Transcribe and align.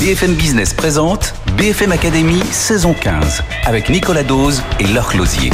BFM 0.00 0.32
Business 0.32 0.72
présente 0.72 1.34
BFM 1.58 1.92
Academy 1.92 2.40
saison 2.52 2.94
15 2.94 3.42
avec 3.66 3.90
Nicolas 3.90 4.22
Dose 4.22 4.62
et 4.78 4.86
Laure 4.86 5.08
Closier. 5.08 5.50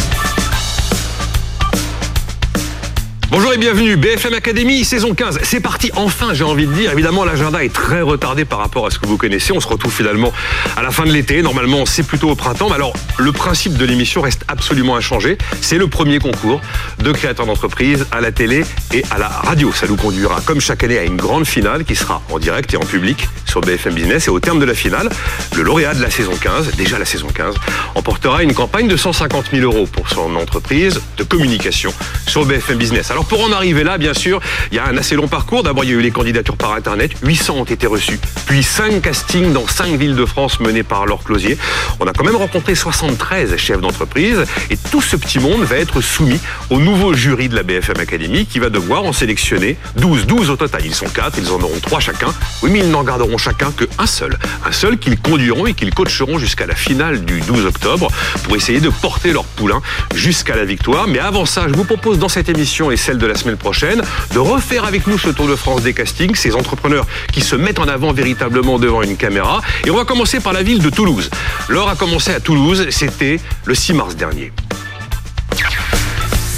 Bonjour 3.29 3.53
et 3.53 3.59
bienvenue, 3.59 3.96
BFM 3.96 4.35
Academy, 4.35 4.85
saison 4.85 5.12
15. 5.12 5.41
C'est 5.43 5.59
parti, 5.59 5.91
enfin 5.96 6.33
j'ai 6.33 6.45
envie 6.45 6.67
de 6.69 6.73
dire. 6.73 6.93
Évidemment, 6.93 7.25
l'agenda 7.25 7.64
est 7.64 7.73
très 7.73 8.00
retardé 8.00 8.45
par 8.45 8.61
rapport 8.61 8.87
à 8.87 8.91
ce 8.91 9.00
que 9.00 9.07
vous 9.07 9.17
connaissez. 9.17 9.53
On 9.53 9.59
se 9.59 9.67
retrouve 9.67 9.93
finalement 9.93 10.32
à 10.77 10.82
la 10.82 10.93
fin 10.93 11.05
de 11.05 11.11
l'été. 11.11 11.43
Normalement, 11.43 11.86
c'est 11.86 12.04
plutôt 12.04 12.31
au 12.31 12.36
printemps. 12.36 12.68
Mais 12.68 12.77
alors, 12.77 12.93
le 13.18 13.32
principe 13.32 13.77
de 13.77 13.85
l'émission 13.85 14.21
reste 14.21 14.45
absolument 14.46 14.95
inchangé. 14.95 15.39
C'est 15.61 15.77
le 15.77 15.89
premier 15.89 16.21
concours 16.21 16.61
de 17.00 17.11
créateurs 17.11 17.46
d'entreprise 17.46 18.07
à 18.12 18.21
la 18.21 18.31
télé 18.31 18.64
et 18.95 19.03
à 19.11 19.18
la 19.18 19.29
radio. 19.29 19.72
Ça 19.72 19.89
nous 19.89 19.96
conduira, 19.96 20.40
comme 20.46 20.61
chaque 20.61 20.85
année, 20.85 20.99
à 20.99 21.03
une 21.03 21.17
grande 21.17 21.46
finale 21.46 21.85
qui 21.85 21.96
sera 21.96 22.22
en 22.31 22.39
direct 22.39 22.75
et 22.75 22.77
en 22.77 22.86
public 22.86 23.29
sur 23.45 23.61
BFM 23.61 23.95
Business. 23.95 24.29
Et 24.29 24.31
au 24.31 24.39
terme 24.39 24.61
de 24.61 24.64
la 24.64 24.75
finale, 24.75 25.08
le 25.57 25.64
lauréat 25.64 25.95
de 25.95 26.03
la 26.03 26.11
saison 26.11 26.36
15, 26.40 26.77
déjà 26.77 26.96
la 26.96 27.04
saison 27.04 27.29
15, 27.35 27.57
emportera 27.96 28.45
une 28.45 28.54
campagne 28.54 28.86
de 28.86 28.96
150 28.96 29.46
000 29.53 29.64
euros 29.64 29.89
pour 29.89 30.08
son 30.08 30.36
entreprise 30.36 31.00
de 31.17 31.25
communication 31.25 31.93
sur 32.28 32.45
BFM 32.45 32.78
Business. 32.78 33.11
Alors, 33.11 33.25
pour 33.28 33.44
en 33.44 33.53
arriver 33.53 33.84
là, 33.84 33.98
bien 33.98 34.14
sûr, 34.14 34.41
il 34.70 34.77
y 34.77 34.78
a 34.78 34.86
un 34.86 34.97
assez 34.97 35.16
long 35.16 35.28
parcours. 35.28 35.62
D'abord, 35.62 35.84
il 35.84 35.91
y 35.91 35.92
a 35.92 35.97
eu 35.97 36.00
les 36.00 36.11
candidatures 36.11 36.56
par 36.56 36.72
Internet. 36.72 37.12
800 37.22 37.55
ont 37.55 37.64
été 37.64 37.86
reçus. 37.86 38.19
Puis 38.47 38.62
5 38.62 39.03
castings 39.03 39.53
dans 39.53 39.67
5 39.67 39.98
villes 39.98 40.17
de 40.17 40.25
France 40.25 40.61
menés 40.61 40.83
par 40.83 41.06
Laure 41.06 41.25
Closier. 41.25 41.58
On 42.00 42.06
a 42.06 42.12
quand 42.12 42.25
même 42.25 42.36
rencontré 42.36 42.75
73 42.75 43.56
chefs 43.56 43.81
d'entreprise. 43.81 44.44
Et 44.70 44.77
tout 44.77 45.03
ce 45.03 45.17
petit 45.17 45.39
monde 45.39 45.62
va 45.62 45.77
être 45.77 46.00
soumis 46.00 46.41
au 46.70 46.78
nouveau 46.78 47.14
jury 47.14 47.48
de 47.48 47.56
la 47.56 47.62
BFM 47.62 47.98
Academy 47.98 48.47
qui 48.47 48.58
va 48.58 48.70
devoir 48.70 49.05
en 49.05 49.12
sélectionner 49.12 49.77
12. 49.97 50.27
12 50.27 50.50
au 50.50 50.56
total. 50.56 50.83
Ils 50.84 50.95
sont 50.95 51.08
4, 51.08 51.39
ils 51.39 51.50
en 51.50 51.61
auront 51.61 51.81
3 51.81 52.00
chacun. 52.00 52.33
Oui, 52.62 52.70
mais 52.70 52.81
ils 52.81 52.91
n'en 52.91 53.03
garderont 53.03 53.39
chacun 53.39 53.72
qu'un 53.72 54.06
seul. 54.06 54.39
Un 54.64 54.72
seul 54.72 54.98
qu'ils 54.98 55.19
conduiront 55.19 55.67
et 55.67 55.75
qu'ils 55.75 55.95
coacheront 55.95 56.39
jusqu'à 56.39 56.67
la 56.67 56.75
finale 56.75 57.25
du 57.25 57.41
12 57.41 57.67
octobre 57.67 58.08
pour 58.45 58.56
essayer 58.56 58.81
de 58.81 58.91
porter 58.91 59.33
leur 59.33 59.45
poulain 59.45 59.81
jusqu'à 60.14 60.56
la 60.56 60.64
victoire. 60.64 61.08
Mais 61.08 61.19
avant 61.19 61.47
ça, 61.47 61.67
je 61.69 61.75
vous 61.75 61.84
propose 61.84 62.19
dans 62.19 62.29
cette 62.29 62.48
émission 62.48 62.91
et 62.91 62.97
celle 63.07 63.19
de 63.19 63.27
la 63.27 63.37
semaine 63.37 63.57
prochaine, 63.57 64.03
de 64.33 64.39
refaire 64.41 64.85
avec 64.85 65.07
nous 65.07 65.17
ce 65.17 65.29
Tour 65.29 65.47
de 65.47 65.55
France 65.55 65.83
des 65.83 65.95
castings, 65.95 66.35
ces 66.35 66.57
entrepreneurs 66.57 67.07
qui 67.33 67.41
se 67.41 67.55
mettent 67.55 67.79
en 67.79 67.87
avant 67.87 68.13
véritablement 68.13 68.81
devant 68.81 69.01
une 69.01 69.17
caméra. 69.17 69.61
Et 69.85 69.93
on 69.93 69.97
va 69.97 70.05
commencer 70.05 70.41
par 70.41 70.53
la 70.53 70.65
ville 70.65 70.81
de 70.83 70.91
Toulouse. 70.91 71.31
L'or 71.69 71.89
a 71.89 71.95
commencé 71.95 72.33
à 72.33 72.41
Toulouse, 72.41 72.89
c'était 72.91 73.39
le 73.65 73.77
6 73.77 73.93
mars 73.93 74.17
dernier. 74.17 74.51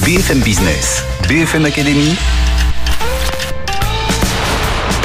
BFM 0.07 0.39
Business, 0.39 1.05
BFM 1.29 1.67
Academy, 1.67 2.17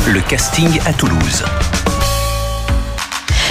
le 0.07 0.21
casting 0.21 0.79
à 0.85 0.93
Toulouse. 0.93 1.43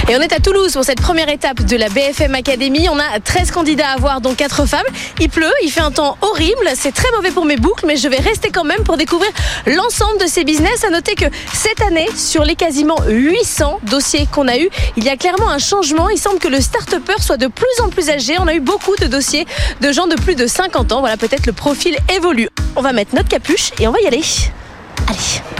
Et 0.09 0.17
on 0.17 0.21
est 0.21 0.33
à 0.33 0.41
Toulouse 0.41 0.73
pour 0.73 0.85
cette 0.85 1.01
première 1.01 1.29
étape 1.29 1.63
de 1.63 1.77
la 1.77 1.89
BFM 1.89 2.35
Academy. 2.35 2.89
On 2.91 2.99
a 2.99 3.21
13 3.21 3.53
candidats 3.53 3.91
à 3.91 3.97
voir, 3.97 4.21
dont 4.21 4.35
4 4.35 4.67
femmes. 4.67 4.81
Il 5.21 5.29
pleut, 5.29 5.53
il 5.63 5.71
fait 5.71 5.81
un 5.81 5.93
temps 5.93 6.19
horrible. 6.21 6.69
C'est 6.75 6.93
très 6.93 7.11
mauvais 7.13 7.31
pour 7.31 7.45
mes 7.45 7.57
boucles, 7.57 7.87
mais 7.87 7.97
je 7.97 8.09
vais 8.09 8.17
rester 8.17 8.51
quand 8.51 8.65
même 8.65 8.83
pour 8.83 8.97
découvrir 8.97 9.31
l'ensemble 9.67 10.19
de 10.19 10.27
ces 10.27 10.45
business. 10.45 10.85
À 10.85 10.91
noter 10.91 11.15
que 11.15 11.27
cette 11.55 11.81
année, 11.83 12.09
sur 12.17 12.45
les 12.45 12.57
quasiment 12.57 12.97
800 13.07 13.81
dossiers 13.85 14.27
qu'on 14.31 14.49
a 14.49 14.59
eu, 14.59 14.69
il 14.97 15.05
y 15.05 15.09
a 15.09 15.17
clairement 15.17 15.49
un 15.49 15.59
changement. 15.59 16.09
Il 16.09 16.19
semble 16.19 16.41
que 16.41 16.49
le 16.49 16.61
start-upper 16.61 17.21
soit 17.21 17.37
de 17.37 17.47
plus 17.47 17.81
en 17.83 17.89
plus 17.89 18.11
âgé. 18.11 18.35
On 18.41 18.49
a 18.49 18.55
eu 18.55 18.61
beaucoup 18.61 18.97
de 18.97 19.07
dossiers 19.07 19.47
de 19.81 19.93
gens 19.93 20.09
de 20.09 20.17
plus 20.17 20.35
de 20.35 20.47
50 20.47 20.93
ans. 20.93 21.01
Voilà, 21.01 21.17
peut-être 21.17 21.47
le 21.47 21.53
profil 21.53 21.97
évolue. 22.15 22.49
On 22.75 22.83
va 22.83 22.93
mettre 22.93 23.15
notre 23.15 23.29
capuche 23.29 23.71
et 23.79 23.87
on 23.87 23.93
va 23.93 24.01
y 24.01 24.07
aller. 24.07 24.23
Allez. 25.09 25.52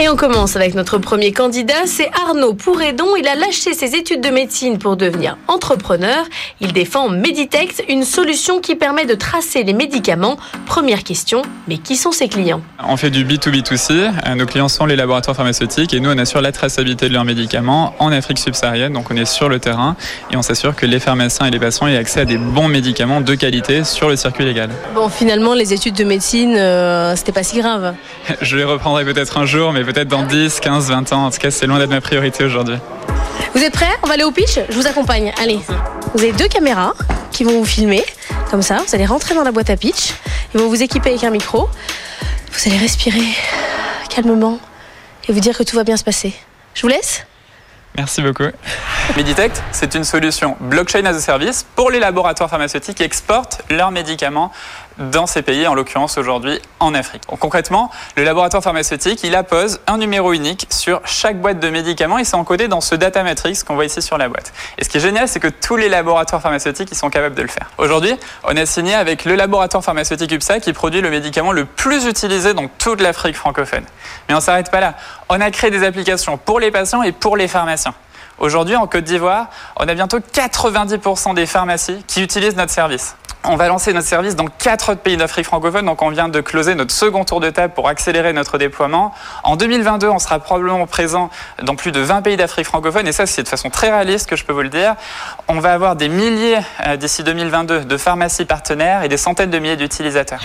Et 0.00 0.08
on 0.08 0.14
commence 0.14 0.54
avec 0.54 0.76
notre 0.76 0.98
premier 0.98 1.32
candidat, 1.32 1.86
c'est 1.86 2.08
Arnaud 2.24 2.54
Pourredon. 2.54 3.16
Il 3.18 3.26
a 3.26 3.34
lâché 3.34 3.74
ses 3.74 3.96
études 3.96 4.20
de 4.20 4.28
médecine 4.28 4.78
pour 4.78 4.96
devenir 4.96 5.36
entrepreneur. 5.48 6.24
Il 6.60 6.72
défend 6.72 7.08
Meditect, 7.08 7.82
une 7.88 8.04
solution 8.04 8.60
qui 8.60 8.76
permet 8.76 9.06
de 9.06 9.14
tracer 9.14 9.64
les 9.64 9.72
médicaments. 9.72 10.36
Première 10.66 11.02
question, 11.02 11.42
mais 11.66 11.78
qui 11.78 11.96
sont 11.96 12.12
ses 12.12 12.28
clients? 12.28 12.60
On 12.86 12.96
fait 12.96 13.10
du 13.10 13.24
B2B2C. 13.24 14.12
Euh, 14.24 14.34
nos 14.36 14.46
clients 14.46 14.68
sont 14.68 14.86
les 14.86 14.94
laboratoires 14.94 15.34
pharmaceutiques 15.34 15.92
et 15.92 15.98
nous, 15.98 16.10
on 16.10 16.18
assure 16.18 16.42
la 16.42 16.52
traçabilité 16.52 17.08
de 17.08 17.14
leurs 17.14 17.24
médicaments 17.24 17.96
en 17.98 18.12
Afrique 18.12 18.38
subsaharienne. 18.38 18.92
Donc 18.92 19.10
on 19.10 19.16
est 19.16 19.24
sur 19.24 19.48
le 19.48 19.58
terrain 19.58 19.96
et 20.30 20.36
on 20.36 20.42
s'assure 20.42 20.76
que 20.76 20.86
les 20.86 21.00
pharmaciens 21.00 21.46
et 21.46 21.50
les 21.50 21.58
patients 21.58 21.88
aient 21.88 21.96
accès 21.96 22.20
à 22.20 22.24
des 22.24 22.38
bons 22.38 22.68
médicaments 22.68 23.20
de 23.20 23.34
qualité 23.34 23.82
sur 23.82 24.08
le 24.08 24.14
circuit 24.14 24.44
légal. 24.44 24.70
Bon, 24.94 25.08
finalement, 25.08 25.54
les 25.54 25.72
études 25.72 25.96
de 25.96 26.04
médecine, 26.04 26.54
euh, 26.56 27.16
c'était 27.16 27.32
pas 27.32 27.42
si 27.42 27.58
grave. 27.58 27.94
Je 28.40 28.56
les 28.56 28.64
reprendrai 28.64 29.04
peut-être 29.04 29.38
un 29.38 29.44
jour, 29.44 29.72
mais 29.72 29.87
peut-être 29.92 30.08
dans 30.08 30.22
10, 30.22 30.60
15, 30.60 30.90
20 30.90 31.12
ans. 31.14 31.26
En 31.26 31.30
tout 31.30 31.38
cas, 31.38 31.50
c'est 31.50 31.66
loin 31.66 31.78
d'être 31.78 31.88
ma 31.88 32.02
priorité 32.02 32.44
aujourd'hui. 32.44 32.76
Vous 33.54 33.62
êtes 33.62 33.72
prêts? 33.72 33.88
On 34.02 34.06
va 34.06 34.14
aller 34.14 34.24
au 34.24 34.30
pitch? 34.30 34.58
Je 34.68 34.74
vous 34.74 34.86
accompagne. 34.86 35.32
Allez. 35.40 35.60
Vous 36.14 36.22
avez 36.22 36.32
deux 36.32 36.48
caméras 36.48 36.92
qui 37.32 37.44
vont 37.44 37.58
vous 37.58 37.64
filmer. 37.64 38.04
Comme 38.50 38.60
ça, 38.60 38.82
vous 38.86 38.94
allez 38.94 39.06
rentrer 39.06 39.34
dans 39.34 39.44
la 39.44 39.50
boîte 39.50 39.70
à 39.70 39.76
pitch. 39.76 40.12
Ils 40.52 40.60
vont 40.60 40.68
vous 40.68 40.82
équiper 40.82 41.10
avec 41.10 41.24
un 41.24 41.30
micro. 41.30 41.70
Vous 42.52 42.68
allez 42.68 42.76
respirer 42.76 43.24
calmement 44.10 44.58
et 45.26 45.32
vous 45.32 45.40
dire 45.40 45.56
que 45.56 45.62
tout 45.62 45.76
va 45.76 45.84
bien 45.84 45.96
se 45.96 46.04
passer. 46.04 46.34
Je 46.74 46.82
vous 46.82 46.88
laisse? 46.88 47.24
Merci 47.96 48.20
beaucoup. 48.20 48.44
Meditect, 49.16 49.62
c'est 49.72 49.94
une 49.94 50.04
solution 50.04 50.56
blockchain 50.60 51.04
as 51.06 51.16
a 51.16 51.20
service 51.20 51.66
pour 51.74 51.90
les 51.90 51.98
laboratoires 51.98 52.50
pharmaceutiques 52.50 52.98
qui 52.98 53.02
exportent 53.02 53.62
leurs 53.70 53.90
médicaments 53.90 54.52
dans 54.98 55.26
ces 55.26 55.42
pays, 55.42 55.66
en 55.66 55.74
l'occurrence 55.74 56.18
aujourd'hui 56.18 56.60
en 56.80 56.94
Afrique. 56.94 57.22
Concrètement, 57.40 57.90
le 58.16 58.24
laboratoire 58.24 58.62
pharmaceutique, 58.62 59.22
il 59.24 59.34
appose 59.34 59.80
un 59.86 59.98
numéro 59.98 60.32
unique 60.32 60.66
sur 60.70 61.00
chaque 61.04 61.40
boîte 61.40 61.60
de 61.60 61.70
médicaments 61.70 62.18
et 62.18 62.24
c'est 62.24 62.36
encodé 62.36 62.68
dans 62.68 62.80
ce 62.80 62.94
data 62.94 63.22
matrix 63.22 63.60
qu'on 63.66 63.74
voit 63.74 63.84
ici 63.84 64.02
sur 64.02 64.18
la 64.18 64.28
boîte. 64.28 64.52
Et 64.78 64.84
ce 64.84 64.88
qui 64.88 64.98
est 64.98 65.00
génial, 65.00 65.28
c'est 65.28 65.40
que 65.40 65.48
tous 65.48 65.76
les 65.76 65.88
laboratoires 65.88 66.42
pharmaceutiques 66.42 66.88
ils 66.90 66.96
sont 66.96 67.10
capables 67.10 67.34
de 67.34 67.42
le 67.42 67.48
faire. 67.48 67.70
Aujourd'hui, 67.78 68.14
on 68.44 68.56
a 68.56 68.66
signé 68.66 68.94
avec 68.94 69.24
le 69.24 69.34
laboratoire 69.34 69.84
pharmaceutique 69.84 70.32
UPSA 70.32 70.60
qui 70.60 70.72
produit 70.72 71.00
le 71.00 71.10
médicament 71.10 71.52
le 71.52 71.64
plus 71.64 72.06
utilisé 72.06 72.54
dans 72.54 72.68
toute 72.68 73.00
l'Afrique 73.00 73.36
francophone. 73.36 73.84
Mais 74.28 74.34
on 74.34 74.40
s'arrête 74.40 74.70
pas 74.70 74.80
là. 74.80 74.94
On 75.28 75.40
a 75.40 75.50
créé 75.50 75.70
des 75.70 75.84
applications 75.84 76.38
pour 76.38 76.60
les 76.60 76.70
patients 76.70 77.02
et 77.02 77.12
pour 77.12 77.36
les 77.36 77.48
pharmaciens. 77.48 77.94
Aujourd'hui, 78.38 78.76
en 78.76 78.86
Côte 78.86 79.04
d'Ivoire, 79.04 79.48
on 79.76 79.88
a 79.88 79.94
bientôt 79.94 80.18
90% 80.18 81.34
des 81.34 81.46
pharmacies 81.46 82.04
qui 82.06 82.22
utilisent 82.22 82.54
notre 82.54 82.72
service. 82.72 83.16
On 83.44 83.56
va 83.56 83.66
lancer 83.68 83.92
notre 83.92 84.06
service 84.06 84.36
dans 84.36 84.46
quatre 84.46 84.92
autres 84.92 85.00
pays 85.00 85.16
d'Afrique 85.16 85.46
francophone, 85.46 85.86
donc 85.86 86.02
on 86.02 86.10
vient 86.10 86.28
de 86.28 86.40
closer 86.40 86.74
notre 86.74 86.92
second 86.92 87.24
tour 87.24 87.40
de 87.40 87.50
table 87.50 87.72
pour 87.74 87.88
accélérer 87.88 88.32
notre 88.32 88.58
déploiement. 88.58 89.12
En 89.42 89.56
2022, 89.56 90.08
on 90.08 90.18
sera 90.18 90.38
probablement 90.38 90.86
présent 90.86 91.30
dans 91.62 91.74
plus 91.74 91.90
de 91.90 92.00
20 92.00 92.22
pays 92.22 92.36
d'Afrique 92.36 92.66
francophone, 92.66 93.08
et 93.08 93.12
ça 93.12 93.26
c'est 93.26 93.42
de 93.42 93.48
façon 93.48 93.70
très 93.70 93.90
réaliste 93.90 94.28
que 94.28 94.36
je 94.36 94.44
peux 94.44 94.52
vous 94.52 94.62
le 94.62 94.68
dire. 94.68 94.94
On 95.48 95.60
va 95.60 95.72
avoir 95.72 95.96
des 95.96 96.08
milliers 96.08 96.58
euh, 96.86 96.96
d'ici 96.96 97.24
2022 97.24 97.84
de 97.86 97.96
pharmacies 97.96 98.44
partenaires 98.44 99.02
et 99.02 99.08
des 99.08 99.16
centaines 99.16 99.50
de 99.50 99.58
milliers 99.58 99.76
d'utilisateurs. 99.76 100.40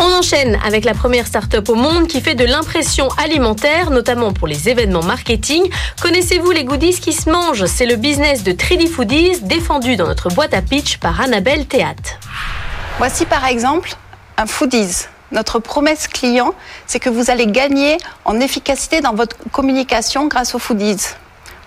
On 0.00 0.12
enchaîne 0.12 0.58
avec 0.66 0.84
la 0.84 0.92
première 0.92 1.26
start-up 1.26 1.68
au 1.68 1.76
monde 1.76 2.08
qui 2.08 2.20
fait 2.20 2.34
de 2.34 2.44
l'impression 2.44 3.08
alimentaire, 3.16 3.90
notamment 3.90 4.32
pour 4.32 4.48
les 4.48 4.68
événements 4.68 5.04
marketing. 5.04 5.62
Connaissez-vous 6.02 6.50
les 6.50 6.64
goodies 6.64 6.98
qui 6.98 7.12
se 7.12 7.23
mangent 7.26 7.66
C'est 7.66 7.86
le 7.86 7.96
business 7.96 8.42
de 8.42 8.52
3D 8.52 8.88
Foodies, 8.88 9.40
défendu 9.42 9.96
dans 9.96 10.06
notre 10.06 10.28
boîte 10.28 10.54
à 10.54 10.62
pitch 10.62 10.98
par 10.98 11.20
Annabelle 11.20 11.66
Théâtre. 11.66 12.18
Voici 12.98 13.26
par 13.26 13.46
exemple 13.46 13.94
un 14.36 14.46
Foodies. 14.46 15.06
Notre 15.32 15.58
promesse 15.58 16.06
client, 16.06 16.54
c'est 16.86 17.00
que 17.00 17.10
vous 17.10 17.30
allez 17.30 17.46
gagner 17.46 17.98
en 18.24 18.40
efficacité 18.40 19.00
dans 19.00 19.14
votre 19.14 19.36
communication 19.50 20.26
grâce 20.26 20.54
aux 20.54 20.58
Foodies. 20.58 21.14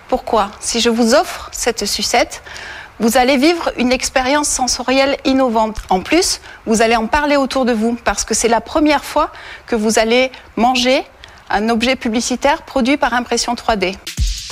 Pourquoi? 0.07 0.51
Si 0.59 0.79
je 0.79 0.89
vous 0.89 1.13
offre 1.13 1.49
cette 1.51 1.85
sucette, 1.85 2.43
vous 2.99 3.17
allez 3.17 3.37
vivre 3.37 3.71
une 3.77 3.91
expérience 3.91 4.47
sensorielle 4.47 5.17
innovante. 5.25 5.77
En 5.89 6.01
plus, 6.01 6.39
vous 6.65 6.81
allez 6.81 6.95
en 6.95 7.07
parler 7.07 7.35
autour 7.35 7.65
de 7.65 7.73
vous 7.73 7.97
parce 8.03 8.23
que 8.23 8.33
c'est 8.33 8.47
la 8.47 8.61
première 8.61 9.03
fois 9.03 9.31
que 9.65 9.75
vous 9.75 9.99
allez 9.99 10.31
manger 10.55 11.03
un 11.49 11.69
objet 11.69 11.95
publicitaire 11.95 12.63
produit 12.63 12.97
par 12.97 13.13
impression 13.13 13.53
3D. 13.53 13.95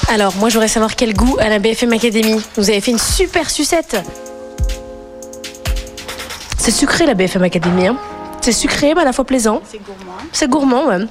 Alors, 0.07 0.35
moi, 0.35 0.49
j'aurais 0.49 0.67
savoir 0.67 0.95
quel 0.95 1.13
goût 1.13 1.37
à 1.39 1.49
la 1.49 1.59
BFM 1.59 1.93
Academy. 1.93 2.41
Vous 2.55 2.69
avez 2.69 2.81
fait 2.81 2.91
une 2.91 2.99
super 2.99 3.49
sucette. 3.49 3.97
C'est 6.57 6.71
sucré 6.71 7.05
la 7.05 7.13
BFM 7.13 7.43
Academy. 7.43 7.87
Hein. 7.87 7.97
C'est 8.41 8.51
sucré, 8.51 8.93
mais 8.93 9.01
à 9.01 9.05
la 9.05 9.13
fois 9.13 9.25
plaisant. 9.25 9.61
C'est 9.69 9.79
gourmand. 9.79 10.17
C'est 10.31 10.49
gourmand, 10.49 10.87
ouais. 10.87 11.05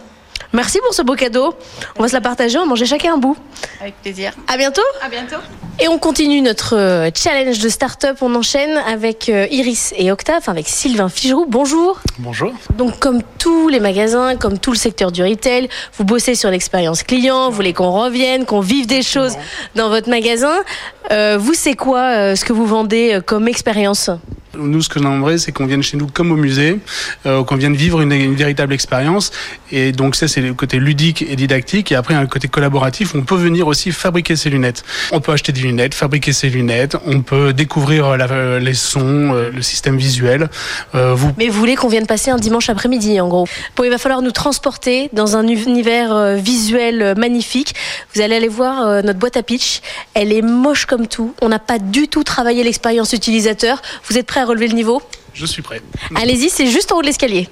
Merci 0.52 0.78
pour 0.84 0.94
ce 0.94 1.02
beau 1.02 1.16
cadeau. 1.16 1.54
On 1.98 2.02
va 2.02 2.08
se 2.08 2.12
la 2.14 2.20
partager, 2.20 2.56
on 2.58 2.62
va 2.62 2.66
manger 2.68 2.86
chacun 2.86 3.14
un 3.14 3.18
bout. 3.18 3.36
Avec 3.80 4.00
plaisir. 4.00 4.32
À 4.46 4.56
bientôt. 4.56 4.82
À 5.02 5.08
bientôt. 5.08 5.36
Et 5.80 5.88
on 5.88 5.98
continue 5.98 6.40
notre 6.40 6.76
euh, 6.76 7.10
challenge 7.12 7.58
de 7.58 7.68
start-up. 7.68 8.18
On 8.20 8.34
enchaîne 8.36 8.76
avec 8.86 9.28
euh, 9.28 9.48
Iris 9.50 9.92
et 9.96 10.12
Octave, 10.12 10.42
avec 10.46 10.68
Sylvain 10.68 11.08
Figeroux. 11.08 11.46
Bonjour. 11.48 12.00
Bonjour. 12.20 12.52
Donc, 12.76 13.00
comme 13.00 13.22
tous 13.38 13.68
les 13.68 13.80
magasins, 13.80 14.36
comme 14.36 14.58
tout 14.58 14.70
le 14.70 14.76
secteur 14.76 15.10
du 15.10 15.24
retail, 15.24 15.68
vous 15.98 16.04
bossez 16.04 16.36
sur 16.36 16.48
l'expérience 16.48 17.02
client, 17.02 17.50
vous 17.50 17.56
voulez 17.56 17.72
qu'on 17.72 17.90
revienne, 17.90 18.44
qu'on 18.44 18.60
vive 18.60 18.86
des 18.86 19.02
choses 19.02 19.34
dans 19.74 19.88
votre 19.88 20.08
magasin. 20.08 20.62
Euh, 21.10 21.38
vous, 21.40 21.54
c'est 21.54 21.74
quoi 21.74 22.02
euh, 22.02 22.36
ce 22.36 22.44
que 22.44 22.52
vous 22.52 22.66
vendez 22.66 23.14
euh, 23.14 23.20
comme 23.20 23.48
expérience? 23.48 24.10
Nous, 24.58 24.82
ce 24.82 24.88
que 24.88 25.00
j'aimerais, 25.00 25.38
c'est 25.38 25.52
qu'on 25.52 25.66
vienne 25.66 25.82
chez 25.82 25.96
nous 25.96 26.06
comme 26.06 26.32
au 26.32 26.36
musée, 26.36 26.78
euh, 27.26 27.44
qu'on 27.44 27.56
vienne 27.56 27.74
vivre 27.74 28.00
une, 28.00 28.34
véritable 28.34 28.72
expérience. 28.72 29.32
Et 29.70 29.92
donc 29.92 30.14
ça, 30.14 30.28
c'est 30.28 30.40
le 30.40 30.54
côté 30.54 30.78
ludique 30.78 31.22
et 31.22 31.36
didactique. 31.36 31.92
Et 31.92 31.94
après, 31.94 32.14
un 32.14 32.26
côté 32.26 32.48
collaboratif, 32.48 33.14
on 33.14 33.22
peut 33.22 33.36
venir 33.36 33.66
aussi 33.66 33.92
fabriquer 33.92 34.36
ses 34.36 34.50
lunettes. 34.50 34.84
On 35.12 35.20
peut 35.20 35.32
acheter 35.32 35.52
des 35.52 35.60
lunettes, 35.60 35.94
fabriquer 35.94 36.32
ses 36.32 36.48
lunettes, 36.48 36.96
on 37.06 37.22
peut 37.22 37.52
découvrir 37.52 38.16
la, 38.16 38.58
les 38.58 38.74
sons, 38.74 39.34
euh, 39.34 39.50
le 39.50 39.62
système 39.62 39.96
visuel. 39.96 40.48
Euh, 40.94 41.14
vous... 41.14 41.32
Mais 41.38 41.48
vous 41.48 41.58
voulez 41.58 41.76
qu'on 41.76 41.88
vienne 41.88 42.06
passer 42.06 42.30
un 42.30 42.36
dimanche 42.36 42.68
après-midi, 42.68 43.20
en 43.20 43.28
gros. 43.28 43.46
Bon, 43.76 43.84
il 43.84 43.90
va 43.90 43.98
falloir 43.98 44.22
nous 44.22 44.32
transporter 44.32 45.08
dans 45.12 45.36
un 45.36 45.46
univers 45.46 46.12
euh, 46.14 46.34
visuel 46.36 47.14
magnifique. 47.16 47.74
Vous 48.14 48.20
allez 48.20 48.36
aller 48.36 48.48
voir 48.48 49.02
notre 49.02 49.18
boîte 49.18 49.36
à 49.36 49.42
pitch. 49.42 49.80
Elle 50.14 50.32
est 50.32 50.42
moche 50.42 50.86
comme 50.86 51.06
tout. 51.06 51.34
On 51.42 51.48
n'a 51.48 51.58
pas 51.58 51.78
du 51.78 52.08
tout 52.08 52.24
travaillé 52.24 52.62
l'expérience 52.62 53.12
utilisateur. 53.12 53.82
Vous 54.08 54.18
êtes 54.18 54.26
prêts 54.26 54.40
à 54.40 54.43
relever 54.44 54.68
le 54.68 54.74
niveau 54.74 55.02
Je 55.32 55.46
suis 55.46 55.62
prêt. 55.62 55.82
Allez-y, 56.14 56.50
c'est 56.50 56.66
juste 56.66 56.92
en 56.92 56.96
haut 56.96 57.02
de 57.02 57.06
l'escalier. 57.06 57.48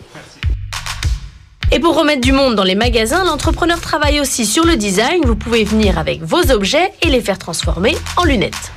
Et 1.75 1.81
pour 1.81 1.97
remettre 1.97 2.21
du 2.21 2.33
monde 2.33 2.55
dans 2.55 2.65
les 2.65 2.75
magasins, 2.75 3.25
l'entrepreneur 3.25 3.81
travaille 3.81 4.21
aussi 4.21 4.45
sur 4.45 4.67
le 4.67 4.77
design. 4.77 5.25
Vous 5.25 5.37
pouvez 5.37 5.65
venir 5.65 5.99
avec 5.99 6.23
vos 6.23 6.51
objets 6.51 6.93
et 7.01 7.09
les 7.09 7.23
faire 7.23 7.39
transformer 7.39 7.97
en 8.19 8.25
lunettes. 8.25 8.73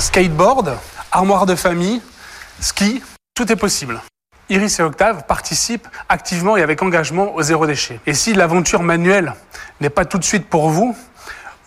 Skateboard, 0.00 0.76
armoire 1.12 1.46
de 1.46 1.54
famille, 1.54 2.00
ski, 2.60 3.00
tout 3.34 3.52
est 3.52 3.56
possible. 3.56 4.00
Iris 4.48 4.80
et 4.80 4.82
Octave 4.82 5.26
participent 5.28 5.86
activement 6.08 6.56
et 6.56 6.62
avec 6.62 6.82
engagement 6.82 7.32
au 7.36 7.42
zéro 7.42 7.66
déchet. 7.66 8.00
Et 8.06 8.14
si 8.14 8.34
l'aventure 8.34 8.82
manuelle 8.82 9.34
n'est 9.80 9.90
pas 9.90 10.04
tout 10.04 10.18
de 10.18 10.24
suite 10.24 10.48
pour 10.48 10.70
vous, 10.70 10.96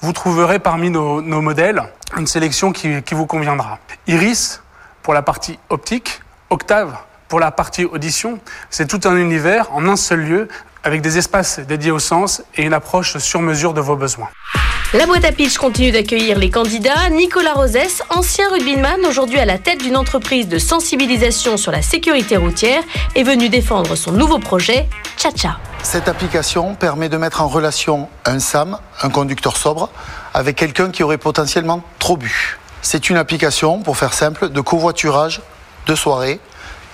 vous 0.02 0.12
trouverez 0.14 0.60
parmi 0.60 0.90
nos, 0.90 1.22
modèles 1.22 1.82
une 2.18 2.28
sélection 2.28 2.74
qui, 2.74 3.02
qui 3.04 3.14
vous 3.14 3.26
conviendra. 3.26 3.80
Iris 4.08 4.62
pour 5.04 5.14
la 5.14 5.22
partie 5.22 5.58
optique, 5.70 6.22
Octave 6.50 6.96
pour 7.32 7.40
la 7.40 7.52
partie 7.52 7.86
audition, 7.86 8.40
c'est 8.70 8.88
tout 8.88 9.08
un 9.08 9.16
univers 9.16 9.72
en 9.72 9.88
un 9.88 9.96
seul 9.96 10.20
lieu 10.20 10.48
avec 10.84 11.02
des 11.02 11.18
espaces 11.18 11.60
dédiés 11.60 11.92
au 11.92 11.98
sens 11.98 12.44
et 12.58 12.64
une 12.64 12.74
approche 12.74 13.20
sur 13.20 13.40
mesure 13.40 13.74
de 13.74 13.80
vos 13.80 13.96
besoins. 13.96 14.28
La 14.94 15.06
boîte 15.06 15.24
à 15.24 15.32
pitch 15.32 15.58
continue 15.58 15.92
d'accueillir 15.92 16.38
les 16.38 16.50
candidats. 16.50 17.10
Nicolas 17.10 17.54
Rosès, 17.54 18.04
ancien 18.10 18.50
rugbyman, 18.50 19.06
aujourd'hui 19.08 19.40
à 19.40 19.46
la 19.46 19.58
tête 19.58 19.80
d'une 19.80 19.96
entreprise 19.96 20.50
de 20.50 20.58
sensibilisation 20.58 21.56
sur 21.56 21.72
la 21.72 21.82
sécurité 21.82 22.36
routière, 22.36 22.84
est 23.16 23.24
venu 23.24 23.48
défendre 23.48 23.96
son 23.96 24.12
nouveau 24.12 24.38
projet, 24.38 24.90
Chacha. 25.16 25.58
Cette 25.84 26.10
application 26.10 26.76
permet 26.76 27.08
de 27.08 27.16
mettre 27.16 27.42
en 27.42 27.48
relation 27.48 28.10
un 28.26 28.40
SAM, 28.40 28.78
un 29.02 29.10
conducteur 29.10 29.56
sobre, 29.56 29.90
avec 30.34 30.58
quelqu'un 30.58 30.90
qui 30.92 31.04
aurait 31.04 31.18
potentiellement 31.18 31.82
trop 31.98 32.18
bu. 32.18 32.58
C'est 32.82 33.10
une 33.10 33.18
application, 33.18 33.80
pour 33.80 33.98
faire 33.98 34.14
simple, 34.14 34.50
de 34.50 34.62
covoiturage 34.62 35.42
de 35.88 35.96
soirée 35.96 36.40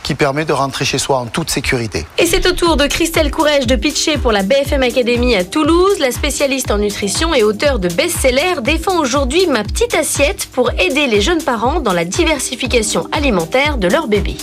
qui 0.03 0.15
permet 0.15 0.45
de 0.45 0.53
rentrer 0.53 0.85
chez 0.85 0.99
soi 0.99 1.17
en 1.17 1.25
toute 1.25 1.49
sécurité. 1.49 2.05
Et 2.17 2.25
c'est 2.25 2.45
au 2.47 2.53
tour 2.53 2.77
de 2.77 2.85
Christelle 2.85 3.29
Courrèges 3.29 3.67
de 3.67 3.75
pitcher 3.75 4.17
pour 4.17 4.31
la 4.31 4.41
BFM 4.41 4.83
Academy 4.83 5.35
à 5.35 5.43
Toulouse. 5.43 5.99
La 5.99 6.11
spécialiste 6.11 6.71
en 6.71 6.77
nutrition 6.77 7.33
et 7.33 7.43
auteur 7.43 7.77
de 7.79 7.89
best-seller 7.89 8.61
défend 8.61 8.99
aujourd'hui 8.99 9.47
Ma 9.47 9.63
petite 9.63 9.93
assiette 9.95 10.47
pour 10.53 10.71
aider 10.79 11.07
les 11.07 11.19
jeunes 11.19 11.43
parents 11.43 11.81
dans 11.81 11.91
la 11.91 12.05
diversification 12.05 13.07
alimentaire 13.11 13.77
de 13.77 13.89
leur 13.89 14.07
bébé. 14.07 14.37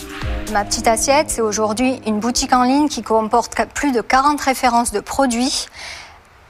Ma 0.53 0.65
petite 0.65 0.87
assiette, 0.87 1.31
c'est 1.31 1.41
aujourd'hui 1.41 1.99
une 2.07 2.21
boutique 2.21 2.53
en 2.53 2.65
ligne 2.65 2.89
qui 2.89 3.03
comporte 3.03 3.55
plus 3.75 3.93
de 3.93 4.03
40 4.03 4.41
références 4.43 4.93
de 4.93 5.01
produits 5.01 5.67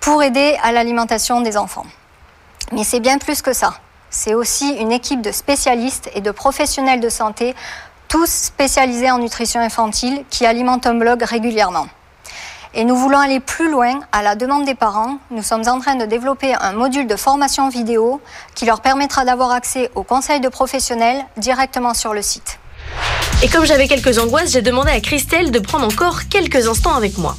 pour 0.00 0.22
aider 0.22 0.56
à 0.62 0.72
l'alimentation 0.72 1.40
des 1.40 1.56
enfants. 1.56 1.86
Mais 2.72 2.82
c'est 2.82 3.00
bien 3.00 3.18
plus 3.18 3.42
que 3.42 3.52
ça. 3.52 3.74
C'est 4.16 4.34
aussi 4.34 4.68
une 4.74 4.92
équipe 4.92 5.22
de 5.22 5.32
spécialistes 5.32 6.08
et 6.14 6.20
de 6.20 6.30
professionnels 6.30 7.00
de 7.00 7.08
santé 7.08 7.52
tous 8.06 8.30
spécialisés 8.30 9.10
en 9.10 9.18
nutrition 9.18 9.60
infantile, 9.60 10.24
qui 10.30 10.46
alimentent 10.46 10.86
un 10.86 10.94
blog 10.94 11.24
régulièrement. 11.24 11.88
Et 12.74 12.84
nous 12.84 12.94
voulons 12.94 13.18
aller 13.18 13.40
plus 13.40 13.68
loin 13.68 13.98
à 14.12 14.22
la 14.22 14.36
demande 14.36 14.66
des 14.66 14.76
parents. 14.76 15.18
Nous 15.32 15.42
sommes 15.42 15.66
en 15.66 15.80
train 15.80 15.96
de 15.96 16.04
développer 16.04 16.54
un 16.54 16.74
module 16.74 17.08
de 17.08 17.16
formation 17.16 17.68
vidéo 17.68 18.20
qui 18.54 18.66
leur 18.66 18.82
permettra 18.82 19.24
d'avoir 19.24 19.50
accès 19.50 19.90
aux 19.96 20.04
conseils 20.04 20.40
de 20.40 20.48
professionnels 20.48 21.24
directement 21.36 21.92
sur 21.92 22.14
le 22.14 22.22
site. 22.22 22.60
Et 23.42 23.48
comme 23.48 23.64
j'avais 23.64 23.88
quelques 23.88 24.20
angoisses, 24.20 24.52
j'ai 24.52 24.62
demandé 24.62 24.92
à 24.92 25.00
Christelle 25.00 25.50
de 25.50 25.58
prendre 25.58 25.86
encore 25.86 26.28
quelques 26.28 26.68
instants 26.68 26.94
avec 26.94 27.18
moi. 27.18 27.36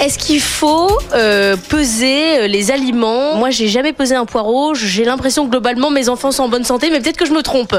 Est-ce 0.00 0.16
qu'il 0.16 0.40
faut 0.40 0.90
euh, 1.12 1.56
peser 1.68 2.38
euh, 2.38 2.46
les 2.46 2.70
aliments? 2.70 3.34
Moi, 3.34 3.50
j'ai 3.50 3.68
jamais 3.68 3.92
pesé 3.92 4.14
un 4.14 4.24
poireau. 4.24 4.74
J'ai 4.74 5.04
l'impression 5.04 5.44
que 5.44 5.50
globalement, 5.50 5.90
mes 5.90 6.08
enfants 6.08 6.32
sont 6.32 6.44
en 6.44 6.48
bonne 6.48 6.64
santé, 6.64 6.88
mais 6.90 7.00
peut-être 7.00 7.18
que 7.18 7.26
je 7.26 7.32
me 7.32 7.42
trompe. 7.42 7.76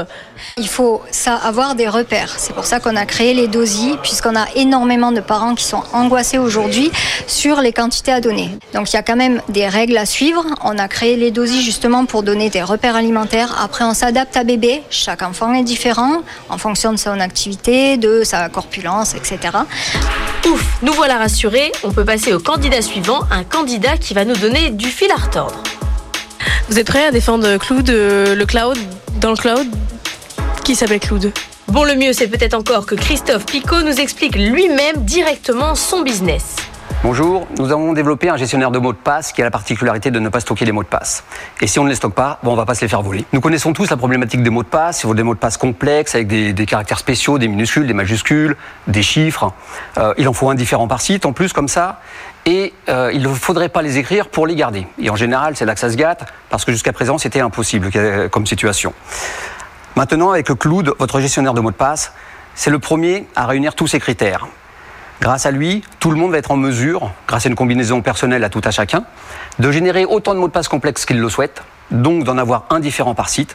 Il 0.56 0.68
faut 0.68 1.02
avoir 1.26 1.74
des 1.74 1.88
repères. 1.88 2.34
C'est 2.38 2.54
pour 2.54 2.64
ça 2.64 2.78
qu'on 2.78 2.94
a 2.94 3.06
créé 3.06 3.34
les 3.34 3.48
dosies, 3.48 3.96
puisqu'on 4.02 4.36
a 4.36 4.46
énormément 4.54 5.10
de 5.10 5.20
parents 5.20 5.56
qui 5.56 5.64
sont 5.64 5.82
angoissés 5.92 6.38
aujourd'hui 6.38 6.92
sur 7.26 7.60
les 7.60 7.72
quantités 7.72 8.12
à 8.12 8.20
donner. 8.20 8.50
Donc 8.72 8.92
il 8.92 8.96
y 8.96 8.98
a 8.98 9.02
quand 9.02 9.16
même 9.16 9.42
des 9.48 9.66
règles 9.66 9.96
à 9.96 10.06
suivre. 10.06 10.44
On 10.62 10.78
a 10.78 10.86
créé 10.86 11.16
les 11.16 11.32
dosies 11.32 11.62
justement 11.62 12.04
pour 12.04 12.22
donner 12.22 12.50
des 12.50 12.62
repères 12.62 12.94
alimentaires. 12.94 13.56
Après, 13.60 13.84
on 13.84 13.94
s'adapte 13.94 14.36
à 14.36 14.44
bébé. 14.44 14.82
Chaque 14.90 15.22
enfant 15.22 15.52
est 15.54 15.64
différent 15.64 16.22
en 16.48 16.58
fonction 16.58 16.92
de 16.92 16.98
son 16.98 17.18
activité, 17.18 17.96
de 17.96 18.22
sa 18.22 18.48
corpulence, 18.48 19.14
etc. 19.14 19.58
Ouf, 20.46 20.78
nous 20.82 20.92
voilà 20.92 21.18
rassurés. 21.18 21.70
On 21.84 21.92
peut 21.92 22.04
passer 22.04 22.32
au 22.32 22.40
candidat 22.40 22.82
suivant, 22.82 23.20
un 23.30 23.44
candidat 23.44 23.96
qui 23.96 24.12
va 24.12 24.24
nous 24.24 24.36
donner 24.36 24.70
du 24.70 24.86
fil 24.86 25.10
à 25.10 25.16
retordre. 25.16 25.62
Vous 26.68 26.78
êtes 26.78 26.86
prêt 26.86 27.04
à 27.04 27.10
défendre 27.12 27.58
Cloud, 27.58 27.88
euh, 27.90 28.34
le 28.34 28.44
cloud, 28.44 28.76
dans 29.20 29.30
le 29.30 29.36
cloud? 29.36 29.66
Qui 30.64 30.74
s'appelle 30.74 31.00
Cloud? 31.00 31.32
Bon, 31.68 31.84
le 31.84 31.94
mieux, 31.94 32.12
c'est 32.12 32.26
peut-être 32.26 32.54
encore 32.54 32.86
que 32.86 32.94
Christophe 32.94 33.46
Picot 33.46 33.82
nous 33.82 34.00
explique 34.00 34.34
lui-même 34.34 34.96
directement 35.04 35.74
son 35.74 36.02
business. 36.02 36.56
Bonjour, 37.04 37.48
nous 37.58 37.72
avons 37.72 37.94
développé 37.94 38.28
un 38.28 38.36
gestionnaire 38.36 38.70
de 38.70 38.78
mots 38.78 38.92
de 38.92 38.96
passe 38.96 39.32
qui 39.32 39.40
a 39.40 39.44
la 39.44 39.50
particularité 39.50 40.12
de 40.12 40.20
ne 40.20 40.28
pas 40.28 40.38
stocker 40.38 40.64
les 40.64 40.70
mots 40.70 40.84
de 40.84 40.88
passe. 40.88 41.24
Et 41.60 41.66
si 41.66 41.80
on 41.80 41.84
ne 41.84 41.88
les 41.88 41.96
stocke 41.96 42.14
pas, 42.14 42.38
bon, 42.44 42.52
on 42.52 42.54
va 42.54 42.64
pas 42.64 42.76
se 42.76 42.82
les 42.82 42.86
faire 42.86 43.02
voler. 43.02 43.24
Nous 43.32 43.40
connaissons 43.40 43.72
tous 43.72 43.90
la 43.90 43.96
problématique 43.96 44.40
des 44.40 44.50
mots 44.50 44.62
de 44.62 44.68
passe. 44.68 45.00
Il 45.02 45.08
faut 45.08 45.14
des 45.14 45.24
mots 45.24 45.34
de 45.34 45.40
passe 45.40 45.56
complexes 45.56 46.14
avec 46.14 46.28
des, 46.28 46.54
caractères 46.64 47.00
spéciaux, 47.00 47.38
des 47.38 47.48
minuscules, 47.48 47.88
des 47.88 47.92
majuscules, 47.92 48.56
des 48.86 49.02
chiffres. 49.02 49.52
Euh, 49.98 50.14
il 50.16 50.28
en 50.28 50.32
faut 50.32 50.48
un 50.48 50.54
différent 50.54 50.86
par 50.86 51.00
site 51.00 51.26
en 51.26 51.32
plus 51.32 51.52
comme 51.52 51.66
ça. 51.66 51.98
Et 52.46 52.72
euh, 52.88 53.10
il 53.12 53.22
ne 53.22 53.28
faudrait 53.34 53.68
pas 53.68 53.82
les 53.82 53.98
écrire 53.98 54.28
pour 54.28 54.46
les 54.46 54.54
garder. 54.54 54.86
Et 55.00 55.10
en 55.10 55.16
général, 55.16 55.56
c'est 55.56 55.64
là 55.64 55.74
que 55.74 55.80
ça 55.80 55.90
se 55.90 55.96
gâte 55.96 56.32
parce 56.50 56.64
que 56.64 56.70
jusqu'à 56.70 56.92
présent, 56.92 57.18
c'était 57.18 57.40
impossible 57.40 57.90
comme 58.30 58.46
situation. 58.46 58.94
Maintenant, 59.96 60.30
avec 60.30 60.46
Cloud, 60.56 60.94
votre 61.00 61.18
gestionnaire 61.18 61.54
de 61.54 61.60
mots 61.60 61.72
de 61.72 61.76
passe, 61.76 62.12
c'est 62.54 62.70
le 62.70 62.78
premier 62.78 63.26
à 63.34 63.46
réunir 63.46 63.74
tous 63.74 63.88
ces 63.88 63.98
critères. 63.98 64.46
Grâce 65.20 65.46
à 65.46 65.50
lui, 65.50 65.82
tout 66.00 66.10
le 66.10 66.16
monde 66.16 66.32
va 66.32 66.38
être 66.38 66.50
en 66.50 66.56
mesure, 66.56 67.12
grâce 67.28 67.46
à 67.46 67.48
une 67.48 67.54
combinaison 67.54 68.02
personnelle 68.02 68.42
à 68.44 68.48
tout 68.48 68.60
à 68.64 68.70
chacun, 68.70 69.04
de 69.58 69.70
générer 69.70 70.04
autant 70.04 70.34
de 70.34 70.40
mots 70.40 70.48
de 70.48 70.52
passe 70.52 70.68
complexes 70.68 71.04
qu'il 71.04 71.20
le 71.20 71.28
souhaite, 71.28 71.62
donc 71.90 72.24
d'en 72.24 72.38
avoir 72.38 72.64
un 72.70 72.80
différent 72.80 73.14
par 73.14 73.28
site. 73.28 73.54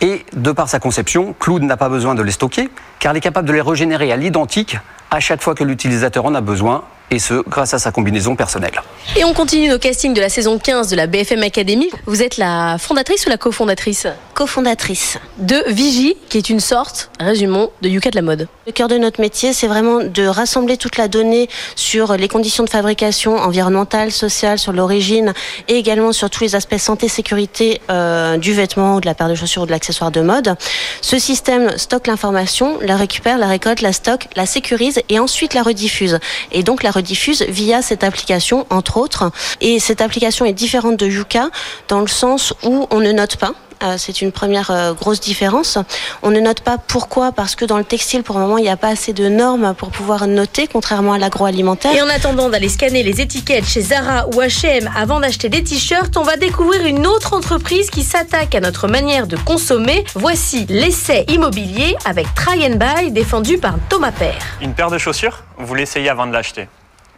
Et 0.00 0.24
de 0.34 0.52
par 0.52 0.68
sa 0.68 0.78
conception, 0.78 1.34
Cloud 1.40 1.62
n'a 1.62 1.76
pas 1.76 1.88
besoin 1.88 2.14
de 2.14 2.22
les 2.22 2.32
stocker, 2.32 2.68
car 2.98 3.12
il 3.12 3.18
est 3.18 3.20
capable 3.22 3.48
de 3.48 3.52
les 3.52 3.60
régénérer 3.60 4.12
à 4.12 4.16
l'identique 4.16 4.76
à 5.10 5.20
chaque 5.20 5.42
fois 5.42 5.54
que 5.54 5.64
l'utilisateur 5.64 6.24
en 6.24 6.34
a 6.34 6.40
besoin, 6.40 6.84
et 7.10 7.18
ce, 7.18 7.42
grâce 7.48 7.74
à 7.74 7.78
sa 7.78 7.90
combinaison 7.90 8.36
personnelle. 8.36 8.82
Et 9.16 9.24
on 9.24 9.32
continue 9.32 9.68
nos 9.68 9.78
castings 9.78 10.14
de 10.14 10.20
la 10.20 10.28
saison 10.28 10.58
15 10.58 10.90
de 10.90 10.96
la 10.96 11.06
BFM 11.06 11.42
Academy. 11.42 11.88
Vous 12.06 12.22
êtes 12.22 12.36
la 12.36 12.76
fondatrice 12.78 13.26
ou 13.26 13.30
la 13.30 13.38
cofondatrice 13.38 14.06
Cofondatrice. 14.34 15.18
De 15.38 15.62
Vigie, 15.68 16.16
qui 16.28 16.38
est 16.38 16.50
une 16.50 16.60
sorte, 16.60 17.10
résumons, 17.18 17.70
de 17.82 17.88
Yuka 17.88 18.10
de 18.10 18.16
la 18.16 18.22
mode. 18.22 18.48
Le 18.66 18.72
cœur 18.72 18.88
de 18.88 18.98
notre 18.98 19.20
métier, 19.20 19.52
c'est 19.52 19.66
vraiment 19.66 20.00
de 20.02 20.26
rassembler 20.26 20.76
toute 20.76 20.96
la 20.96 21.08
donnée 21.08 21.48
sur 21.76 22.16
les 22.16 22.28
conditions 22.28 22.64
de 22.64 22.68
fabrication 22.68 23.36
environnementale, 23.36 24.12
sociale, 24.12 24.58
sur 24.58 24.72
l'origine, 24.72 25.32
et 25.68 25.76
également 25.76 26.12
sur 26.12 26.28
tous 26.28 26.44
les 26.44 26.54
aspects 26.54 26.76
santé, 26.76 27.08
sécurité 27.08 27.80
euh, 27.90 28.36
du 28.36 28.52
vêtement, 28.52 28.96
ou 28.96 29.00
de 29.00 29.06
la 29.06 29.14
paire 29.14 29.28
de 29.28 29.34
chaussures 29.34 29.62
ou 29.62 29.66
de 29.66 29.70
l'accessoire 29.70 30.10
de 30.10 30.20
mode. 30.20 30.56
Ce 31.00 31.18
système 31.18 31.76
stocke 31.78 32.06
l'information, 32.06 32.78
la 32.82 32.96
récupère, 32.96 33.38
la 33.38 33.48
récolte, 33.48 33.80
la 33.80 33.92
stocke, 33.92 34.28
la 34.36 34.46
sécurise 34.46 34.97
et 35.08 35.18
ensuite 35.18 35.54
la 35.54 35.62
rediffuse. 35.62 36.18
Et 36.52 36.62
donc 36.62 36.82
la 36.82 36.90
rediffuse 36.90 37.42
via 37.48 37.82
cette 37.82 38.04
application, 38.04 38.66
entre 38.70 38.96
autres. 38.96 39.30
Et 39.60 39.78
cette 39.78 40.00
application 40.00 40.44
est 40.44 40.52
différente 40.52 40.96
de 40.96 41.06
Yuka 41.06 41.50
dans 41.88 42.00
le 42.00 42.08
sens 42.08 42.54
où 42.64 42.86
on 42.90 43.00
ne 43.00 43.12
note 43.12 43.36
pas. 43.36 43.52
Euh, 43.82 43.94
c'est 43.96 44.22
une 44.22 44.32
première 44.32 44.70
euh, 44.70 44.92
grosse 44.92 45.20
différence. 45.20 45.78
On 46.22 46.30
ne 46.30 46.40
note 46.40 46.60
pas 46.60 46.78
pourquoi, 46.78 47.32
parce 47.32 47.54
que 47.54 47.64
dans 47.64 47.78
le 47.78 47.84
textile, 47.84 48.22
pour 48.22 48.36
le 48.36 48.42
moment, 48.42 48.58
il 48.58 48.62
n'y 48.62 48.70
a 48.70 48.76
pas 48.76 48.88
assez 48.88 49.12
de 49.12 49.28
normes 49.28 49.74
pour 49.74 49.90
pouvoir 49.90 50.26
noter, 50.26 50.66
contrairement 50.66 51.12
à 51.12 51.18
l'agroalimentaire. 51.18 51.94
Et 51.94 52.02
en 52.02 52.08
attendant 52.08 52.48
d'aller 52.48 52.68
scanner 52.68 53.02
les 53.02 53.20
étiquettes 53.20 53.66
chez 53.66 53.80
Zara 53.80 54.26
ou 54.28 54.40
H&M 54.40 54.90
avant 54.96 55.20
d'acheter 55.20 55.48
des 55.48 55.62
t-shirts, 55.62 56.16
on 56.16 56.22
va 56.22 56.36
découvrir 56.36 56.86
une 56.86 57.06
autre 57.06 57.34
entreprise 57.34 57.90
qui 57.90 58.02
s'attaque 58.02 58.54
à 58.54 58.60
notre 58.60 58.88
manière 58.88 59.26
de 59.26 59.36
consommer. 59.36 60.04
Voici 60.14 60.66
l'essai 60.68 61.24
immobilier 61.28 61.96
avec 62.04 62.26
Try 62.34 62.66
and 62.66 62.76
Buy 62.76 63.12
défendu 63.12 63.58
par 63.58 63.74
Thomas 63.88 64.12
Père. 64.12 64.42
Une 64.60 64.74
paire 64.74 64.90
de 64.90 64.98
chaussures, 64.98 65.44
vous 65.56 65.74
l'essayez 65.74 66.08
avant 66.08 66.26
de 66.26 66.32
l'acheter. 66.32 66.68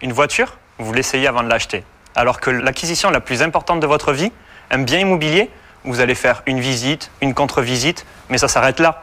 Une 0.03 0.13
voiture, 0.13 0.59
vous 0.79 0.93
l'essayez 0.93 1.27
avant 1.27 1.43
de 1.43 1.49
l'acheter. 1.49 1.85
Alors 2.15 2.41
que 2.41 2.51
l'acquisition 2.51 3.11
la 3.11 3.21
plus 3.21 3.43
importante 3.43 3.81
de 3.81 3.87
votre 3.87 4.13
vie, 4.13 4.33
un 4.71 4.79
bien 4.79 4.99
immobilier, 4.99 5.51
vous 5.85 6.01
allez 6.01 6.15
faire 6.15 6.43
une 6.47 6.61
visite, 6.61 7.11
une 7.21 7.35
contre-visite, 7.35 8.07
mais 8.29 8.39
ça 8.39 8.49
s'arrête 8.49 8.81
là. 8.81 9.03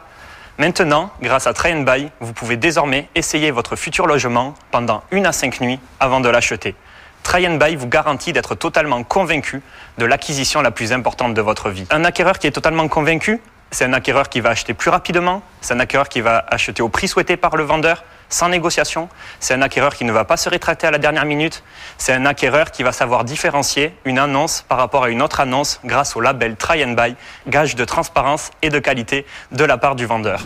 Maintenant, 0.58 1.10
grâce 1.22 1.46
à 1.46 1.52
Try 1.52 1.72
and 1.72 1.82
Buy, 1.82 2.10
vous 2.20 2.32
pouvez 2.32 2.56
désormais 2.56 3.08
essayer 3.14 3.50
votre 3.50 3.76
futur 3.76 4.06
logement 4.06 4.54
pendant 4.70 5.04
une 5.12 5.26
à 5.26 5.32
cinq 5.32 5.60
nuits 5.60 5.78
avant 6.00 6.20
de 6.20 6.28
l'acheter. 6.28 6.74
Try 7.22 7.46
and 7.46 7.56
Buy 7.56 7.76
vous 7.76 7.86
garantit 7.86 8.32
d'être 8.32 8.54
totalement 8.54 9.02
convaincu 9.04 9.62
de 9.98 10.04
l'acquisition 10.04 10.60
la 10.60 10.70
plus 10.70 10.92
importante 10.92 11.34
de 11.34 11.40
votre 11.42 11.70
vie. 11.70 11.86
Un 11.90 12.04
acquéreur 12.04 12.38
qui 12.38 12.46
est 12.46 12.52
totalement 12.52 12.88
convaincu, 12.88 13.40
c'est 13.70 13.84
un 13.84 13.92
acquéreur 13.92 14.28
qui 14.28 14.40
va 14.40 14.50
acheter 14.50 14.74
plus 14.74 14.90
rapidement, 14.90 15.42
c'est 15.60 15.74
un 15.74 15.80
acquéreur 15.80 16.08
qui 16.08 16.22
va 16.22 16.44
acheter 16.48 16.82
au 16.82 16.88
prix 16.88 17.06
souhaité 17.06 17.36
par 17.36 17.56
le 17.56 17.64
vendeur, 17.64 18.02
sans 18.28 18.48
négociation, 18.48 19.08
c'est 19.40 19.54
un 19.54 19.62
acquéreur 19.62 19.94
qui 19.94 20.04
ne 20.04 20.12
va 20.12 20.24
pas 20.24 20.36
se 20.36 20.48
rétracter 20.48 20.86
à 20.86 20.90
la 20.90 20.98
dernière 20.98 21.24
minute, 21.24 21.62
c'est 21.96 22.12
un 22.12 22.26
acquéreur 22.26 22.70
qui 22.70 22.82
va 22.82 22.92
savoir 22.92 23.24
différencier 23.24 23.94
une 24.04 24.18
annonce 24.18 24.64
par 24.68 24.78
rapport 24.78 25.04
à 25.04 25.10
une 25.10 25.22
autre 25.22 25.40
annonce 25.40 25.80
grâce 25.84 26.16
au 26.16 26.20
label 26.20 26.56
Try 26.56 26.84
and 26.84 26.92
Buy, 26.92 27.14
gage 27.46 27.74
de 27.74 27.84
transparence 27.84 28.50
et 28.62 28.70
de 28.70 28.78
qualité 28.78 29.26
de 29.52 29.64
la 29.64 29.78
part 29.78 29.94
du 29.94 30.06
vendeur. 30.06 30.42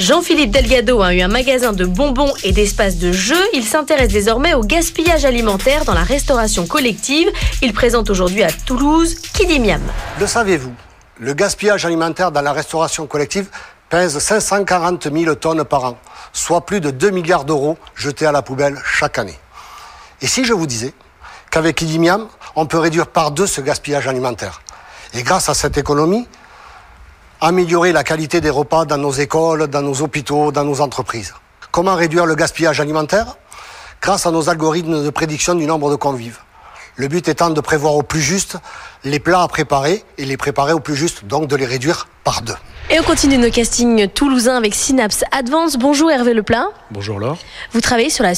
Jean-Philippe 0.00 0.52
Delgado 0.52 1.02
a 1.02 1.12
eu 1.12 1.22
un 1.22 1.28
magasin 1.28 1.72
de 1.72 1.84
bonbons 1.84 2.32
et 2.44 2.52
d'espaces 2.52 2.98
de 2.98 3.10
jeux. 3.10 3.44
Il 3.52 3.64
s'intéresse 3.64 4.12
désormais 4.12 4.54
au 4.54 4.60
gaspillage 4.60 5.24
alimentaire 5.24 5.84
dans 5.84 5.94
la 5.94 6.04
restauration 6.04 6.68
collective. 6.68 7.28
Il 7.62 7.72
présente 7.72 8.08
aujourd'hui 8.08 8.44
à 8.44 8.52
Toulouse 8.52 9.16
Kidimiam. 9.16 9.82
Le 10.20 10.26
savez-vous 10.28 10.72
Le 11.18 11.34
gaspillage 11.34 11.84
alimentaire 11.84 12.30
dans 12.30 12.42
la 12.42 12.52
restauration 12.52 13.08
collective 13.08 13.48
pèse 13.88 14.18
540 14.18 15.08
000 15.12 15.34
tonnes 15.34 15.64
par 15.64 15.84
an, 15.84 15.98
soit 16.32 16.66
plus 16.66 16.80
de 16.80 16.90
2 16.90 17.10
milliards 17.10 17.44
d'euros 17.44 17.78
jetés 17.94 18.26
à 18.26 18.32
la 18.32 18.42
poubelle 18.42 18.80
chaque 18.84 19.18
année. 19.18 19.38
Et 20.20 20.26
si 20.26 20.44
je 20.44 20.52
vous 20.52 20.66
disais 20.66 20.92
qu'avec 21.50 21.76
Kidimiam, 21.76 22.28
on 22.56 22.66
peut 22.66 22.78
réduire 22.78 23.06
par 23.06 23.30
deux 23.30 23.46
ce 23.46 23.60
gaspillage 23.60 24.08
alimentaire 24.08 24.62
Et 25.14 25.22
grâce 25.22 25.48
à 25.48 25.54
cette 25.54 25.78
économie, 25.78 26.26
améliorer 27.40 27.92
la 27.92 28.04
qualité 28.04 28.40
des 28.40 28.50
repas 28.50 28.84
dans 28.84 28.98
nos 28.98 29.12
écoles, 29.12 29.68
dans 29.68 29.82
nos 29.82 30.02
hôpitaux, 30.02 30.50
dans 30.50 30.64
nos 30.64 30.80
entreprises? 30.80 31.34
Comment 31.70 31.94
réduire 31.94 32.26
le 32.26 32.34
gaspillage 32.34 32.80
alimentaire? 32.80 33.36
Grâce 34.00 34.26
à 34.26 34.30
nos 34.30 34.48
algorithmes 34.48 35.04
de 35.04 35.10
prédiction 35.10 35.54
du 35.54 35.66
nombre 35.66 35.90
de 35.90 35.96
convives. 35.96 36.38
Le 36.96 37.06
but 37.06 37.28
étant 37.28 37.50
de 37.50 37.60
prévoir 37.60 37.94
au 37.94 38.02
plus 38.02 38.20
juste 38.20 38.56
les 39.04 39.20
plats 39.20 39.42
à 39.42 39.48
préparer 39.48 40.04
et 40.18 40.24
les 40.24 40.36
préparer 40.36 40.72
au 40.72 40.80
plus 40.80 40.96
juste, 40.96 41.24
donc 41.26 41.46
de 41.46 41.54
les 41.54 41.66
réduire 41.66 42.08
par 42.24 42.42
deux. 42.42 42.56
Et 42.90 42.98
on 42.98 43.02
continue 43.02 43.36
nos 43.36 43.50
castings 43.50 44.08
toulousains 44.08 44.56
avec 44.56 44.74
Synapse 44.74 45.22
Advance. 45.30 45.76
Bonjour 45.76 46.10
Hervé 46.10 46.32
Leplat. 46.32 46.68
Bonjour 46.90 47.20
Laure. 47.20 47.36
Vous 47.72 47.82
travaillez 47.82 48.08
sur 48.08 48.24
la 48.24 48.32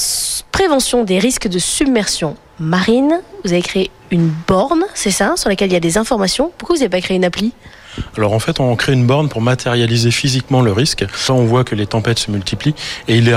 prévention 0.51 1.05
des 1.05 1.21
risques 1.21 1.47
de 1.47 1.61
submersion 1.61 2.35
marine. 2.59 3.21
Vous 3.45 3.53
avez 3.53 3.63
créé 3.63 3.93
une 4.11 4.29
borne, 4.49 4.83
c'est 4.93 5.13
ça, 5.13 5.35
sur 5.37 5.49
laquelle 5.49 5.71
il 5.71 5.75
y 5.75 5.77
a 5.77 5.81
des 5.81 5.99
informations. 5.99 6.51
Pourquoi 6.59 6.75
vous 6.75 6.81
n'avez 6.81 6.91
pas 6.91 7.01
créé 7.01 7.17
une 7.17 7.25
appli? 7.25 7.53
Alors 8.17 8.33
en 8.33 8.41
fait, 8.41 8.59
on 8.59 8.75
crée 8.75 8.93
une 8.93 9.07
borne 9.07 9.29
pour 9.29 9.41
matérialiser 9.41 10.11
physiquement 10.11 10.63
le 10.63 10.73
risque. 10.73 11.05
Ça, 11.15 11.33
on 11.33 11.45
voit 11.45 11.63
que 11.63 11.77
les 11.77 11.87
tempêtes 11.87 12.19
se 12.19 12.33
multiplient 12.33 12.75
et 13.07 13.19
il 13.19 13.29
est 13.29 13.37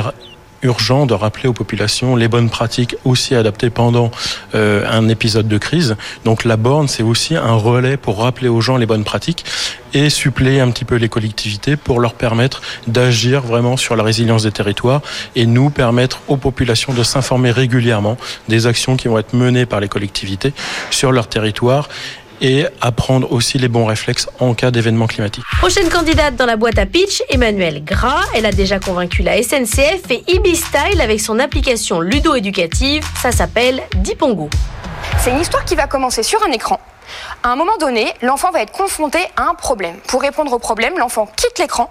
urgent 0.64 1.06
de 1.06 1.14
rappeler 1.14 1.48
aux 1.48 1.54
populations 1.54 2.16
les 2.16 2.28
bonnes 2.28 2.50
pratiques 2.50 2.96
aussi 3.06 3.36
adaptées 3.36 3.70
pendant 3.70 4.12
euh, 4.56 4.86
un 4.90 5.08
épisode 5.10 5.48
de 5.48 5.58
crise. 5.58 5.96
Donc 6.26 6.44
la 6.44 6.58
borne, 6.58 6.88
c'est 6.88 7.04
aussi 7.04 7.36
un 7.36 7.54
relais 7.54 7.98
pour 7.98 8.20
rappeler 8.20 8.50
aux 8.50 8.62
gens 8.62 8.78
les 8.78 8.86
bonnes 8.86 9.04
pratiques 9.04 9.46
et 9.94 10.10
suppléer 10.10 10.60
un 10.60 10.72
petit 10.72 10.86
peu 10.86 10.96
les 10.96 11.10
collectivités 11.10 11.76
pour 11.76 12.00
leur 12.00 12.14
permettre 12.14 12.62
d'agir 12.88 13.42
vraiment 13.42 13.78
sur 13.78 13.96
la 13.96 14.04
résilience 14.04 14.44
des 14.44 14.52
territoires 14.52 15.02
et 15.36 15.46
nous 15.46 15.70
permettre 15.70 16.22
aux 16.28 16.38
populations 16.38 16.94
de 16.94 17.04
s'informer 17.04 17.52
régulièrement 17.52 18.18
des 18.50 18.66
actions 18.66 18.98
qui 18.98 19.08
vont 19.08 19.20
être 19.20 19.34
menées 19.34 19.66
par 19.66 19.80
les 19.80 19.88
collectivités 19.88 20.54
sur 20.90 21.12
leur 21.12 21.28
territoire 21.28 21.90
et 22.44 22.68
apprendre 22.82 23.32
aussi 23.32 23.58
les 23.58 23.70
bons 23.70 23.86
réflexes 23.86 24.30
en 24.40 24.54
cas 24.54 24.70
d'événement 24.70 25.08
climatique. 25.08 25.44
Prochaine 25.60 25.90
candidate 25.90 26.36
dans 26.36 26.46
la 26.46 26.58
boîte 26.58 26.78
à 26.78 26.86
pitch, 26.86 27.24
Emmanuelle 27.30 27.84
Gras. 27.84 28.22
Elle 28.36 28.46
a 28.46 28.52
déjà 28.52 28.80
convaincu 28.80 29.24
la 29.24 29.42
SNCF 29.42 30.12
et 30.12 30.24
Ibistyle 30.28 31.02
avec 31.02 31.22
son 31.22 31.40
application 31.40 32.02
ludo-éducative. 32.02 33.04
Ça 33.22 33.32
s'appelle 33.32 33.82
Dipongo. 33.96 34.50
C'est 35.20 35.32
une 35.32 35.40
histoire 35.40 35.64
qui 35.64 35.76
va 35.76 35.88
commencer 35.88 36.22
sur 36.22 36.44
un 36.44 36.52
écran. 36.52 36.80
À 37.44 37.50
un 37.50 37.56
moment 37.56 37.78
donné, 37.78 38.14
l'enfant 38.22 38.52
va 38.52 38.62
être 38.62 38.72
confronté 38.72 39.20
à 39.38 39.44
un 39.44 39.54
problème. 39.54 39.96
Pour 40.08 40.22
répondre 40.22 40.52
au 40.52 40.60
problème, 40.60 40.98
l'enfant 40.98 41.28
quitte 41.36 41.60
l'écran, 41.60 41.90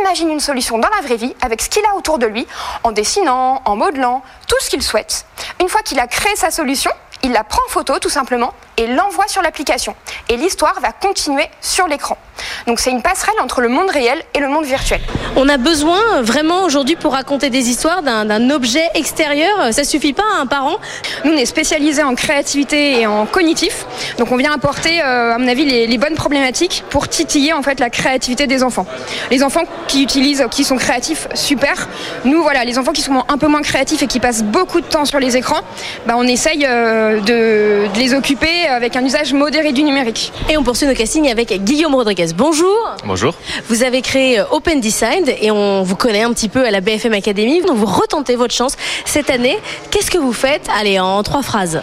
imagine 0.00 0.28
une 0.28 0.40
solution 0.40 0.78
dans 0.78 0.88
la 0.88 1.06
vraie 1.06 1.16
vie 1.16 1.34
avec 1.40 1.62
ce 1.62 1.68
qu'il 1.70 1.84
a 1.84 1.94
autour 1.96 2.18
de 2.18 2.26
lui, 2.26 2.46
en 2.82 2.92
dessinant, 2.92 3.62
en 3.64 3.76
modelant, 3.76 4.22
tout 4.48 4.56
ce 4.60 4.70
qu'il 4.70 4.82
souhaite. 4.82 5.26
Une 5.60 5.68
fois 5.68 5.82
qu'il 5.82 5.98
a 6.00 6.06
créé 6.06 6.34
sa 6.36 6.50
solution, 6.50 6.90
il 7.22 7.32
la 7.32 7.44
prend 7.44 7.60
en 7.66 7.70
photo 7.70 7.98
tout 7.98 8.10
simplement 8.10 8.52
et 8.76 8.86
l'envoie 8.86 9.28
sur 9.28 9.42
l'application. 9.42 9.94
Et 10.28 10.36
l'histoire 10.36 10.78
va 10.80 10.92
continuer 10.92 11.46
sur 11.60 11.86
l'écran. 11.86 12.18
Donc 12.66 12.80
c'est 12.80 12.90
une 12.90 13.02
passerelle 13.02 13.36
entre 13.42 13.60
le 13.60 13.68
monde 13.68 13.90
réel 13.90 14.22
et 14.34 14.40
le 14.40 14.48
monde 14.48 14.64
virtuel. 14.64 15.00
On 15.36 15.48
a 15.48 15.56
besoin 15.56 16.22
vraiment 16.22 16.64
aujourd'hui 16.64 16.96
pour 16.96 17.12
raconter 17.12 17.50
des 17.50 17.70
histoires 17.70 18.02
d'un 18.02 18.50
objet 18.50 18.86
extérieur. 18.94 19.72
Ça 19.72 19.84
suffit 19.84 20.12
pas 20.12 20.24
à 20.36 20.40
un 20.40 20.46
parent. 20.46 20.76
Nous 21.24 21.32
on 21.32 21.36
est 21.36 21.46
spécialisé 21.46 22.02
en 22.02 22.14
créativité 22.14 23.00
et 23.00 23.06
en 23.06 23.26
cognitif. 23.26 23.86
Donc 24.18 24.32
on 24.32 24.36
vient 24.36 24.52
apporter 24.52 25.00
euh, 25.00 25.34
à 25.34 25.38
mon 25.38 25.48
avis 25.48 25.64
les, 25.64 25.86
les, 25.86 25.98
bonnes 25.98 26.14
problématiques 26.14 26.84
pour 26.90 27.08
titiller 27.08 27.52
en 27.52 27.62
fait 27.62 27.80
la 27.80 27.90
créativité 27.90 28.46
des 28.46 28.62
enfants. 28.62 28.86
Les 29.30 29.42
enfants 29.42 29.64
qui 29.88 30.02
utilisent, 30.02 30.44
qui 30.50 30.64
sont 30.64 30.76
créatifs, 30.76 31.28
super. 31.34 31.88
Nous 32.24 32.42
voilà, 32.42 32.64
les 32.64 32.78
enfants 32.78 32.92
qui 32.92 33.02
sont 33.02 33.24
un 33.28 33.38
peu 33.38 33.46
moins 33.46 33.62
créatifs 33.62 34.02
et 34.02 34.06
qui 34.06 34.20
passent 34.20 34.42
beaucoup 34.42 34.80
de 34.80 34.86
temps 34.86 35.04
sur 35.04 35.20
les 35.20 35.36
écrans, 35.36 35.60
bah, 36.06 36.14
on 36.16 36.24
essaye 36.24 36.66
euh, 36.66 37.20
de, 37.20 37.92
de 37.92 37.98
les 37.98 38.14
occuper 38.14 38.65
avec 38.74 38.96
un 38.96 39.04
usage 39.04 39.32
modéré 39.32 39.72
du 39.72 39.82
numérique. 39.82 40.32
Et 40.50 40.56
on 40.56 40.62
poursuit 40.62 40.86
nos 40.86 40.94
castings 40.94 41.30
avec 41.30 41.52
Guillaume 41.64 41.94
Rodriguez. 41.94 42.28
Bonjour. 42.34 42.96
Bonjour. 43.04 43.34
Vous 43.68 43.82
avez 43.82 44.02
créé 44.02 44.40
Open 44.50 44.80
Design 44.80 45.24
et 45.40 45.50
on 45.50 45.82
vous 45.82 45.96
connaît 45.96 46.22
un 46.22 46.32
petit 46.32 46.48
peu 46.48 46.64
à 46.64 46.70
la 46.70 46.80
BFM 46.80 47.12
Academy. 47.12 47.62
Donc 47.62 47.76
vous 47.76 47.86
retentez 47.86 48.36
votre 48.36 48.54
chance 48.54 48.76
cette 49.04 49.30
année. 49.30 49.58
Qu'est-ce 49.90 50.10
que 50.10 50.18
vous 50.18 50.32
faites? 50.32 50.68
Allez, 50.78 50.98
en 50.98 51.22
trois 51.22 51.42
phrases. 51.42 51.82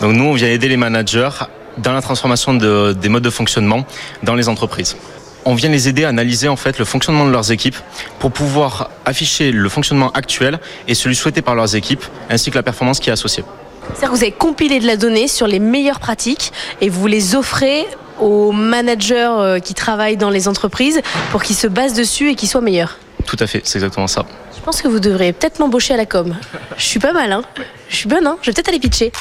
Donc 0.00 0.14
nous, 0.14 0.24
on 0.24 0.34
vient 0.34 0.48
aider 0.48 0.68
les 0.68 0.76
managers 0.76 1.30
dans 1.78 1.92
la 1.92 2.02
transformation 2.02 2.54
de, 2.54 2.92
des 2.92 3.08
modes 3.08 3.22
de 3.22 3.30
fonctionnement 3.30 3.84
dans 4.22 4.34
les 4.34 4.48
entreprises. 4.48 4.96
On 5.44 5.54
vient 5.54 5.70
les 5.70 5.88
aider 5.88 6.04
à 6.04 6.08
analyser 6.08 6.48
en 6.48 6.56
fait 6.56 6.78
le 6.78 6.84
fonctionnement 6.84 7.24
de 7.24 7.30
leurs 7.30 7.50
équipes 7.50 7.76
pour 8.18 8.30
pouvoir 8.30 8.90
afficher 9.06 9.52
le 9.52 9.68
fonctionnement 9.68 10.10
actuel 10.12 10.60
et 10.86 10.94
celui 10.94 11.16
souhaité 11.16 11.40
par 11.40 11.54
leurs 11.54 11.74
équipes, 11.76 12.04
ainsi 12.28 12.50
que 12.50 12.56
la 12.56 12.62
performance 12.62 13.00
qui 13.00 13.08
est 13.08 13.12
associée. 13.12 13.44
C'est-à-dire 13.94 14.10
que 14.10 14.16
vous 14.16 14.22
avez 14.22 14.32
compilé 14.32 14.80
de 14.80 14.86
la 14.86 14.96
donnée 14.96 15.28
sur 15.28 15.46
les 15.46 15.58
meilleures 15.58 16.00
pratiques 16.00 16.52
et 16.80 16.88
vous 16.88 17.06
les 17.06 17.34
offrez 17.34 17.86
aux 18.20 18.52
managers 18.52 19.28
euh, 19.38 19.58
qui 19.58 19.74
travaillent 19.74 20.16
dans 20.16 20.30
les 20.30 20.48
entreprises 20.48 21.00
pour 21.30 21.42
qu'ils 21.42 21.56
se 21.56 21.66
basent 21.66 21.94
dessus 21.94 22.30
et 22.30 22.34
qu'ils 22.34 22.48
soient 22.48 22.60
meilleurs. 22.60 22.98
Tout 23.26 23.36
à 23.40 23.46
fait, 23.46 23.62
c'est 23.64 23.78
exactement 23.78 24.06
ça. 24.06 24.24
Je 24.56 24.60
pense 24.60 24.82
que 24.82 24.88
vous 24.88 25.00
devriez 25.00 25.32
peut-être 25.32 25.58
m'embaucher 25.58 25.94
à 25.94 25.96
la 25.96 26.06
com. 26.06 26.36
Je 26.76 26.84
suis 26.84 27.00
pas 27.00 27.12
mal, 27.12 27.32
hein 27.32 27.42
Je 27.88 27.96
suis 27.96 28.08
bonne, 28.08 28.26
hein 28.26 28.36
Je 28.42 28.50
vais 28.50 28.54
peut-être 28.54 28.68
aller 28.68 28.78
pitcher. 28.78 29.12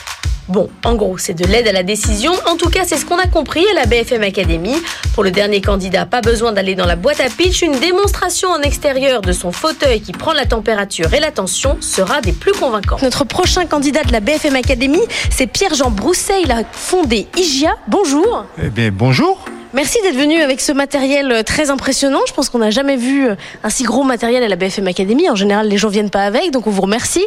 Bon, 0.50 0.68
en 0.84 0.96
gros, 0.96 1.20
c'est 1.20 1.36
de 1.36 1.46
l'aide 1.46 1.68
à 1.68 1.72
la 1.72 1.84
décision. 1.84 2.32
En 2.48 2.58
tout 2.58 2.72
cas, 2.72 2.82
c'est 2.84 2.98
ce 2.98 3.06
qu'on 3.06 3.20
a 3.20 3.28
compris 3.28 3.64
à 3.72 3.76
la 3.76 3.86
BFM 3.86 4.24
Academy. 4.24 4.74
Pour 5.14 5.24
le 5.24 5.30
dernier 5.30 5.62
candidat, 5.62 6.08
pas 6.08 6.22
besoin 6.22 6.52
d'aller 6.54 6.74
dans 6.74 6.88
la 6.88 6.96
boîte 6.96 7.20
à 7.20 7.30
pitch. 7.30 7.62
Une 7.62 7.78
démonstration 7.80 8.50
en 8.50 8.62
extérieur 8.62 9.22
de 9.22 9.32
son 9.32 9.52
fauteuil 9.52 10.02
qui 10.02 10.12
prend 10.12 10.34
la 10.34 10.48
température 10.48 11.14
et 11.14 11.20
la 11.20 11.30
tension 11.30 11.78
sera 11.82 12.22
des 12.22 12.32
plus 12.32 12.54
convaincants. 12.54 12.98
Notre 13.04 13.26
prochain 13.26 13.68
candidat 13.68 14.04
de 14.04 14.12
la 14.12 14.22
BFM 14.22 14.56
Academy, 14.56 15.02
c'est 15.30 15.46
Pierre-Jean 15.46 15.92
Brousset. 15.92 16.42
Il 16.42 16.52
a 16.52 16.64
fondé 16.72 17.28
IGIA. 17.38 17.76
Bonjour. 17.88 18.46
Eh 18.60 18.70
bien, 18.70 18.90
bonjour. 18.92 19.46
Merci 19.74 20.00
d'être 20.02 20.18
venu 20.18 20.42
avec 20.42 20.62
ce 20.62 20.72
matériel 20.72 21.44
très 21.46 21.70
impressionnant. 21.70 22.22
Je 22.28 22.34
pense 22.34 22.50
qu'on 22.50 22.58
n'a 22.58 22.72
jamais 22.72 22.96
vu 22.96 23.28
un 23.64 23.70
si 23.70 23.84
gros 23.84 24.04
matériel 24.04 24.42
à 24.44 24.48
la 24.48 24.56
BFM 24.56 24.88
Academy. 24.88 25.30
En 25.30 25.36
général, 25.36 25.68
les 25.68 25.78
gens 25.78 25.90
viennent 25.90 26.10
pas 26.10 26.24
avec, 26.24 26.50
donc 26.52 26.66
on 26.66 26.72
vous 26.72 26.82
remercie. 26.82 27.26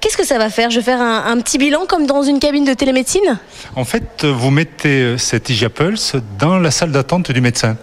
Qu'est-ce 0.00 0.16
que 0.16 0.26
ça 0.26 0.38
va 0.38 0.50
faire? 0.50 0.70
Je 0.70 0.80
vais 0.80 0.84
faire 0.84 1.00
un, 1.00 1.26
un, 1.26 1.40
petit 1.40 1.58
bilan 1.58 1.86
comme 1.86 2.06
dans 2.06 2.22
une 2.22 2.40
cabine 2.40 2.64
de 2.64 2.72
télémédecine? 2.72 3.38
En 3.76 3.84
fait, 3.84 4.24
vous 4.24 4.50
mettez 4.50 5.16
cet 5.18 5.50
IGIA 5.50 5.70
Pulse 5.70 6.16
dans 6.38 6.58
la 6.58 6.70
salle 6.70 6.90
d'attente 6.90 7.30
du 7.30 7.40
médecin. 7.40 7.76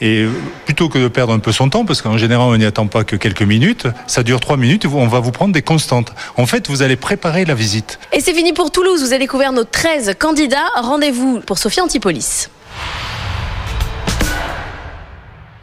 Et 0.00 0.26
plutôt 0.66 0.88
que 0.88 0.98
de 0.98 1.08
perdre 1.08 1.32
un 1.32 1.38
peu 1.38 1.52
son 1.52 1.68
temps, 1.70 1.84
parce 1.84 2.00
qu'en 2.00 2.16
général 2.16 2.48
on 2.48 2.56
n'y 2.56 2.64
attend 2.64 2.86
pas 2.86 3.04
que 3.04 3.16
quelques 3.16 3.42
minutes, 3.42 3.86
ça 4.06 4.22
dure 4.22 4.40
trois 4.40 4.56
minutes, 4.56 4.86
on 4.86 5.08
va 5.08 5.20
vous 5.20 5.32
prendre 5.32 5.52
des 5.52 5.62
constantes. 5.62 6.12
En 6.36 6.46
fait, 6.46 6.68
vous 6.68 6.82
allez 6.82 6.96
préparer 6.96 7.44
la 7.44 7.54
visite. 7.54 7.98
Et 8.12 8.20
c'est 8.20 8.34
fini 8.34 8.52
pour 8.52 8.70
Toulouse, 8.70 9.00
vous 9.00 9.12
avez 9.12 9.18
découvert 9.18 9.52
nos 9.52 9.64
13 9.64 10.14
candidats. 10.18 10.68
Rendez-vous 10.76 11.40
pour 11.40 11.58
Sophie 11.58 11.80
Antipolis. 11.80 12.48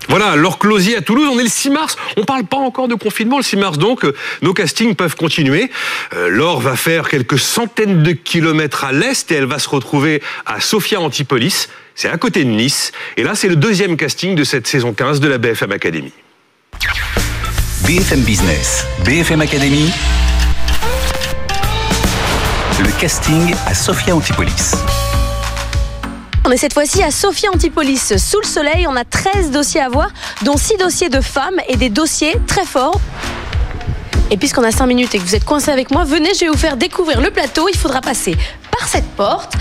Voilà, 0.09 0.35
Laure 0.35 0.59
Closier 0.59 0.97
à 0.97 1.01
Toulouse, 1.01 1.27
on 1.31 1.39
est 1.39 1.43
le 1.43 1.49
6 1.49 1.69
mars, 1.69 1.95
on 2.17 2.23
parle 2.23 2.45
pas 2.45 2.57
encore 2.57 2.87
de 2.87 2.95
confinement 2.95 3.37
le 3.37 3.43
6 3.43 3.57
mars, 3.57 3.77
donc 3.77 4.05
euh, 4.05 4.15
nos 4.41 4.53
castings 4.53 4.95
peuvent 4.95 5.15
continuer. 5.15 5.71
Euh, 6.15 6.29
Laure 6.29 6.59
va 6.59 6.75
faire 6.75 7.09
quelques 7.09 7.39
centaines 7.39 8.03
de 8.03 8.11
kilomètres 8.11 8.83
à 8.83 8.91
l'est 8.91 9.31
et 9.31 9.35
elle 9.35 9.45
va 9.45 9.59
se 9.59 9.69
retrouver 9.69 10.21
à 10.45 10.59
Sofia 10.61 10.99
Antipolis, 10.99 11.69
c'est 11.95 12.09
à 12.09 12.17
côté 12.17 12.43
de 12.43 12.49
Nice, 12.49 12.91
et 13.17 13.23
là 13.23 13.35
c'est 13.35 13.47
le 13.47 13.55
deuxième 13.55 13.97
casting 13.97 14.35
de 14.35 14.43
cette 14.43 14.67
saison 14.67 14.93
15 14.93 15.19
de 15.19 15.27
la 15.27 15.37
BFM 15.37 15.71
Academy. 15.71 16.11
BFM 17.85 18.21
Business, 18.21 18.85
BFM 19.05 19.41
Academy, 19.41 19.91
le 22.79 22.99
casting 22.99 23.53
à 23.65 23.73
Sofia 23.73 24.15
Antipolis. 24.15 24.73
On 26.47 26.51
est 26.51 26.57
cette 26.57 26.73
fois-ci 26.73 27.01
à 27.01 27.09
Sophia 27.09 27.49
Antipolis, 27.51 28.13
sous 28.17 28.39
le 28.39 28.45
soleil. 28.45 28.85
On 28.87 28.95
a 28.95 29.03
13 29.03 29.49
dossiers 29.49 29.81
à 29.81 29.89
voir, 29.89 30.09
dont 30.43 30.57
6 30.57 30.77
dossiers 30.77 31.09
de 31.09 31.19
femmes 31.19 31.59
et 31.67 31.75
des 31.75 31.89
dossiers 31.89 32.35
très 32.45 32.65
forts. 32.65 33.01
Et 34.29 34.37
puisqu'on 34.37 34.61
a 34.61 34.69
5 34.69 34.85
minutes 34.85 35.15
et 35.15 35.17
que 35.17 35.23
vous 35.23 35.33
êtes 35.33 35.43
coincés 35.43 35.71
avec 35.71 35.89
moi, 35.89 36.03
venez, 36.03 36.35
je 36.35 36.41
vais 36.41 36.49
vous 36.49 36.57
faire 36.57 36.77
découvrir 36.77 37.19
le 37.19 37.31
plateau. 37.31 37.67
Il 37.67 37.75
faudra 37.75 37.99
passer 37.99 38.37
par 38.69 38.87
cette 38.87 39.09
porte, 39.15 39.53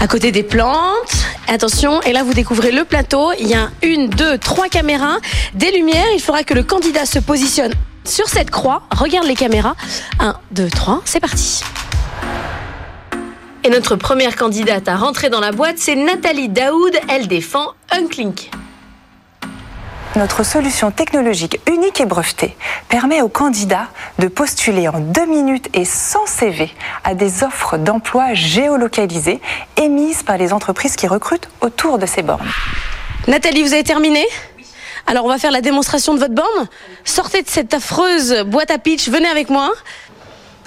à 0.00 0.06
côté 0.06 0.32
des 0.32 0.42
plantes. 0.42 1.14
Attention, 1.46 2.00
et 2.00 2.12
là 2.14 2.22
vous 2.22 2.32
découvrez 2.32 2.72
le 2.72 2.86
plateau. 2.86 3.32
Il 3.38 3.46
y 3.46 3.54
a 3.54 3.68
une, 3.82 4.08
deux, 4.08 4.38
trois 4.38 4.70
caméras, 4.70 5.18
des 5.52 5.72
lumières. 5.72 6.06
Il 6.14 6.20
faudra 6.20 6.42
que 6.42 6.54
le 6.54 6.62
candidat 6.62 7.04
se 7.04 7.18
positionne 7.18 7.74
sur 8.06 8.28
cette 8.28 8.50
croix. 8.50 8.84
Regarde 8.90 9.26
les 9.26 9.36
caméras. 9.36 9.76
1, 10.20 10.36
2, 10.52 10.70
3, 10.70 11.02
c'est 11.04 11.20
parti. 11.20 11.62
Et 13.66 13.70
notre 13.70 13.96
première 13.96 14.36
candidate 14.36 14.88
à 14.88 14.96
rentrer 14.96 15.30
dans 15.30 15.40
la 15.40 15.50
boîte, 15.50 15.78
c'est 15.78 15.94
Nathalie 15.94 16.50
Daoud. 16.50 16.92
Elle 17.08 17.28
défend 17.28 17.72
Unclink. 17.90 18.50
Notre 20.16 20.44
solution 20.44 20.90
technologique 20.90 21.58
unique 21.66 21.98
et 21.98 22.04
brevetée 22.04 22.58
permet 22.90 23.22
aux 23.22 23.30
candidats 23.30 23.88
de 24.18 24.28
postuler 24.28 24.86
en 24.86 25.00
deux 25.00 25.24
minutes 25.24 25.70
et 25.72 25.86
sans 25.86 26.26
CV 26.26 26.70
à 27.04 27.14
des 27.14 27.42
offres 27.42 27.78
d'emploi 27.78 28.34
géolocalisées 28.34 29.40
émises 29.78 30.22
par 30.22 30.36
les 30.36 30.52
entreprises 30.52 30.94
qui 30.94 31.06
recrutent 31.06 31.48
autour 31.62 31.96
de 31.96 32.04
ces 32.04 32.20
bornes. 32.20 32.46
Nathalie, 33.28 33.62
vous 33.62 33.72
avez 33.72 33.82
terminé? 33.82 34.26
Alors 35.06 35.24
on 35.24 35.28
va 35.28 35.38
faire 35.38 35.50
la 35.50 35.62
démonstration 35.62 36.12
de 36.12 36.18
votre 36.18 36.34
borne. 36.34 36.68
Sortez 37.04 37.40
de 37.40 37.48
cette 37.48 37.72
affreuse 37.72 38.42
boîte 38.44 38.70
à 38.70 38.76
pitch, 38.76 39.08
venez 39.08 39.28
avec 39.28 39.48
moi. 39.48 39.72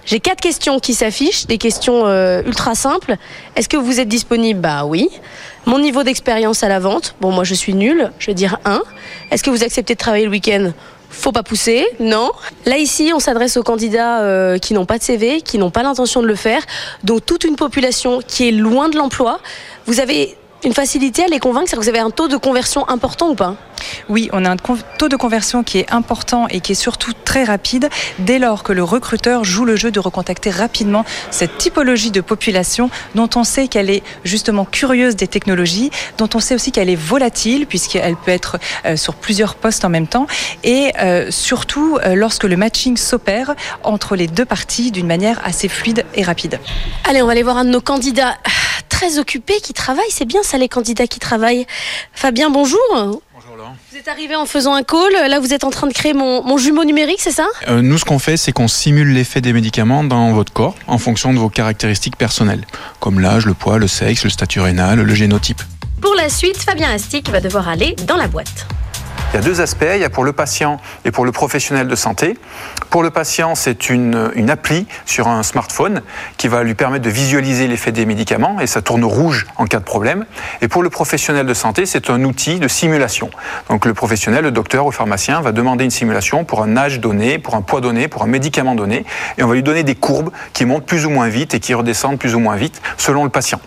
J'ai 0.08 0.22
quatre 0.22 0.40
questions 0.40 0.80
qui 0.80 0.94
s'affichent, 0.94 1.48
des 1.48 1.58
questions 1.58 2.08
euh, 2.08 2.42
ultra 2.46 2.76
simples. 2.76 3.18
Est-ce 3.58 3.68
que 3.68 3.76
vous 3.76 4.00
êtes 4.00 4.08
disponible? 4.08 4.62
Bah 4.62 4.86
oui. 4.86 5.10
Mon 5.66 5.80
niveau 5.80 6.04
d'expérience 6.04 6.64
à 6.64 6.70
la 6.70 6.80
vente? 6.80 7.16
Bon, 7.20 7.34
moi 7.34 7.44
je 7.44 7.54
suis 7.54 7.74
nulle, 7.74 8.10
je 8.18 8.28
vais 8.28 8.34
dire 8.34 8.58
1. 8.64 8.82
Est-ce 9.32 9.44
que 9.44 9.50
vous 9.50 9.66
acceptez 9.66 9.96
de 9.96 10.00
travailler 10.00 10.24
le 10.24 10.32
week-end? 10.32 10.72
Faut 11.10 11.34
pas 11.34 11.44
pousser, 11.44 11.86
non. 12.00 12.32
Là 12.66 12.78
ici, 12.78 13.12
on 13.14 13.20
s'adresse 13.20 13.58
aux 13.58 13.64
candidats 13.64 14.22
euh, 14.22 14.58
qui 14.58 14.74
n'ont 14.74 14.86
pas 14.86 14.98
de 14.98 15.04
CV, 15.04 15.42
qui 15.42 15.58
n'ont 15.58 15.72
pas 15.72 15.84
l'intention 15.84 16.22
de 16.22 16.28
le 16.28 16.36
faire, 16.36 16.62
donc 17.04 17.26
toute 17.26 17.44
une 17.44 17.58
population 17.58 18.22
qui 18.26 18.48
est 18.48 18.52
loin 18.52 18.88
de 18.88 18.96
l'emploi. 18.96 19.42
Vous 19.88 20.00
avez 20.00 20.38
une 20.64 20.74
facilité 20.74 21.24
à 21.24 21.28
les 21.28 21.40
convaincre, 21.40 21.70
c'est 21.70 21.76
que 21.76 21.82
vous 21.82 21.90
avez 21.90 22.00
un 22.00 22.10
taux 22.10 22.28
de 22.28 22.38
conversion 22.38 22.88
important 22.90 23.30
ou 23.30 23.36
pas 23.36 23.56
Oui, 24.10 24.30
on 24.34 24.44
a 24.44 24.50
un 24.50 24.56
taux 24.56 25.08
de 25.08 25.16
conversion 25.16 25.64
qui 25.64 25.78
est 25.78 25.92
important 25.92 26.48
et 26.48 26.62
qui 26.62 26.72
est 26.72 26.76
surtout 26.76 27.14
très 27.26 27.44
rapide. 27.44 27.90
Dès 28.20 28.40
lors 28.40 28.64
que 28.64 28.74
le 28.74 28.84
recruteur 28.84 29.44
joue 29.44 29.66
le 29.66 29.76
jeu 29.76 29.92
de 29.92 30.00
recontacter 30.00 30.50
rapidement 30.50 31.06
cette 31.30 31.58
typologie 31.58 32.10
de 32.10 32.22
population 32.22 32.90
dont 33.14 33.30
on 33.36 33.44
sait 33.44 33.68
qu'elle 33.68 33.90
est 33.90 34.04
justement 34.24 34.66
curieuse 34.66 35.16
des 35.16 35.28
technologies, 35.28 35.92
dont 36.18 36.30
on 36.34 36.40
sait 36.40 36.56
aussi 36.56 36.72
qu'elle 36.72 36.90
est 36.90 36.96
volatile 36.96 37.68
puisqu'elle 37.68 38.16
peut 38.16 38.32
être 38.32 38.58
euh, 38.86 38.96
sur 38.96 39.14
plusieurs 39.14 39.56
postes 39.56 39.86
en 39.86 39.90
même 39.90 40.08
temps. 40.08 40.26
Et 40.64 40.92
euh, 41.00 41.30
surtout 41.30 42.00
euh, 42.04 42.16
lorsque 42.16 42.46
le 42.46 42.58
matching 42.58 42.98
s'opère 42.98 43.54
entre 43.84 44.16
les 44.16 44.28
deux 44.28 44.46
parties 44.46 44.92
d'une 44.92 45.08
manière 45.08 45.40
assez 45.46 45.68
fluide 45.68 46.04
et 46.16 46.24
rapide. 46.24 46.60
Allez, 47.08 47.22
on 47.22 47.28
va 47.28 47.34
aller 47.34 47.44
voir 47.44 47.58
un 47.58 47.66
de 47.66 47.70
nos 47.70 47.82
candidats 47.82 48.36
très 48.98 49.20
occupés 49.20 49.60
qui 49.62 49.74
travaillent. 49.74 50.10
C'est 50.10 50.26
bien 50.26 50.42
ça 50.42 50.58
les 50.58 50.70
candidats 50.70 51.06
qui 51.06 51.20
travaillent. 51.20 51.68
Fabien, 52.14 52.50
bonjour. 52.50 52.80
Vous 52.96 53.98
êtes 53.98 54.08
arrivé 54.08 54.36
en 54.36 54.48
faisant 54.48 54.74
un 54.74 54.82
call, 54.82 55.14
là 55.30 55.40
vous 55.40 55.54
êtes 55.54 55.64
en 55.64 55.70
train 55.70 55.86
de 55.86 55.94
créer 55.94 56.14
mon, 56.14 56.44
mon 56.44 56.58
jumeau 56.58 56.84
numérique, 56.84 57.20
c'est 57.20 57.32
ça? 57.32 57.46
Euh, 57.68 57.84
nous, 57.84 58.00
ce 58.00 58.06
qu'on 58.06 58.18
fait, 58.18 58.38
c'est 58.38 58.52
qu'on 58.52 58.68
simule 58.68 59.14
l'effet 59.14 59.40
des 59.40 59.54
médicaments 59.54 60.04
dans 60.04 60.34
votre 60.34 60.52
corps 60.52 60.76
en 60.88 60.98
fonction 60.98 61.32
de 61.32 61.38
vos 61.38 61.50
caractéristiques 61.50 62.18
personnelles, 62.18 62.66
comme 63.00 63.20
l'âge, 63.20 63.46
le 63.46 63.54
poids, 63.54 63.78
le 63.78 63.88
sexe, 63.88 64.24
le 64.24 64.32
statut 64.32 64.62
rénal, 64.62 65.00
le 65.00 65.16
génotype. 65.16 65.62
Pour 66.02 66.16
la 66.16 66.30
suite, 66.30 66.58
Fabien 66.58 66.90
Astic 66.92 67.30
va 67.30 67.40
devoir 67.40 67.70
aller 67.70 67.96
dans 68.08 68.18
la 68.18 68.28
boîte. 68.28 68.66
Il 69.34 69.36
y 69.36 69.40
a 69.40 69.42
deux 69.42 69.60
aspects, 69.60 69.86
il 69.94 70.00
y 70.00 70.06
a 70.06 70.10
pour 70.10 70.24
le 70.24 70.32
patient 70.32 70.80
et 71.04 71.12
pour 71.12 71.26
le 71.26 71.34
professionnel 71.34 71.88
de 71.88 71.96
santé. 71.96 72.38
Pour 72.90 73.04
le 73.04 73.10
patient, 73.10 73.56
c'est 73.56 73.90
une, 73.90 74.32
une 74.36 74.50
appli 74.50 74.88
sur 75.06 75.28
un 75.28 75.44
smartphone 75.44 76.02
qui 76.38 76.48
va 76.48 76.64
lui 76.64 76.76
permettre 76.76 77.04
de 77.04 77.10
visualiser 77.10 77.68
l'effet 77.68 77.92
des 77.92 78.06
médicaments 78.06 78.62
et 78.62 78.68
ça 78.68 78.82
tourne 78.82 79.04
rouge 79.04 79.46
en 79.58 79.66
cas 79.66 79.80
de 79.80 79.84
problème. 79.84 80.26
Et 80.62 80.70
pour 80.70 80.82
le 80.82 80.90
professionnel 80.90 81.46
de 81.46 81.54
santé, 81.54 81.86
c'est 81.86 82.10
un 82.10 82.24
outil 82.24 82.60
de 82.60 82.70
simulation. 82.70 83.30
Donc 83.70 83.86
le 83.86 83.94
professionnel, 83.94 84.46
le 84.46 84.52
docteur 84.52 84.86
ou 84.86 84.92
le 84.92 84.96
pharmacien 84.96 85.42
va 85.42 85.52
demander 85.52 85.84
une 85.84 85.92
simulation 85.92 86.46
pour 86.46 86.64
un 86.64 86.78
âge 86.78 87.02
donné, 87.02 87.38
pour 87.38 87.56
un 87.56 87.62
poids 87.62 87.82
donné, 87.82 88.08
pour 88.08 88.24
un 88.24 88.28
médicament 88.28 88.76
donné 88.76 89.06
et 89.38 89.44
on 89.44 89.48
va 89.48 89.56
lui 89.56 89.64
donner 89.64 89.84
des 89.84 89.96
courbes 89.96 90.32
qui 90.54 90.66
montent 90.66 90.86
plus 90.86 91.06
ou 91.06 91.10
moins 91.10 91.28
vite 91.28 91.54
et 91.54 91.60
qui 91.60 91.74
redescendent 91.74 92.18
plus 92.18 92.34
ou 92.34 92.40
moins 92.40 92.56
vite 92.56 92.82
selon 92.98 93.26
le 93.26 93.30
patient. 93.30 93.60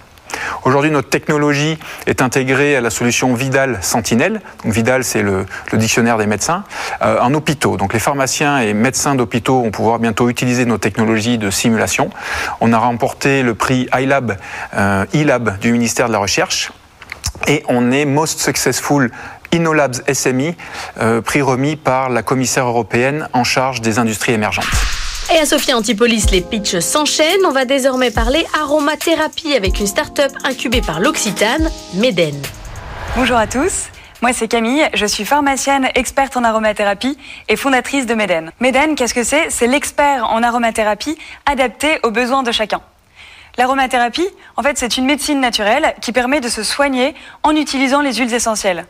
Aujourd'hui, 0.65 0.91
notre 0.91 1.09
technologie 1.09 1.79
est 2.07 2.23
intégrée 2.23 2.77
à 2.77 2.81
la 2.81 2.91
solution 2.91 3.35
Vidal 3.35 3.79
Sentinelle. 3.81 4.41
Donc, 4.65 4.73
Vidal, 4.73 5.05
c'est 5.05 5.23
le, 5.23 5.47
dictionnaire 5.73 6.19
des 6.19 6.27
médecins, 6.27 6.65
euh, 7.03 7.19
en 7.21 7.33
hôpitaux. 7.35 7.77
Donc, 7.77 7.93
les 7.93 7.99
pharmaciens 7.99 8.59
et 8.59 8.75
médecins 8.75 9.15
d'hôpitaux 9.15 9.63
vont 9.63 9.71
pouvoir 9.71 9.99
bientôt 9.99 10.29
utiliser 10.29 10.65
nos 10.67 10.79
technologies 10.79 11.39
de 11.39 11.51
simulation. 11.51 12.11
On 12.61 12.73
a 12.73 12.79
remporté 12.79 13.43
le 13.43 13.55
prix 13.55 13.89
iLab, 13.95 14.37
euh, 14.75 15.05
du 15.61 15.73
ministère 15.73 16.09
de 16.09 16.13
la 16.13 16.19
Recherche. 16.19 16.73
Et 17.47 17.65
on 17.69 17.91
est 17.91 18.05
Most 18.05 18.41
Successful 18.41 19.11
InnoLabs 19.53 20.03
SMI, 20.13 20.55
euh, 21.01 21.21
prix 21.21 21.43
remis 21.43 21.77
par 21.77 22.11
la 22.11 22.23
commissaire 22.23 22.67
européenne 22.67 23.29
en 23.33 23.45
charge 23.45 23.81
des 23.81 23.99
industries 23.99 24.33
émergentes. 24.33 25.00
Et 25.33 25.39
à 25.39 25.47
Sophia 25.47 25.77
Antipolis, 25.77 26.27
les 26.33 26.41
pitchs 26.41 26.81
s'enchaînent. 26.81 27.47
On 27.47 27.53
va 27.53 27.65
désormais 27.65 28.11
parler 28.11 28.45
aromathérapie 28.61 29.55
avec 29.55 29.79
une 29.79 29.87
start-up 29.87 30.33
incubée 30.43 30.81
par 30.81 30.99
l'Occitane, 30.99 31.71
Meden. 31.95 32.35
Bonjour 33.15 33.37
à 33.37 33.47
tous. 33.47 33.91
Moi, 34.23 34.33
c'est 34.33 34.49
Camille. 34.49 34.89
Je 34.93 35.07
suis 35.07 35.25
pharmacienne, 35.25 35.89
experte 35.95 36.37
en 36.37 36.43
aromathérapie 36.43 37.17
et 37.49 37.55
fondatrice 37.55 38.07
de 38.07 38.15
Meden. 38.15 38.51
Meden, 38.59 38.97
qu'est-ce 38.97 39.15
que 39.15 39.23
c'est? 39.23 39.51
C'est 39.51 39.69
l'expert 39.69 40.29
en 40.31 40.43
aromathérapie 40.43 41.17
adapté 41.47 42.01
aux 42.03 42.11
besoins 42.11 42.43
de 42.43 42.51
chacun. 42.51 42.81
L'aromathérapie, 43.57 44.29
en 44.57 44.65
fait, 44.65 44.79
c'est 44.79 44.97
une 44.97 45.05
médecine 45.05 45.41
naturelle 45.41 45.95
qui 46.01 46.11
permet 46.11 46.41
de 46.41 46.49
se 46.49 46.65
soigner 46.65 47.15
en 47.45 47.55
utilisant 47.55 48.01
les 48.01 48.15
huiles 48.15 48.35
essentielles. 48.35 48.85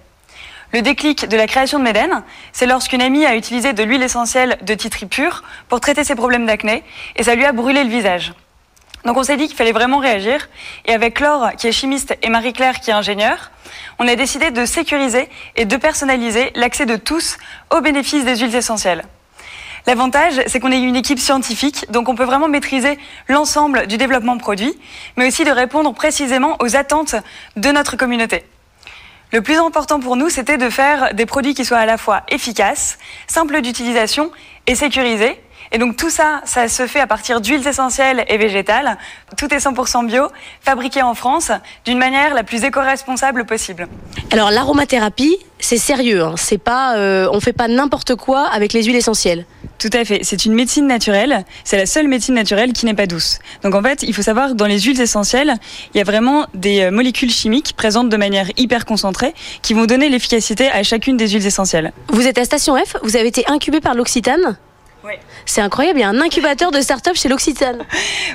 Le 0.72 0.82
déclic 0.82 1.28
de 1.28 1.36
la 1.36 1.48
création 1.48 1.80
de 1.80 1.84
Meden, 1.84 2.22
c'est 2.52 2.66
lorsqu'une 2.66 3.02
amie 3.02 3.26
a 3.26 3.34
utilisé 3.34 3.72
de 3.72 3.82
l'huile 3.82 4.04
essentielle 4.04 4.56
de 4.62 4.74
titri 4.74 5.06
pur 5.06 5.42
pour 5.68 5.80
traiter 5.80 6.04
ses 6.04 6.14
problèmes 6.14 6.46
d'acné 6.46 6.84
et 7.16 7.24
ça 7.24 7.34
lui 7.34 7.44
a 7.44 7.50
brûlé 7.50 7.82
le 7.82 7.90
visage. 7.90 8.32
Donc 9.04 9.16
on 9.16 9.24
s'est 9.24 9.36
dit 9.36 9.48
qu'il 9.48 9.56
fallait 9.56 9.72
vraiment 9.72 9.98
réagir 9.98 10.48
et 10.84 10.92
avec 10.92 11.18
Laure 11.18 11.50
qui 11.56 11.66
est 11.66 11.72
chimiste 11.72 12.16
et 12.22 12.28
Marie-Claire 12.28 12.78
qui 12.78 12.90
est 12.90 12.94
ingénieure, 12.94 13.50
on 13.98 14.06
a 14.06 14.14
décidé 14.14 14.52
de 14.52 14.64
sécuriser 14.64 15.28
et 15.56 15.64
de 15.64 15.76
personnaliser 15.76 16.52
l'accès 16.54 16.86
de 16.86 16.94
tous 16.94 17.38
aux 17.74 17.80
bénéfices 17.80 18.24
des 18.24 18.36
huiles 18.36 18.54
essentielles. 18.54 19.04
L'avantage, 19.88 20.34
c'est 20.46 20.60
qu'on 20.60 20.70
est 20.70 20.80
une 20.80 20.94
équipe 20.94 21.18
scientifique, 21.18 21.90
donc 21.90 22.08
on 22.08 22.14
peut 22.14 22.24
vraiment 22.24 22.48
maîtriser 22.48 22.96
l'ensemble 23.28 23.88
du 23.88 23.96
développement 23.96 24.38
produit, 24.38 24.78
mais 25.16 25.26
aussi 25.26 25.42
de 25.42 25.50
répondre 25.50 25.92
précisément 25.94 26.56
aux 26.60 26.76
attentes 26.76 27.16
de 27.56 27.72
notre 27.72 27.96
communauté. 27.96 28.44
Le 29.32 29.42
plus 29.42 29.56
important 29.56 30.00
pour 30.00 30.16
nous, 30.16 30.28
c'était 30.28 30.58
de 30.58 30.68
faire 30.68 31.14
des 31.14 31.24
produits 31.24 31.54
qui 31.54 31.64
soient 31.64 31.78
à 31.78 31.86
la 31.86 31.98
fois 31.98 32.22
efficaces, 32.28 32.98
simples 33.28 33.60
d'utilisation 33.60 34.32
et 34.66 34.74
sécurisés. 34.74 35.40
Et 35.72 35.78
donc 35.78 35.96
tout 35.96 36.10
ça, 36.10 36.40
ça 36.46 36.66
se 36.66 36.88
fait 36.88 36.98
à 36.98 37.06
partir 37.06 37.40
d'huiles 37.40 37.64
essentielles 37.66 38.24
et 38.26 38.38
végétales. 38.38 38.98
Tout 39.36 39.54
est 39.54 39.58
100% 39.58 40.06
bio, 40.06 40.26
fabriqué 40.62 41.02
en 41.02 41.14
France, 41.14 41.52
d'une 41.84 41.98
manière 41.98 42.34
la 42.34 42.42
plus 42.42 42.64
éco-responsable 42.64 43.44
possible. 43.44 43.86
Alors 44.32 44.50
l'aromathérapie, 44.50 45.38
c'est 45.60 45.78
sérieux. 45.78 46.24
Hein. 46.24 46.34
C'est 46.36 46.58
pas, 46.58 46.96
euh, 46.96 47.28
on 47.32 47.38
fait 47.38 47.52
pas 47.52 47.68
n'importe 47.68 48.16
quoi 48.16 48.48
avec 48.48 48.72
les 48.72 48.82
huiles 48.82 48.96
essentielles. 48.96 49.46
Tout 49.80 49.90
à 49.94 50.04
fait. 50.04 50.20
C'est 50.22 50.44
une 50.44 50.52
médecine 50.52 50.86
naturelle. 50.86 51.44
C'est 51.64 51.78
la 51.78 51.86
seule 51.86 52.06
médecine 52.06 52.34
naturelle 52.34 52.74
qui 52.74 52.84
n'est 52.84 52.94
pas 52.94 53.06
douce. 53.06 53.38
Donc 53.62 53.74
en 53.74 53.82
fait, 53.82 54.02
il 54.02 54.14
faut 54.14 54.22
savoir 54.22 54.54
dans 54.54 54.66
les 54.66 54.78
huiles 54.78 55.00
essentielles, 55.00 55.54
il 55.94 55.98
y 55.98 56.00
a 56.02 56.04
vraiment 56.04 56.46
des 56.52 56.90
molécules 56.90 57.30
chimiques 57.30 57.72
présentes 57.76 58.10
de 58.10 58.16
manière 58.18 58.50
hyper 58.58 58.84
concentrée 58.84 59.32
qui 59.62 59.72
vont 59.72 59.86
donner 59.86 60.10
l'efficacité 60.10 60.68
à 60.68 60.82
chacune 60.82 61.16
des 61.16 61.28
huiles 61.28 61.46
essentielles. 61.46 61.92
Vous 62.08 62.26
êtes 62.26 62.36
à 62.36 62.44
Station 62.44 62.76
F. 62.76 62.96
Vous 63.02 63.16
avez 63.16 63.28
été 63.28 63.44
incubé 63.48 63.80
par 63.80 63.94
l'Occitane. 63.94 64.58
Oui. 65.04 65.12
C'est 65.46 65.60
incroyable, 65.60 65.98
il 65.98 66.02
y 66.02 66.04
a 66.04 66.08
un 66.08 66.20
incubateur 66.20 66.70
de 66.70 66.80
start-up 66.80 67.16
chez 67.16 67.28
l'Occitane. 67.28 67.84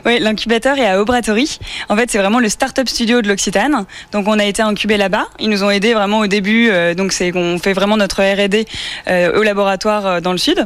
Oui, 0.06 0.20
l'incubateur 0.20 0.78
est 0.78 0.88
à 0.88 1.02
Aubratory. 1.02 1.58
En 1.90 1.96
fait, 1.96 2.12
c'est 2.12 2.20
vraiment 2.20 2.40
le 2.40 2.48
start-up 2.50 2.88
studio 2.88 3.24
de 3.24 3.28
l'Occitane. 3.28 3.86
Donc, 4.12 4.28
on 4.28 4.38
a 4.38 4.46
été 4.46 4.62
incubé 4.62 4.98
là-bas. 4.98 5.28
Ils 5.40 5.50
nous 5.50 5.64
ont 5.64 5.72
aidés 5.72 5.96
vraiment 5.96 6.20
au 6.20 6.28
début. 6.28 6.70
Euh, 6.70 6.94
donc, 6.94 7.12
c'est 7.12 7.32
qu'on 7.32 7.58
fait 7.58 7.74
vraiment 7.74 7.98
notre 7.98 8.22
R&D 8.22 8.66
euh, 9.08 9.40
au 9.40 9.44
laboratoire 9.44 10.06
euh, 10.06 10.22
dans 10.22 10.32
le 10.32 10.38
sud. 10.38 10.64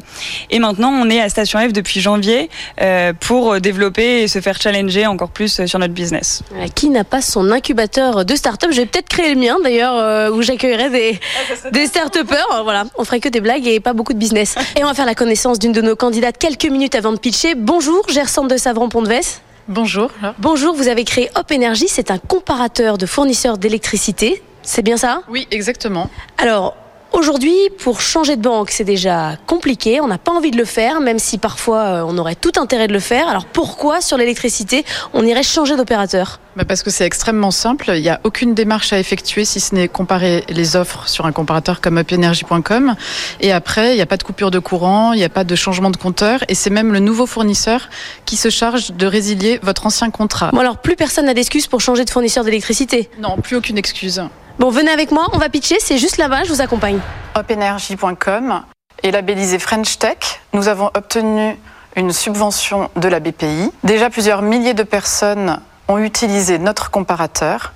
Et 0.50 0.60
maintenant, 0.60 0.92
on 0.92 1.10
est 1.10 1.22
à 1.22 1.30
Station 1.30 1.60
F 1.60 1.72
depuis 1.72 2.02
janvier 2.02 2.50
euh, 2.82 3.14
pour 3.18 3.62
développer 3.62 4.24
et 4.24 4.28
se 4.28 4.42
faire 4.42 4.60
challenger 4.62 5.06
encore 5.06 5.30
plus 5.30 5.66
sur 5.66 5.80
notre 5.80 5.94
business. 5.94 6.44
Qui 6.76 6.90
n'a 6.90 7.04
pas 7.04 7.22
son 7.22 7.52
incubateur 7.52 8.26
de 8.26 8.36
start-up? 8.36 8.72
Je 8.74 8.82
vais 8.82 8.86
peut-être 8.86 9.08
créer 9.08 9.34
le 9.34 9.40
mien 9.40 9.58
d'ailleurs, 9.64 10.34
où 10.34 10.42
j'accueillerai 10.42 10.90
des, 10.90 11.20
des 11.72 11.88
start-upers. 11.88 12.64
Voilà, 12.64 12.86
on 12.98 13.06
ferait 13.06 13.20
que 13.20 13.30
des 13.30 13.42
blagues 13.42 13.68
et 13.68 13.80
pas 13.80 13.94
beaucoup 13.94 14.14
de 14.14 14.20
business. 14.20 14.56
Et 14.76 14.84
on 14.84 14.88
va 14.88 14.94
faire 14.94 15.06
la 15.06 15.16
connaissance 15.16 15.60
d'une 15.60 15.72
de 15.72 15.82
nos 15.82 15.88
candidates 15.95 16.38
quelques 16.38 16.65
minutes 16.65 16.95
avant 16.95 17.12
de 17.12 17.17
pitcher. 17.17 17.56
Bonjour, 17.56 18.08
Gersante 18.10 18.49
de 18.49 18.58
Savran 18.58 18.89
Pont 18.89 19.02
de 19.02 19.08
Vesse. 19.08 19.41
Bonjour. 19.67 20.10
Bonjour, 20.39 20.73
vous 20.73 20.88
avez 20.88 21.04
créé 21.04 21.30
Hop 21.36 21.52
Energy, 21.52 21.88
c'est 21.88 22.10
un 22.12 22.17
comparateur 22.17 22.97
de 22.97 23.06
fournisseurs 23.06 23.58
d'électricité. 23.58 24.41
C'est 24.63 24.82
bien 24.82 24.97
ça? 24.97 25.21
Oui, 25.30 25.47
exactement. 25.52 26.10
Alors, 26.38 26.75
Aujourd'hui, 27.12 27.56
pour 27.80 28.02
changer 28.02 28.36
de 28.36 28.41
banque, 28.41 28.69
c'est 28.69 28.84
déjà 28.84 29.36
compliqué. 29.48 30.00
On 30.00 30.08
n'a 30.08 30.19
pas 30.19 30.32
envie 30.32 30.52
de 30.52 30.58
le 30.58 30.65
faire, 30.65 31.02
même 31.02 31.17
si 31.17 31.39
parfois 31.39 31.80
euh, 31.80 32.06
on 32.08 32.17
aurait 32.19 32.36
tout 32.36 32.52
intérêt 32.58 32.88
de 32.88 32.93
le 32.93 33.00
faire. 33.00 33.28
Alors 33.28 33.45
pourquoi 33.45 34.00
sur 34.00 34.15
l'électricité, 34.15 34.86
on 35.13 35.26
irait 35.26 35.41
changer 35.41 35.76
d'opérateur? 35.76 36.39
Bah 36.56 36.65
Parce 36.67 36.84
que 36.84 36.91
c'est 36.91 37.06
extrêmement 37.06 37.50
simple. 37.50 37.91
Il 37.95 38.04
n'y 38.04 38.10
a 38.10 38.19
aucune 38.24 38.54
démarche 38.54 38.93
à 38.93 39.00
effectuer 39.00 39.43
si 39.43 39.60
ce 39.60 39.74
n'est 39.74 39.88
comparer 39.88 40.43
les 40.50 40.76
offres 40.76 41.10
sur 41.10 41.26
un 41.26 41.32
comparateur 41.32 41.82
comme 41.82 41.98
upenergy.com. 41.98 42.95
Et 43.41 43.52
après, 43.52 43.93
il 43.93 43.95
n'y 43.95 44.02
a 44.02 44.06
pas 44.06 44.17
de 44.17 44.24
coupure 44.24 44.52
de 44.52 44.60
courant, 44.60 45.13
il 45.13 45.17
n'y 45.17 45.24
a 45.24 45.30
pas 45.30 45.43
de 45.43 45.56
changement 45.56 45.89
de 45.89 45.98
compteur. 45.98 46.43
Et 46.48 46.54
c'est 46.54 46.69
même 46.69 46.93
le 46.93 47.00
nouveau 47.00 47.26
fournisseur 47.26 47.89
qui 48.26 48.38
se 48.38 48.50
charge 48.50 48.91
de 48.91 49.08
résilier 49.08 49.60
votre 49.63 49.88
ancien 49.88 50.12
contrat. 50.12 50.52
Bon 50.54 50.60
alors, 50.60 50.78
plus 50.78 50.95
personne 50.95 51.26
n'a 51.26 51.34
d'excuses 51.34 51.65
pour 51.65 51.82
changer 51.82 52.06
de 52.06 52.10
fournisseur 52.12 52.43
d'électricité 52.43 53.10
Non, 53.19 53.38
plus 53.38 53.56
aucune 53.56 53.80
excuse. 53.80 54.22
Bon, 54.60 54.72
venez 54.72 54.91
avec 54.91 55.12
moi, 55.12 55.28
on 55.32 55.38
va 55.38 55.48
pitcher, 55.48 55.78
c'est 55.80 55.98
juste 55.98 56.17
là-bas, 56.17 56.43
je 56.43 56.52
vous 56.52 56.60
accompagne. 56.60 57.00
Hopenergy.com 57.34 58.63
est 59.04 59.12
labellisé 59.12 59.58
French 59.58 59.98
Tech. 60.00 60.41
Nous 60.52 60.67
avons 60.67 60.91
obtenu 60.95 61.58
une 61.95 62.12
subvention 62.12 62.89
de 62.98 63.08
la 63.08 63.22
BPI. 63.22 63.72
Déjà 63.86 64.10
plusieurs 64.10 64.41
milliers 64.41 64.74
de 64.74 64.84
personnes 64.84 65.62
ont 65.88 65.98
utilisé 65.98 66.60
notre 66.60 66.91
comparateur. 66.91 67.72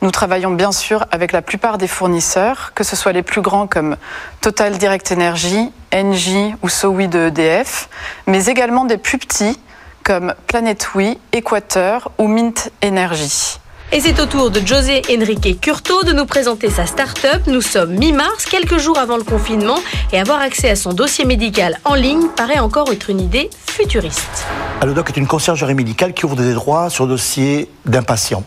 Nous 0.00 0.12
travaillons 0.12 0.52
bien 0.52 0.70
sûr 0.70 1.06
avec 1.10 1.32
la 1.32 1.42
plupart 1.42 1.76
des 1.76 1.88
fournisseurs, 1.88 2.70
que 2.72 2.84
ce 2.84 2.94
soit 2.94 3.10
les 3.10 3.24
plus 3.24 3.40
grands 3.40 3.66
comme 3.66 3.96
Total 4.40 4.78
Direct 4.78 5.10
Energy, 5.10 5.72
Engie 5.92 6.54
ou 6.62 6.68
Sowi 6.68 7.08
de 7.08 7.26
EDF, 7.26 7.88
mais 8.28 8.46
également 8.46 8.84
des 8.84 8.96
plus 8.96 9.18
petits 9.18 9.58
comme 10.04 10.34
Planet 10.46 10.90
Oui, 10.94 11.18
Equateur 11.32 12.12
ou 12.16 12.28
Mint 12.28 12.70
Energy. 12.84 13.58
Et 13.90 14.00
c'est 14.00 14.20
au 14.20 14.26
tour 14.26 14.50
de 14.50 14.60
José 14.60 15.00
Enrique 15.10 15.62
Curto 15.62 16.04
de 16.04 16.12
nous 16.12 16.26
présenter 16.26 16.68
sa 16.68 16.84
start-up. 16.84 17.46
Nous 17.46 17.62
sommes 17.62 17.94
mi-mars, 17.94 18.44
quelques 18.44 18.76
jours 18.76 18.98
avant 18.98 19.16
le 19.16 19.24
confinement, 19.24 19.78
et 20.12 20.20
avoir 20.20 20.42
accès 20.42 20.68
à 20.68 20.76
son 20.76 20.92
dossier 20.92 21.24
médical 21.24 21.78
en 21.86 21.94
ligne 21.94 22.28
paraît 22.36 22.58
encore 22.58 22.92
être 22.92 23.08
une 23.08 23.18
idée 23.18 23.48
futuriste. 23.66 24.46
Allodoc 24.82 25.08
est 25.08 25.16
une 25.16 25.26
conciergerie 25.26 25.74
médicale 25.74 26.12
qui 26.12 26.26
ouvre 26.26 26.36
des 26.36 26.52
droits 26.52 26.90
sur 26.90 27.06
dossier 27.06 27.70
d'un 27.86 28.02
patient. 28.02 28.44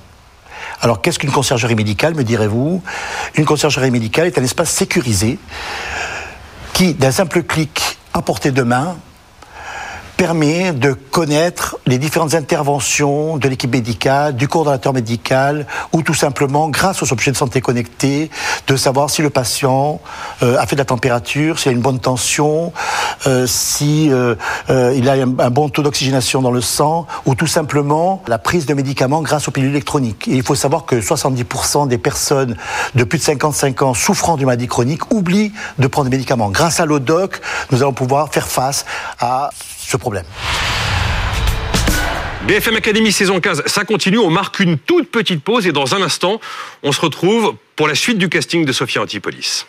Alors 0.79 1.01
qu'est-ce 1.01 1.17
qu'une 1.17 1.31
conciergerie 1.31 1.75
médicale, 1.75 2.13
me 2.13 2.23
direz-vous? 2.23 2.83
Une 3.33 3.45
conciergerie 3.45 3.89
médicale 3.89 4.27
est 4.27 4.37
un 4.37 4.43
espace 4.43 4.69
sécurisé 4.69 5.39
qui, 6.73 6.93
d'un 6.93 7.11
simple 7.11 7.41
clic 7.41 7.97
à 8.13 8.21
portée 8.21 8.51
de 8.51 8.61
main, 8.61 8.95
permet 10.21 10.71
de 10.71 10.93
connaître 10.93 11.79
les 11.87 11.97
différentes 11.97 12.35
interventions 12.35 13.37
de 13.37 13.47
l'équipe 13.49 13.71
médicale, 13.71 14.35
du 14.35 14.47
coordonnateur 14.47 14.93
médical, 14.93 15.65
ou 15.93 16.03
tout 16.03 16.13
simplement, 16.13 16.69
grâce 16.69 17.01
aux 17.01 17.11
objets 17.11 17.31
de 17.31 17.35
santé 17.35 17.59
connectés, 17.59 18.29
de 18.67 18.75
savoir 18.75 19.09
si 19.09 19.23
le 19.23 19.31
patient 19.31 19.99
euh, 20.43 20.59
a 20.59 20.67
fait 20.67 20.75
de 20.75 20.81
la 20.81 20.85
température, 20.85 21.57
s'il 21.57 21.69
a 21.69 21.71
une 21.71 21.81
bonne 21.81 21.99
tension, 21.99 22.71
euh, 23.25 23.47
si 23.47 24.11
euh, 24.11 24.35
il 24.95 25.09
a 25.09 25.13
un, 25.13 25.25
bon 25.25 25.69
taux 25.69 25.81
d'oxygénation 25.81 26.43
dans 26.43 26.51
le 26.51 26.61
sang, 26.61 27.07
ou 27.25 27.33
tout 27.33 27.47
simplement 27.47 28.21
la 28.27 28.37
prise 28.37 28.67
de 28.67 28.75
médicaments 28.75 29.23
grâce 29.23 29.47
aux 29.47 29.51
pilules 29.51 29.71
électroniques. 29.71 30.25
Il 30.27 30.43
faut 30.43 30.53
savoir 30.53 30.85
que 30.85 30.97
70% 30.97 31.87
des 31.87 31.97
personnes 31.97 32.57
de 32.93 33.03
plus 33.05 33.17
de 33.17 33.23
55 33.23 33.81
ans 33.81 33.93
souffrant 33.95 34.37
d'une 34.37 34.45
maladie 34.45 34.67
chronique 34.67 35.11
oublient 35.11 35.51
de 35.79 35.87
prendre 35.87 36.11
des 36.11 36.15
médicaments. 36.15 36.51
Grâce 36.51 36.79
à 36.79 36.85
l'ODOC, 36.85 37.41
nous 37.71 37.81
allons 37.81 37.93
pouvoir 37.93 38.31
faire 38.31 38.47
face 38.47 38.85
à 39.19 39.49
ce 39.91 39.97
problème. 39.97 40.25
BFM 42.47 42.77
Academy 42.77 43.11
saison 43.11 43.39
15, 43.39 43.63
ça 43.67 43.83
continue. 43.83 44.17
On 44.17 44.31
marque 44.31 44.59
une 44.59 44.77
toute 44.79 45.11
petite 45.11 45.43
pause 45.43 45.67
et 45.67 45.71
dans 45.71 45.93
un 45.93 46.01
instant, 46.01 46.39
on 46.81 46.91
se 46.91 47.01
retrouve 47.01 47.55
pour 47.75 47.87
la 47.87 47.95
suite 47.95 48.17
du 48.17 48.29
casting 48.29 48.65
de 48.65 48.71
Sophia 48.71 49.01
Antipolis. 49.01 49.67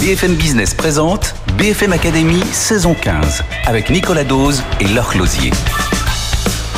BFM 0.00 0.34
Business 0.34 0.74
présente 0.74 1.34
BFM 1.56 1.92
Academy 1.92 2.42
saison 2.52 2.94
15 2.94 3.42
avec 3.64 3.88
Nicolas 3.88 4.24
Dose 4.24 4.62
et 4.80 4.88
Laure 4.88 5.08
Closier. 5.08 5.50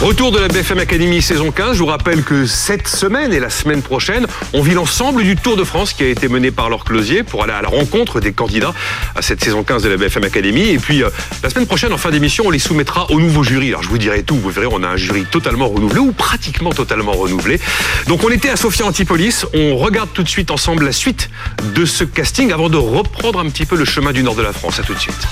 Retour 0.03 0.31
de 0.31 0.39
la 0.39 0.49
BFM 0.49 0.79
Academy 0.79 1.23
saison 1.23 1.51
15. 1.51 1.73
Je 1.73 1.79
vous 1.79 1.87
rappelle 1.87 2.23
que 2.23 2.45
cette 2.45 2.87
semaine 2.87 3.33
et 3.33 3.41
la 3.41 3.49
semaine 3.49 3.81
prochaine, 3.81 4.27
on 4.53 4.61
vit 4.61 4.75
l'ensemble 4.75 5.23
du 5.25 5.37
Tour 5.37 5.57
de 5.57 5.65
France 5.65 5.95
qui 5.95 6.03
a 6.05 6.09
été 6.09 6.29
mené 6.29 6.51
par 6.51 6.69
Laure 6.69 6.85
Closier 6.85 7.23
pour 7.23 7.43
aller 7.43 7.55
à 7.55 7.63
la 7.63 7.69
rencontre 7.69 8.21
des 8.21 8.33
candidats 8.33 8.75
à 9.15 9.23
cette 9.23 9.43
saison 9.43 9.65
15 9.65 9.83
de 9.83 9.89
la 9.89 9.97
BFM 9.97 10.25
Academy. 10.25 10.69
Et 10.69 10.79
puis, 10.79 11.03
euh, 11.03 11.09
la 11.43 11.49
semaine 11.49 11.67
prochaine, 11.67 11.95
en 11.95 11.97
fin 11.99 12.11
d'émission, 12.11 12.45
on 12.47 12.51
les 12.51 12.59
soumettra 12.59 13.11
au 13.11 13.21
nouveau 13.21 13.43
jury. 13.43 13.69
Alors, 13.69 13.83
je 13.83 13.89
vous 13.89 13.97
dirai 13.97 14.23
tout. 14.23 14.37
Vous 14.37 14.51
verrez, 14.51 14.69
on 14.71 14.83
a 14.83 14.89
un 14.89 14.97
jury 14.97 15.25
totalement 15.25 15.67
renouvelé 15.67 16.01
ou 16.01 16.13
pratiquement 16.13 16.71
totalement 16.71 17.13
renouvelé. 17.13 17.59
Donc, 18.07 18.23
on 18.23 18.29
était 18.29 18.51
à 18.51 18.57
Sophia 18.57 18.85
Antipolis. 18.85 19.47
On 19.55 19.79
regarde 19.79 20.11
tout 20.13 20.23
de 20.23 20.29
suite 20.29 20.51
ensemble 20.51 20.85
la 20.85 20.93
suite 20.93 21.31
de 21.75 21.87
ce 21.87 22.05
casting 22.05 22.53
avant 22.53 22.69
de 22.69 22.77
reprendre 22.77 23.41
un 23.41 23.49
petit 23.49 23.65
peu 23.65 23.77
le 23.77 23.87
chemin 23.87 24.13
du 24.13 24.23
nord 24.23 24.35
de 24.35 24.43
la 24.43 24.53
France. 24.53 24.79
À 24.79 24.83
tout 24.83 24.95
de 24.95 25.01
suite. 25.01 25.27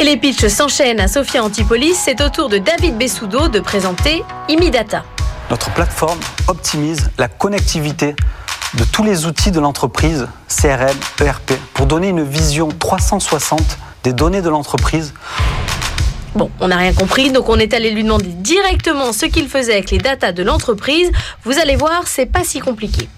Et 0.00 0.04
les 0.04 0.16
pitchs 0.16 0.46
s'enchaînent 0.46 1.00
à 1.00 1.08
Sophia 1.08 1.42
Antipolis. 1.42 1.94
C'est 1.94 2.20
au 2.20 2.28
tour 2.28 2.48
de 2.48 2.58
David 2.58 2.96
Bessoudo 2.96 3.48
de 3.48 3.58
présenter 3.58 4.22
Imidata. 4.48 5.02
Notre 5.50 5.74
plateforme 5.74 6.20
optimise 6.46 7.10
la 7.18 7.26
connectivité 7.26 8.14
de 8.74 8.84
tous 8.84 9.02
les 9.02 9.26
outils 9.26 9.50
de 9.50 9.58
l'entreprise, 9.58 10.28
CRM, 10.46 10.96
ERP, 11.20 11.54
pour 11.74 11.86
donner 11.86 12.10
une 12.10 12.22
vision 12.22 12.68
360 12.68 13.60
des 14.04 14.12
données 14.12 14.40
de 14.40 14.48
l'entreprise 14.48 15.14
Bon, 16.36 16.48
on 16.60 16.68
n'a 16.68 16.76
rien 16.76 16.92
compris, 16.92 17.32
donc 17.32 17.48
on 17.48 17.58
est 17.58 17.74
allé 17.74 17.90
lui 17.90 18.04
demander 18.04 18.28
directement 18.28 19.12
ce 19.12 19.26
qu'il 19.26 19.48
faisait 19.48 19.72
avec 19.72 19.90
les 19.90 19.98
datas 19.98 20.30
de 20.30 20.44
l'entreprise. 20.44 21.10
Vous 21.42 21.58
allez 21.58 21.74
voir, 21.74 22.06
c'est 22.06 22.26
pas 22.26 22.44
si 22.44 22.60
compliqué. 22.60 23.08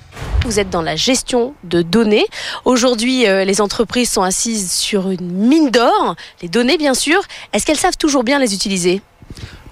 Vous 0.44 0.58
êtes 0.58 0.70
dans 0.70 0.82
la 0.82 0.96
gestion 0.96 1.54
de 1.64 1.82
données. 1.82 2.26
Aujourd'hui, 2.64 3.26
euh, 3.26 3.44
les 3.44 3.60
entreprises 3.60 4.10
sont 4.10 4.22
assises 4.22 4.72
sur 4.72 5.10
une 5.10 5.30
mine 5.30 5.70
d'or, 5.70 6.16
les 6.42 6.48
données 6.48 6.78
bien 6.78 6.94
sûr. 6.94 7.20
Est-ce 7.52 7.66
qu'elles 7.66 7.76
savent 7.78 7.98
toujours 7.98 8.24
bien 8.24 8.38
les 8.38 8.54
utiliser? 8.54 9.02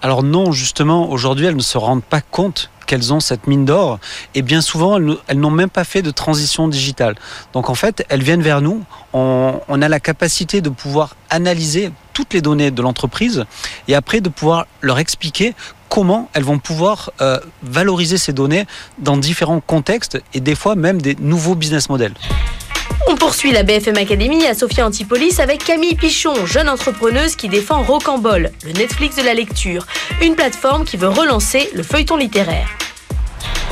Alors 0.03 0.23
non, 0.23 0.53
justement, 0.53 1.11
aujourd'hui, 1.11 1.47
elles 1.47 1.57
ne 1.57 1.63
se 1.63 1.79
rendent 1.79 2.05
pas 2.05 2.21
compte 2.21 2.71
qu'elles 2.87 3.13
ont 3.13 3.21
cette 3.21 3.47
mine 3.47 3.67
d'or 3.67 3.99
et 4.35 4.43
bien 4.43 4.63
souvent 4.63 4.97
elles, 4.97 5.39
n'ont 5.39 5.51
même 5.51 5.69
pas 5.69 5.85
fait 5.85 6.01
de 6.01 6.11
transition 6.11 6.69
digitale. 6.69 7.17
Donc 7.53 7.69
en 7.69 7.75
fait, 7.75 8.05
elles 8.09 8.23
viennent 8.23 8.43
vers 8.43 8.63
nous, 8.63 8.83
on, 9.13 9.61
a 9.69 9.89
la 9.89 10.01
capacité 10.01 10.63
de 10.63 10.71
pouvoir 10.71 11.15
analyser 11.29 11.93
toutes 12.15 12.33
les 12.33 12.41
données 12.41 12.71
de 12.71 12.81
l'entreprise 12.81 13.45
et 13.89 13.95
après 13.95 14.23
de 14.23 14.31
pouvoir 14.31 14.67
leur 14.81 14.99
expliquer 14.99 15.55
comment 15.91 16.31
elles 16.33 16.45
vont 16.45 16.59
pouvoir 16.59 17.11
euh, 17.21 17.39
valoriser 17.63 18.17
ces 18.17 18.33
données 18.33 18.67
dans 18.99 19.19
différents 19.19 19.61
contextes 19.61 20.19
et 20.33 20.41
des 20.41 20.55
fois 20.55 20.75
même 20.75 21.03
des 21.03 21.15
nouveaux 21.21 21.55
business 21.55 21.91
models. 21.91 22.15
On 23.11 23.17
poursuit 23.17 23.53
la 23.53 23.63
BFM 23.63 23.97
Academy 23.97 24.47
à 24.47 24.53
Sophia 24.53 24.87
Antipolis 24.87 25.41
avec 25.41 25.65
Camille 25.65 25.95
Pichon, 25.95 26.45
jeune 26.45 26.69
entrepreneuse 26.69 27.37
qui 27.37 27.49
défend 27.49 27.83
Rocambole, 27.83 28.51
le 28.67 28.73
Netflix 28.73 29.17
de 29.17 29.23
la 29.23 29.33
lecture, 29.33 29.87
une 30.21 30.35
plateforme 30.35 30.85
qui 30.85 30.99
veut 30.99 31.09
relancer 31.09 31.71
le 31.73 31.83
feuilleton 31.83 32.19
littéraire. 32.19 32.69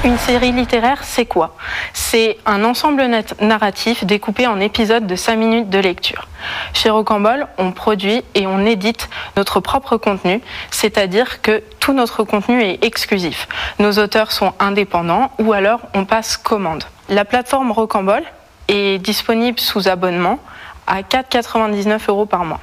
Une 0.04 0.16
série 0.16 0.52
littéraire, 0.52 1.04
c'est 1.04 1.26
quoi? 1.26 1.54
C'est 1.92 2.38
un 2.46 2.64
ensemble 2.64 3.06
narratif 3.38 4.06
découpé 4.06 4.46
en 4.46 4.58
épisodes 4.58 5.06
de 5.06 5.16
5 5.16 5.36
minutes 5.36 5.68
de 5.68 5.80
lecture. 5.80 6.28
Chez 6.72 6.88
Rocambole, 6.88 7.46
on 7.58 7.72
produit 7.72 8.24
et 8.34 8.46
on 8.46 8.64
édite 8.64 9.10
notre 9.36 9.60
propre 9.60 9.98
contenu, 9.98 10.40
c'est-à-dire 10.70 11.42
que 11.42 11.62
tout 11.78 11.92
notre 11.92 12.24
contenu 12.24 12.62
est 12.62 12.82
exclusif. 12.82 13.48
Nos 13.80 13.98
auteurs 13.98 14.32
sont 14.32 14.54
indépendants 14.60 15.30
ou 15.38 15.52
alors 15.52 15.80
on 15.92 16.06
passe 16.06 16.38
commande. 16.38 16.84
La 17.10 17.26
plateforme 17.26 17.70
Rocambole 17.70 18.24
est 18.68 18.98
disponible 18.98 19.60
sous 19.60 19.88
abonnement 19.88 20.38
à 20.86 21.02
4,99 21.02 22.00
euros 22.08 22.26
par 22.26 22.44
mois. 22.44 22.60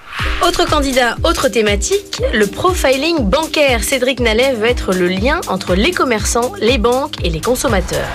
Autre 0.47 0.65
candidat, 0.65 1.15
autre 1.23 1.49
thématique, 1.49 2.21
le 2.33 2.47
profiling 2.47 3.19
bancaire. 3.19 3.83
Cédric 3.83 4.19
Nallet 4.19 4.53
veut 4.53 4.67
être 4.67 4.93
le 4.93 5.07
lien 5.07 5.41
entre 5.47 5.75
les 5.75 5.91
commerçants, 5.91 6.53
les 6.59 6.77
banques 6.77 7.23
et 7.23 7.29
les 7.29 7.41
consommateurs. 7.41 8.07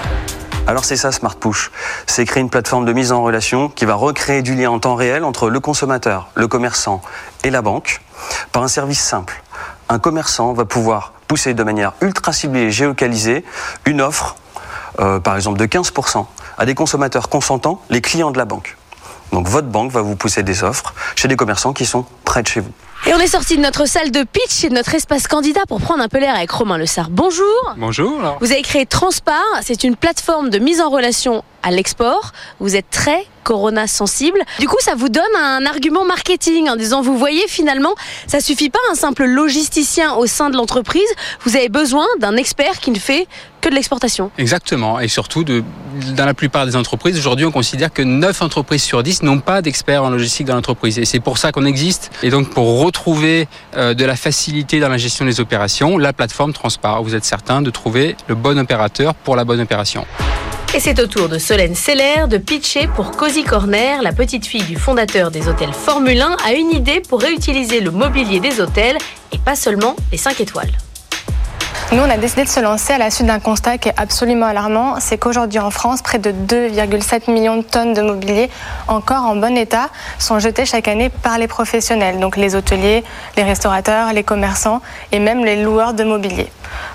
Alors 0.67 0.85
c'est 0.85 0.97
ça 0.97 1.13
Smart 1.13 1.37
Push. 1.37 1.71
C'est 2.07 2.27
créer 2.27 2.43
une 2.43 2.51
plateforme 2.51 2.85
de 2.85 2.93
mise 2.93 3.11
en 3.11 3.23
relation 3.23 3.71
qui 3.71 3.87
va 3.87 3.95
recréer 3.95 4.43
du 4.43 4.55
lien 4.55 4.71
en 4.71 4.79
temps 4.79 4.97
réel 4.97 5.25
entre 5.25 5.49
le 5.49 5.61
consommateur, 5.61 6.29
le 6.35 6.47
commerçant 6.47 7.01
et 7.43 7.51
la 7.51 7.63
banque 7.63 8.03
par 8.53 8.63
un 8.63 8.69
service 8.69 9.01
simple. 9.01 9.43
Un 9.89 9.99
commerçant 9.99 10.53
va 10.53 10.67
pouvoir 10.67 11.15
pousser 11.27 11.55
de 11.55 11.63
manière 11.63 11.95
ultra 12.03 12.35
ciblée 12.35 12.65
et 12.65 12.71
géocalisée 12.71 13.45
une 13.87 14.03
offre, 14.03 14.37
euh, 15.01 15.21
par 15.21 15.37
exemple 15.37 15.59
de 15.59 15.65
15%, 15.65 16.27
à 16.59 16.67
des 16.67 16.75
consommateurs 16.75 17.29
consentants, 17.29 17.81
les 17.89 18.01
clients 18.01 18.31
de 18.31 18.39
la 18.39 18.45
banque. 18.45 18.77
Donc 19.33 19.47
votre 19.47 19.69
banque 19.69 19.93
va 19.93 20.03
vous 20.03 20.17
pousser 20.17 20.43
des 20.43 20.65
offres 20.65 20.95
chez 21.15 21.29
des 21.29 21.37
commerçants 21.37 21.73
qui 21.73 21.87
sont 21.87 22.05
près 22.25 22.43
de 22.43 22.49
chez 22.49 22.61
vous. 22.61 22.73
Et 23.07 23.15
on 23.15 23.19
est 23.19 23.29
sorti 23.29 23.57
de 23.57 23.63
notre 23.63 23.87
salle 23.87 24.11
de 24.11 24.25
pitch 24.25 24.65
et 24.65 24.69
de 24.69 24.75
notre 24.75 24.95
espace 24.95 25.29
candidat 25.29 25.61
pour 25.69 25.81
prendre 25.81 26.03
un 26.03 26.09
peu 26.09 26.19
l'air 26.19 26.35
avec 26.35 26.51
Romain 26.51 26.79
Le 26.79 26.87
Sart. 26.87 27.11
Bonjour. 27.11 27.47
Bonjour. 27.77 28.19
Vous 28.41 28.53
avez 28.53 28.63
créé 28.63 28.87
Transpar, 28.87 29.43
c'est 29.63 29.85
une 29.85 29.97
plateforme 29.97 30.51
de 30.51 30.59
mise 30.59 30.81
en 30.81 30.91
relation 30.91 31.45
à 31.69 31.71
l'export. 31.71 32.33
Vous 32.61 32.77
êtes 32.77 32.91
très 32.91 33.27
Corona 33.45 33.87
sensible. 33.87 34.41
Du 34.59 34.69
coup, 34.69 34.77
ça 34.81 34.95
vous 34.95 35.09
donne 35.09 35.23
un 35.39 35.65
argument 35.65 36.05
marketing 36.05 36.69
en 36.69 36.77
disant, 36.77 37.01
vous 37.01 37.17
voyez, 37.17 37.47
finalement, 37.49 37.95
ça 38.27 38.41
suffit 38.41 38.69
pas 38.69 38.79
un 38.91 38.95
simple 38.95 39.25
logisticien 39.25 40.15
au 40.15 40.27
sein 40.27 40.51
de 40.51 40.57
l'entreprise. 40.57 41.09
Vous 41.45 41.57
avez 41.57 41.71
besoin 41.71 42.05
d'un 42.21 42.37
expert 42.37 42.79
qui 42.79 42.91
ne 42.91 42.99
fait 42.99 43.27
que 43.63 43.71
de 43.71 43.75
l'exportation. 43.75 44.31
Exactement. 44.37 45.01
Et 45.01 45.09
surtout, 45.09 45.45
dans 45.45 46.27
la 46.27 46.35
plupart 46.35 46.67
des 46.67 46.77
entreprises, 46.77 47.19
aujourd'hui, 47.19 47.47
on 47.47 47.51
considère 47.51 47.91
que 47.91 48.03
9 48.03 48.43
entreprises 48.43 48.83
sur 48.83 49.03
10 49.03 49.23
n'ont 49.23 49.41
pas 49.41 49.63
d'experts 49.63 50.05
en 50.05 50.11
logistique 50.11 50.47
dans 50.47 50.55
l'entreprise. 50.55 50.99
Et 50.99 51.07
c'est 51.07 51.21
pour 51.21 51.39
ça 51.39 51.51
qu'on 51.51 51.65
existe. 51.65 52.11
Et 52.23 52.29
donc, 52.29 52.51
pour 52.51 52.83
retrouver 52.83 53.49
euh, 53.77 53.95
de 53.95 54.05
la 54.05 54.17
facilité 54.17 54.79
dans 54.79 54.91
la 54.91 54.99
gestion 54.99 55.25
des 55.25 55.41
opérations, 55.41 55.97
la 55.97 56.13
plateforme 56.13 56.53
Transpart, 56.53 57.03
vous 57.03 57.15
êtes 57.15 57.25
certain 57.25 57.63
de 57.63 57.71
trouver 57.71 58.15
le 58.27 58.35
bon 58.35 58.59
opérateur 58.59 59.15
pour 59.15 59.37
la 59.37 59.45
bonne 59.45 59.61
opération. 59.61 60.05
Et 60.75 60.81
c'est 60.81 61.01
au 61.01 61.07
tour 61.07 61.31
de 61.31 61.39
Solène 61.39 61.75
Seller 61.75 62.27
de 62.29 62.37
pitcher 62.37 62.89
pour 62.95 63.13
Cozy 63.13 63.43
Corner. 63.43 64.03
La 64.03 64.13
petite 64.13 64.45
fille 64.45 64.63
du 64.65 64.77
fondateur 64.77 65.31
des 65.31 65.49
hôtels 65.49 65.73
Formule 65.73 66.21
1 66.21 66.37
a 66.45 66.53
une 66.53 66.71
idée 66.73 67.01
pour 67.01 67.23
réutiliser 67.23 67.81
le 67.81 67.91
mobilier 67.91 68.39
des 68.39 68.61
hôtels 68.61 68.99
et 69.33 69.39
pas 69.39 69.57
seulement 69.57 69.97
les 70.13 70.19
5 70.19 70.41
étoiles. 70.41 70.71
Nous, 71.91 72.01
on 72.01 72.11
a 72.11 72.19
décidé 72.19 72.45
de 72.45 72.51
se 72.51 72.61
lancer 72.61 72.93
à 72.93 72.99
la 72.99 73.11
suite 73.11 73.27
d'un 73.27 73.41
constat 73.41 73.79
qui 73.79 73.89
est 73.89 73.95
absolument 73.97 74.45
alarmant. 74.45 75.01
C'est 75.01 75.17
qu'aujourd'hui 75.17 75.59
en 75.59 75.71
France, 75.71 76.03
près 76.03 76.19
de 76.19 76.33
2,7 76.33 77.33
millions 77.33 77.57
de 77.57 77.63
tonnes 77.63 77.95
de 77.95 78.03
mobilier 78.03 78.51
encore 78.89 79.25
en 79.25 79.37
bon 79.37 79.57
état 79.57 79.89
sont 80.19 80.39
jetées 80.39 80.67
chaque 80.67 80.87
année 80.87 81.09
par 81.09 81.39
les 81.39 81.49
professionnels, 81.49 82.21
donc 82.21 82.37
les 82.37 82.55
hôteliers, 82.55 83.05
les 83.39 83.43
restaurateurs, 83.43 84.13
les 84.13 84.23
commerçants 84.23 84.83
et 85.13 85.19
même 85.19 85.47
les 85.47 85.63
loueurs 85.63 85.95
de 85.95 86.05
mobilier. 86.05 86.49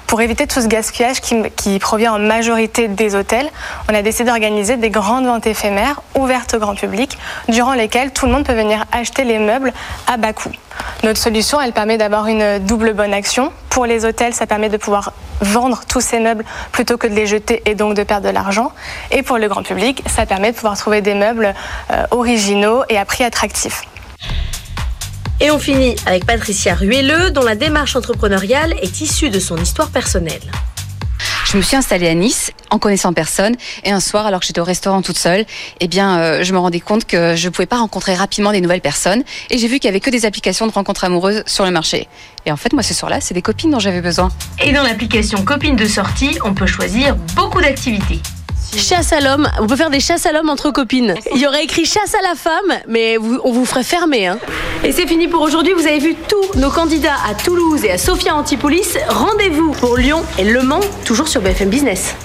Pour 0.08 0.22
éviter 0.22 0.46
tout 0.46 0.62
ce 0.62 0.67
gaspillage 0.67 1.22
qui, 1.22 1.80
provient 1.80 2.13
en 2.13 2.19
majorité 2.19 2.88
des 2.88 3.15
hôtels, 3.15 3.50
on 3.89 3.96
a 3.96 4.02
décidé 4.02 4.30
d'organiser 4.30 4.78
des 4.78 4.89
grandes 4.89 5.26
ventes 5.26 5.48
éphémères 5.48 6.02
ouvertes 6.15 6.54
au 6.54 6.60
grand 6.60 6.76
public, 6.76 7.17
durant 7.50 7.74
lesquelles 7.74 8.12
tout 8.12 8.28
le 8.28 8.32
monde 8.32 8.46
peut 8.46 8.54
venir 8.54 8.86
acheter 8.91 9.24
les 9.24 9.39
meubles 9.39 9.74
à 10.08 10.17
bas 10.17 10.34
coût. 10.34 10.52
Notre 11.04 11.19
solution, 11.19 11.60
elle 11.60 11.74
permet 11.74 11.98
d'avoir 11.98 12.28
une 12.28 12.60
double 12.60 12.93
bonne 12.93 13.13
action. 13.13 13.52
Pour 13.69 13.86
les 13.86 14.06
hôtels, 14.06 14.34
ça 14.34 14.46
permet 14.46 14.69
de 14.69 14.78
pouvoir 14.78 15.13
vendre 15.41 15.82
tous 15.88 16.02
ces 16.02 16.19
meubles 16.19 16.46
plutôt 16.72 16.98
que 16.98 17.08
de 17.08 17.13
les 17.13 17.28
jeter 17.28 17.62
et 17.65 17.76
donc 17.76 17.96
de 17.96 18.04
perdre 18.04 18.28
de 18.28 18.34
l'argent. 18.34 18.72
Et 19.12 19.24
pour 19.24 19.38
le 19.38 19.48
grand 19.48 19.63
public, 19.63 20.04
ça 20.08 20.26
permet 20.26 20.52
de 20.52 20.56
pouvoir 20.56 20.78
trouver 20.78 21.02
des 21.02 21.15
meubles 21.15 21.54
euh, 21.91 22.06
originaux 22.12 22.84
et 22.89 22.98
à 22.98 23.06
prix 23.06 23.24
attractif. 23.24 23.84
Et 25.43 25.51
on 25.51 25.60
finit 25.60 25.97
avec 26.06 26.25
Patricia 26.25 26.73
Ruelleux, 26.73 27.29
dont 27.32 27.43
la 27.43 27.56
démarche 27.56 27.97
entrepreneuriale 27.97 28.75
est 28.82 29.01
issue 29.01 29.29
de 29.29 29.41
son 29.41 29.58
histoire 29.58 29.89
personnelle. 29.89 30.39
Je 31.43 31.58
me 31.58 31.62
suis 31.62 31.75
installée 31.75 32.08
à 32.08 32.13
Nice 32.13 32.53
en 32.69 32.79
connaissant 32.79 33.12
personne 33.12 33.53
et 33.84 33.91
un 33.91 33.99
soir 33.99 34.25
alors 34.25 34.39
que 34.39 34.45
j'étais 34.45 34.62
au 34.62 34.63
restaurant 34.63 35.01
toute 35.01 35.17
seule, 35.17 35.45
eh 35.82 35.89
bien 35.89 36.17
euh, 36.17 36.43
je 36.45 36.53
me 36.53 36.60
rendais 36.60 36.79
compte 36.79 37.03
que 37.03 37.36
je 37.36 37.47
ne 37.47 37.51
pouvais 37.51 37.65
pas 37.65 37.79
rencontrer 37.79 38.15
rapidement 38.15 38.53
des 38.53 38.62
nouvelles 38.62 38.79
personnes 38.79 39.23
et 39.49 39.58
j'ai 39.58 39.67
vu 39.67 39.79
qu'il 39.79 39.86
y 39.86 39.89
avait 39.89 39.99
que 39.99 40.10
des 40.10 40.25
applications 40.25 40.65
de 40.65 40.71
rencontres 40.71 41.03
amoureuses 41.03 41.43
sur 41.45 41.65
le 41.65 41.71
marché. 41.71 42.08
Et 42.45 42.51
en 42.53 42.58
fait 42.58 42.71
moi 42.71 42.82
ce 42.82 42.93
soir-là, 42.93 43.19
c'est 43.19 43.34
des 43.34 43.41
copines 43.41 43.69
dont 43.69 43.79
j'avais 43.79 44.01
besoin. 44.01 44.29
Et 44.63 44.71
dans 44.71 44.84
l'application 44.84 45.43
Copines 45.43 45.75
de 45.75 45.86
sortie, 45.86 46.39
on 46.45 46.53
peut 46.53 46.67
choisir 46.67 47.17
beaucoup 47.36 47.60
d'activités. 47.60 48.21
Chasse 48.77 49.13
à 49.13 49.19
l'homme, 49.19 49.49
on 49.59 49.67
peut 49.67 49.75
faire 49.75 49.89
des 49.89 49.99
chasses 49.99 50.25
à 50.25 50.31
l'homme 50.31 50.49
entre 50.49 50.71
copines. 50.71 51.15
Il 51.33 51.41
y 51.41 51.47
aurait 51.47 51.63
écrit 51.63 51.86
chasse 51.86 52.15
à 52.15 52.21
la 52.21 52.36
femme, 52.36 52.79
mais 52.88 53.17
on 53.17 53.51
vous 53.51 53.65
ferait 53.65 53.83
fermer. 53.83 54.27
Hein. 54.27 54.39
Et 54.83 54.91
c'est 54.91 55.07
fini 55.07 55.27
pour 55.27 55.41
aujourd'hui. 55.41 55.73
Vous 55.73 55.86
avez 55.88 55.99
vu 55.99 56.15
tous 56.15 56.59
nos 56.59 56.69
candidats 56.69 57.15
à 57.27 57.33
Toulouse 57.36 57.86
et 57.86 57.91
à 57.91 57.97
Sofia 57.97 58.36
Antipolis. 58.36 58.97
Rendez-vous 59.07 59.71
pour 59.73 59.97
Lyon 59.97 60.23
et 60.38 60.43
Le 60.43 60.62
Mans, 60.63 60.81
toujours 61.05 61.27
sur 61.27 61.41
BFM 61.41 61.69
Business. 61.69 62.15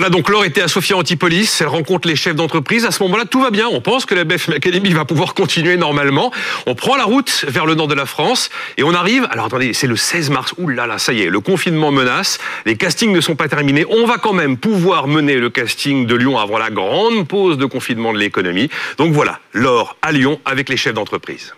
Voilà, 0.00 0.16
donc 0.16 0.30
Laure 0.30 0.46
était 0.46 0.62
à 0.62 0.68
Sofia 0.68 0.96
Antipolis, 0.96 1.58
elle 1.60 1.66
rencontre 1.66 2.08
les 2.08 2.16
chefs 2.16 2.34
d'entreprise. 2.34 2.86
À 2.86 2.90
ce 2.90 3.02
moment-là, 3.02 3.26
tout 3.26 3.42
va 3.42 3.50
bien. 3.50 3.68
On 3.70 3.82
pense 3.82 4.06
que 4.06 4.14
la 4.14 4.24
BFM 4.24 4.54
Academy 4.54 4.94
va 4.94 5.04
pouvoir 5.04 5.34
continuer 5.34 5.76
normalement. 5.76 6.32
On 6.64 6.74
prend 6.74 6.96
la 6.96 7.04
route 7.04 7.44
vers 7.46 7.66
le 7.66 7.74
nord 7.74 7.86
de 7.86 7.92
la 7.92 8.06
France 8.06 8.48
et 8.78 8.82
on 8.82 8.94
arrive. 8.94 9.28
Alors 9.30 9.44
attendez, 9.44 9.74
c'est 9.74 9.86
le 9.86 9.96
16 9.96 10.30
mars. 10.30 10.54
Ouh 10.56 10.68
là 10.68 10.86
là, 10.86 10.96
ça 10.96 11.12
y 11.12 11.20
est, 11.20 11.28
le 11.28 11.40
confinement 11.40 11.92
menace. 11.92 12.38
Les 12.64 12.76
castings 12.76 13.12
ne 13.12 13.20
sont 13.20 13.36
pas 13.36 13.46
terminés. 13.46 13.84
On 13.90 14.06
va 14.06 14.16
quand 14.16 14.32
même 14.32 14.56
pouvoir 14.56 15.06
mener 15.06 15.34
le 15.34 15.50
casting 15.50 16.06
de 16.06 16.14
Lyon 16.14 16.38
avant 16.38 16.56
la 16.56 16.70
grande 16.70 17.28
pause 17.28 17.58
de 17.58 17.66
confinement 17.66 18.14
de 18.14 18.18
l'économie. 18.18 18.70
Donc 18.96 19.12
voilà, 19.12 19.38
Laure 19.52 19.98
à 20.00 20.12
Lyon 20.12 20.40
avec 20.46 20.70
les 20.70 20.78
chefs 20.78 20.94
d'entreprise. 20.94 21.52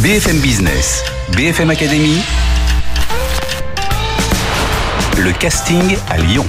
BFM 0.00 0.40
Business, 0.40 1.04
BFM 1.34 1.70
Academy, 1.70 2.20
le 5.16 5.32
casting 5.32 5.96
à 6.10 6.18
Lyon. 6.18 6.44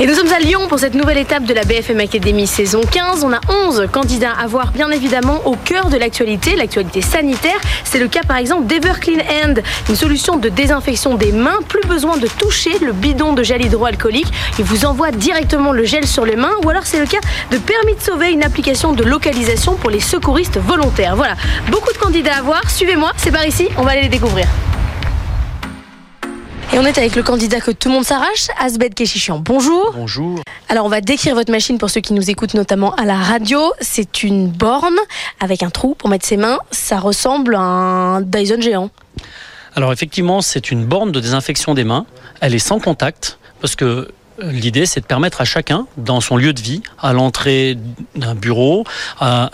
Et 0.00 0.06
nous 0.06 0.14
sommes 0.14 0.32
à 0.32 0.38
Lyon 0.38 0.62
pour 0.66 0.78
cette 0.78 0.94
nouvelle 0.94 1.18
étape 1.18 1.44
de 1.44 1.52
la 1.52 1.62
BFM 1.62 2.00
Academy 2.00 2.46
saison 2.46 2.80
15. 2.90 3.22
On 3.22 3.34
a 3.34 3.40
11 3.66 3.86
candidats 3.92 4.32
à 4.32 4.46
voir 4.46 4.72
bien 4.72 4.90
évidemment 4.90 5.42
au 5.44 5.56
cœur 5.56 5.90
de 5.90 5.98
l'actualité, 5.98 6.56
l'actualité 6.56 7.02
sanitaire. 7.02 7.60
C'est 7.84 7.98
le 7.98 8.08
cas 8.08 8.22
par 8.22 8.38
exemple 8.38 8.64
d'Everclean 8.64 9.18
Hand, 9.18 9.62
une 9.90 9.96
solution 9.96 10.38
de 10.38 10.48
désinfection 10.48 11.16
des 11.16 11.32
mains. 11.32 11.58
Plus 11.68 11.86
besoin 11.86 12.16
de 12.16 12.28
toucher 12.28 12.78
le 12.80 12.92
bidon 12.92 13.34
de 13.34 13.42
gel 13.42 13.62
hydroalcoolique. 13.62 14.32
Il 14.58 14.64
vous 14.64 14.86
envoie 14.86 15.10
directement 15.10 15.72
le 15.72 15.84
gel 15.84 16.06
sur 16.06 16.24
les 16.24 16.36
mains. 16.36 16.54
Ou 16.64 16.70
alors 16.70 16.86
c'est 16.86 16.98
le 16.98 17.06
cas 17.06 17.20
de 17.50 17.58
Permis 17.58 17.94
de 17.94 18.00
sauver, 18.00 18.32
une 18.32 18.42
application 18.42 18.94
de 18.94 19.04
localisation 19.04 19.74
pour 19.74 19.90
les 19.90 20.00
secouristes 20.00 20.56
volontaires. 20.56 21.14
Voilà, 21.14 21.34
beaucoup 21.70 21.92
de 21.92 21.98
candidats 21.98 22.36
à 22.38 22.40
voir. 22.40 22.70
Suivez-moi, 22.70 23.12
c'est 23.18 23.32
par 23.32 23.44
ici, 23.44 23.68
on 23.76 23.82
va 23.82 23.90
aller 23.90 24.02
les 24.04 24.08
découvrir. 24.08 24.46
Et 26.72 26.78
on 26.78 26.84
est 26.84 26.98
avec 26.98 27.16
le 27.16 27.24
candidat 27.24 27.60
que 27.60 27.72
tout 27.72 27.88
le 27.88 27.94
monde 27.94 28.04
s'arrache, 28.04 28.46
Asbed 28.56 28.94
Keshichian. 28.94 29.40
Bonjour. 29.40 29.92
Bonjour. 29.92 30.40
Alors 30.68 30.86
on 30.86 30.88
va 30.88 31.00
décrire 31.00 31.34
votre 31.34 31.50
machine 31.50 31.78
pour 31.78 31.90
ceux 31.90 32.00
qui 32.00 32.12
nous 32.12 32.30
écoutent 32.30 32.54
notamment 32.54 32.94
à 32.94 33.04
la 33.04 33.16
radio. 33.16 33.72
C'est 33.80 34.22
une 34.22 34.46
borne 34.46 34.96
avec 35.40 35.64
un 35.64 35.70
trou 35.70 35.96
pour 35.96 36.08
mettre 36.08 36.24
ses 36.24 36.36
mains. 36.36 36.60
Ça 36.70 37.00
ressemble 37.00 37.56
à 37.56 37.60
un 37.60 38.20
Dyson 38.20 38.60
géant. 38.60 38.90
Alors 39.74 39.92
effectivement, 39.92 40.42
c'est 40.42 40.70
une 40.70 40.84
borne 40.84 41.10
de 41.10 41.18
désinfection 41.18 41.74
des 41.74 41.82
mains. 41.82 42.06
Elle 42.40 42.54
est 42.54 42.60
sans 42.60 42.78
contact 42.78 43.40
parce 43.60 43.74
que 43.74 44.08
L'idée, 44.42 44.86
c'est 44.86 45.00
de 45.00 45.06
permettre 45.06 45.40
à 45.40 45.44
chacun, 45.44 45.86
dans 45.96 46.20
son 46.20 46.36
lieu 46.36 46.52
de 46.52 46.60
vie, 46.60 46.82
à 46.98 47.12
l'entrée 47.12 47.76
d'un 48.14 48.34
bureau, 48.34 48.84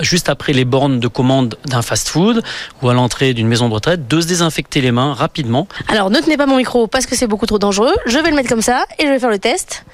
juste 0.00 0.28
après 0.28 0.52
les 0.52 0.64
bornes 0.64 1.00
de 1.00 1.08
commande 1.08 1.56
d'un 1.66 1.82
fast-food 1.82 2.42
ou 2.82 2.88
à 2.88 2.94
l'entrée 2.94 3.34
d'une 3.34 3.48
maison 3.48 3.68
de 3.68 3.74
retraite, 3.74 4.08
de 4.08 4.20
se 4.20 4.26
désinfecter 4.26 4.80
les 4.80 4.92
mains 4.92 5.14
rapidement. 5.14 5.68
Alors, 5.88 6.10
ne 6.10 6.20
tenez 6.20 6.36
pas 6.36 6.46
mon 6.46 6.56
micro 6.56 6.86
parce 6.86 7.06
que 7.06 7.16
c'est 7.16 7.26
beaucoup 7.26 7.46
trop 7.46 7.58
dangereux. 7.58 7.94
Je 8.06 8.18
vais 8.18 8.30
le 8.30 8.36
mettre 8.36 8.48
comme 8.48 8.62
ça 8.62 8.84
et 8.98 9.06
je 9.06 9.10
vais 9.10 9.18
faire 9.18 9.30
le 9.30 9.38
test. 9.38 9.84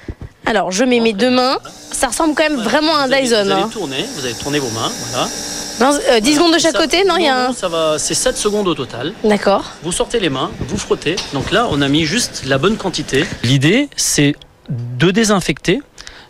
Alors, 0.45 0.71
je 0.71 0.83
mets 0.83 0.99
mes 0.99 1.13
deux 1.13 1.29
mains. 1.29 1.57
Ça 1.91 2.07
ressemble 2.07 2.35
quand 2.35 2.43
même 2.43 2.61
vraiment 2.61 2.95
à 2.95 3.03
un 3.03 3.07
Dyson. 3.07 3.43
Vous 3.43 3.51
allez 3.51 3.61
hein. 3.61 3.69
tourner, 3.71 4.05
vous 4.15 4.25
allez 4.25 4.35
tourner 4.35 4.59
vos 4.59 4.69
mains, 4.71 4.91
voilà. 5.11 5.27
10 5.79 5.83
euh, 5.83 6.35
secondes 6.35 6.53
de 6.53 6.59
chaque 6.59 6.75
côté, 6.75 7.03
non, 7.03 7.15
il 7.17 7.25
y 7.25 7.29
a 7.29 7.51
ça 7.51 7.67
va, 7.67 7.97
c'est 7.97 8.13
7 8.13 8.37
secondes 8.37 8.67
au 8.67 8.75
total. 8.75 9.13
D'accord. 9.23 9.71
Vous 9.81 9.91
sortez 9.91 10.19
les 10.19 10.29
mains, 10.29 10.51
vous 10.67 10.77
frottez. 10.77 11.15
Donc 11.33 11.51
là, 11.51 11.67
on 11.71 11.81
a 11.81 11.87
mis 11.87 12.05
juste 12.05 12.43
la 12.45 12.57
bonne 12.57 12.77
quantité. 12.77 13.25
L'idée, 13.43 13.89
c'est 13.95 14.35
de 14.69 15.11
désinfecter, 15.11 15.81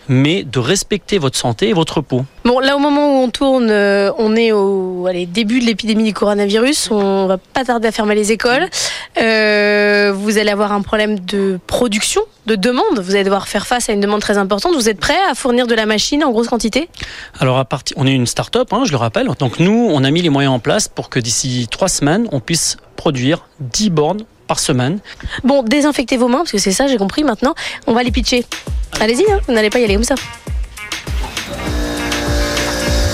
mais 0.08 0.44
de 0.44 0.60
respecter 0.60 1.18
votre 1.18 1.38
santé 1.38 1.70
et 1.70 1.74
votre 1.74 2.02
peau. 2.02 2.26
Bon, 2.44 2.60
là, 2.60 2.76
au 2.76 2.80
moment 2.80 3.08
où 3.08 3.24
on 3.24 3.30
tourne, 3.30 3.70
euh, 3.70 4.12
on 4.18 4.36
est 4.36 4.52
au 4.52 5.08
début 5.28 5.60
de 5.60 5.66
l'épidémie 5.66 6.04
du 6.04 6.14
coronavirus. 6.14 6.90
On 6.92 7.28
va 7.28 7.38
pas 7.38 7.64
tarder 7.64 7.88
à 7.88 7.92
fermer 7.92 8.16
les 8.16 8.32
écoles. 8.32 8.68
Euh, 9.22 10.12
vous 10.16 10.38
allez 10.38 10.52
avoir 10.52 10.72
un 10.72 10.82
problème 10.82 11.20
de 11.20 11.60
production, 11.68 12.22
de 12.48 12.56
demande. 12.56 13.00
Vous 13.00 13.12
allez 13.12 13.24
devoir 13.24 13.48
faire 13.48 13.66
face 13.66 13.90
à 13.90 13.94
une 13.94 14.02
demande 14.02 14.22
très 14.22 14.38
importante. 14.38 14.76
Vous 14.76 14.90
êtes 14.90 15.00
prêt 15.00 15.18
à 15.30 15.36
fournir 15.36 15.68
de 15.68 15.76
la 15.76 15.86
machine 15.86 16.24
en 16.24 16.32
grosse 16.32 16.48
quantité? 16.48 16.90
Alors, 17.40 17.58
à 17.58 17.66
partir, 17.66 17.96
on 17.98 18.08
est 18.08 18.14
une 18.14 18.28
start-up, 18.28 18.74
hein, 18.74 18.84
je 18.86 18.92
le 18.92 18.98
rappelle. 18.98 19.28
Donc, 19.40 19.60
nous, 19.60 19.90
on 19.92 20.04
a 20.04 20.12
mis 20.12 20.22
les 20.22 20.30
moyens 20.30 20.54
en 20.54 20.60
place 20.60 20.88
pour 20.88 21.10
que 21.10 21.20
d'ici 21.20 21.68
trois 21.70 21.90
semaines, 21.90 22.28
on 22.32 22.40
puisse 22.40 22.78
produire 22.96 23.48
10 23.60 23.90
bornes 23.90 24.26
par 24.54 24.60
semaine. 24.60 25.00
Bon, 25.44 25.64
désinfectez 25.64 26.16
vos 26.16 26.28
mains, 26.28 26.38
parce 26.40 26.52
que 26.52 26.60
c'est 26.60 26.72
ça, 26.72 26.86
j'ai 26.86 26.98
compris 26.98 27.24
maintenant. 27.24 27.56
On 27.88 27.94
va 27.96 28.04
les 28.04 28.12
pitcher. 28.12 28.46
Allez-y, 29.00 29.24
hein, 29.32 29.40
vous 29.48 29.54
n'allez 29.54 29.72
pas 29.72 29.80
y 29.80 29.84
aller 29.84 29.96
comme 29.96 30.04
ça. 30.04 30.14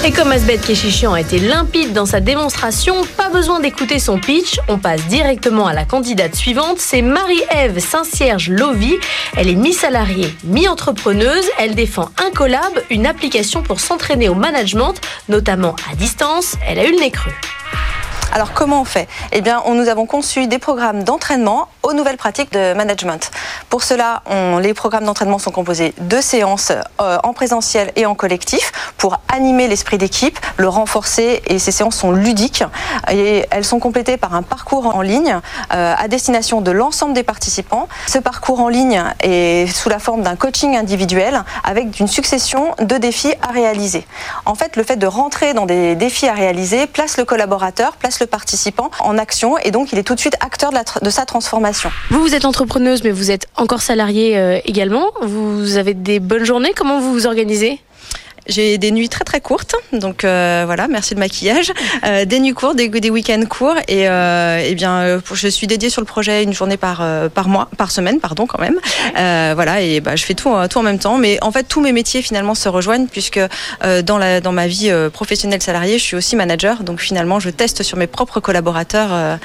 Et 0.04 0.12
comme 0.12 0.34
Asbeth 0.34 0.66
Keshichian 0.66 1.14
a 1.14 1.22
été 1.22 1.40
limpide 1.40 1.94
dans 1.94 2.06
sa 2.06 2.20
démonstration, 2.20 2.94
pas 3.16 3.30
besoin 3.30 3.62
d'écouter 3.62 4.00
son 4.00 4.20
pitch, 4.20 4.60
on 4.68 4.80
passe 4.80 5.08
directement 5.08 5.68
à 5.68 5.74
la 5.74 5.86
candidate 5.86 6.36
suivante, 6.36 6.80
c'est 6.80 7.02
Marie-Ève 7.02 7.80
Saint-Cierge 7.80 8.50
Lovy. 8.50 8.96
Elle 9.38 9.48
est 9.48 9.56
mi-salariée, 9.56 10.36
mi-entrepreneuse, 10.44 11.46
elle 11.58 11.74
défend 11.74 12.10
un 12.18 12.32
collab, 12.32 12.84
une 12.90 13.06
application 13.06 13.64
pour 13.64 13.80
s'entraîner 13.80 14.28
au 14.28 14.36
management, 14.36 14.96
notamment 15.30 15.78
à 15.90 15.96
distance, 15.96 16.56
elle 16.68 16.80
a 16.80 16.84
eu 16.84 16.92
le 16.92 17.00
nez 17.00 17.12
creux. 17.12 17.32
Alors 18.32 18.54
comment 18.54 18.82
on 18.82 18.86
fait? 18.86 19.08
Eh 19.32 19.42
bien, 19.42 19.64
nous 19.68 19.88
avons 19.88 20.06
conçu 20.06 20.46
des 20.46 20.60
programmes 20.60 21.04
d'entraînement 21.04 21.68
aux 21.82 21.94
nouvelles 21.94 22.18
pratiques 22.18 22.52
de 22.52 22.74
management. 22.74 23.32
Pour 23.70 23.84
cela, 23.84 24.22
les 24.62 24.74
programmes 24.76 25.06
d'entraînement 25.06 25.40
sont 25.40 25.50
composés 25.52 25.96
de 25.98 26.22
séances 26.22 26.72
euh, 27.02 27.18
en 27.24 27.34
présentiel 27.34 27.92
et 27.96 28.06
en 28.06 28.14
collectif 28.14 28.72
pour 28.98 29.20
animer 29.34 29.68
l'esprit 29.68 29.98
d'équipe, 29.98 30.38
le 30.58 30.68
renforcer 30.68 31.42
et 31.48 31.58
ces 31.58 31.72
séances 31.72 31.96
sont 31.96 32.12
ludiques 32.12 32.64
et 33.10 33.46
elles 33.50 33.64
sont 33.64 33.80
complétées 33.80 34.18
par 34.18 34.36
un 34.36 34.44
parcours 34.44 34.94
en 34.96 35.02
ligne 35.02 35.40
euh, 35.74 35.96
à 35.98 36.08
destination 36.08 36.62
de 36.62 36.72
l'ensemble 36.72 37.14
des 37.14 37.24
participants. 37.24 37.88
Ce 38.08 38.20
parcours 38.20 38.60
en 38.60 38.68
ligne 38.68 39.02
est 39.22 39.68
sous 39.74 39.90
la 39.90 40.00
forme 40.00 40.22
d'un 40.22 40.36
coaching 40.36 40.76
individuel 40.76 41.44
avec 41.64 42.00
une 42.00 42.08
succession 42.08 42.76
de 42.80 42.98
défis 42.98 43.34
à 43.42 43.52
réaliser. 43.52 44.06
En 44.46 44.56
fait, 44.56 44.76
le 44.76 44.84
fait 44.84 44.98
de 44.98 45.08
rentrer 45.08 45.54
dans 45.54 45.66
des 45.66 45.96
défis 45.96 46.28
à 46.28 46.34
réaliser 46.34 46.86
place 46.86 47.18
le 47.18 47.26
collaborateur, 47.26 47.94
place 47.94 48.19
le 48.20 48.28
participant 48.28 48.92
en 49.00 49.18
action 49.18 49.58
et 49.58 49.72
donc 49.72 49.92
il 49.92 50.00
est 50.00 50.04
tout 50.04 50.16
de 50.16 50.20
suite 50.20 50.36
acteur 50.40 50.72
de, 51.02 51.10
sa 51.10 51.26
transformation. 51.26 51.90
Vous, 52.10 52.22
vous 52.22 52.36
êtes 52.36 52.46
entrepreneuse, 52.46 53.04
mais 53.04 53.12
vous 53.12 53.32
êtes 53.32 53.48
encore 53.56 53.82
salariée 53.82 54.38
euh, 54.38 54.60
également. 54.66 55.12
Vous 55.22 55.78
avez 55.78 55.94
des 55.94 56.20
bonnes 56.20 56.44
journées. 56.44 56.74
Comment 56.76 57.00
vous 57.00 57.14
vous 57.14 57.28
organisez? 57.28 57.80
J'ai 58.50 58.78
des 58.78 58.92
nuits 58.92 59.08
très 59.10 59.24
très 59.24 59.40
courtes, 59.42 59.76
donc 59.94 60.24
euh, 60.24 60.64
voilà, 60.66 60.88
merci 60.88 61.14
le 61.14 61.20
maquillage. 61.20 61.72
Euh, 62.06 62.26
des 62.26 62.40
nuits 62.40 62.54
courtes, 62.54 62.76
des, 62.76 62.90
des 62.90 63.10
week-ends 63.10 63.44
courts, 63.48 63.78
et, 63.88 64.10
euh, 64.10 64.62
eh 64.66 64.76
bien, 64.76 65.00
euh, 65.02 65.20
je 65.32 65.48
suis 65.48 65.68
dédiée 65.68 65.90
sur 65.90 66.02
le 66.02 66.06
projet 66.06 66.44
une 66.44 66.54
journée 66.54 66.76
par 66.78 67.00
euh, 67.02 67.30
par 67.30 67.48
mois, 67.48 67.70
par 67.78 67.92
semaine, 67.92 68.20
pardon, 68.20 68.46
quand 68.48 68.60
même. 68.60 68.78
Euh, 69.18 69.52
voilà, 69.56 69.82
et 69.82 70.02
bah, 70.02 70.16
je 70.16 70.26
fais 70.26 70.34
tout, 70.34 70.50
tout 70.70 70.78
en 70.80 70.84
même 70.84 71.00
temps. 71.00 71.18
Mais 71.18 71.38
en 71.42 71.52
fait, 71.52 71.64
tous 71.64 71.80
mes 71.80 71.92
métiers 71.92 72.22
finalement 72.22 72.56
se 72.56 72.68
rejoignent 72.70 73.08
puisque 73.08 73.40
euh, 73.84 74.02
dans 74.02 74.18
la 74.18 74.42
dans 74.42 74.52
ma 74.52 74.68
vie 74.68 74.90
euh, 74.90 75.10
professionnelle 75.10 75.62
salariée, 75.62 76.00
je 76.00 76.04
suis 76.04 76.16
aussi 76.16 76.36
manager, 76.36 76.84
donc 76.84 77.00
finalement, 77.00 77.40
je 77.40 77.50
teste 77.52 77.84
sur 77.84 77.98
mes 77.98 78.08
propres 78.08 78.40
collaborateurs 78.40 79.10
euh, 79.12 79.36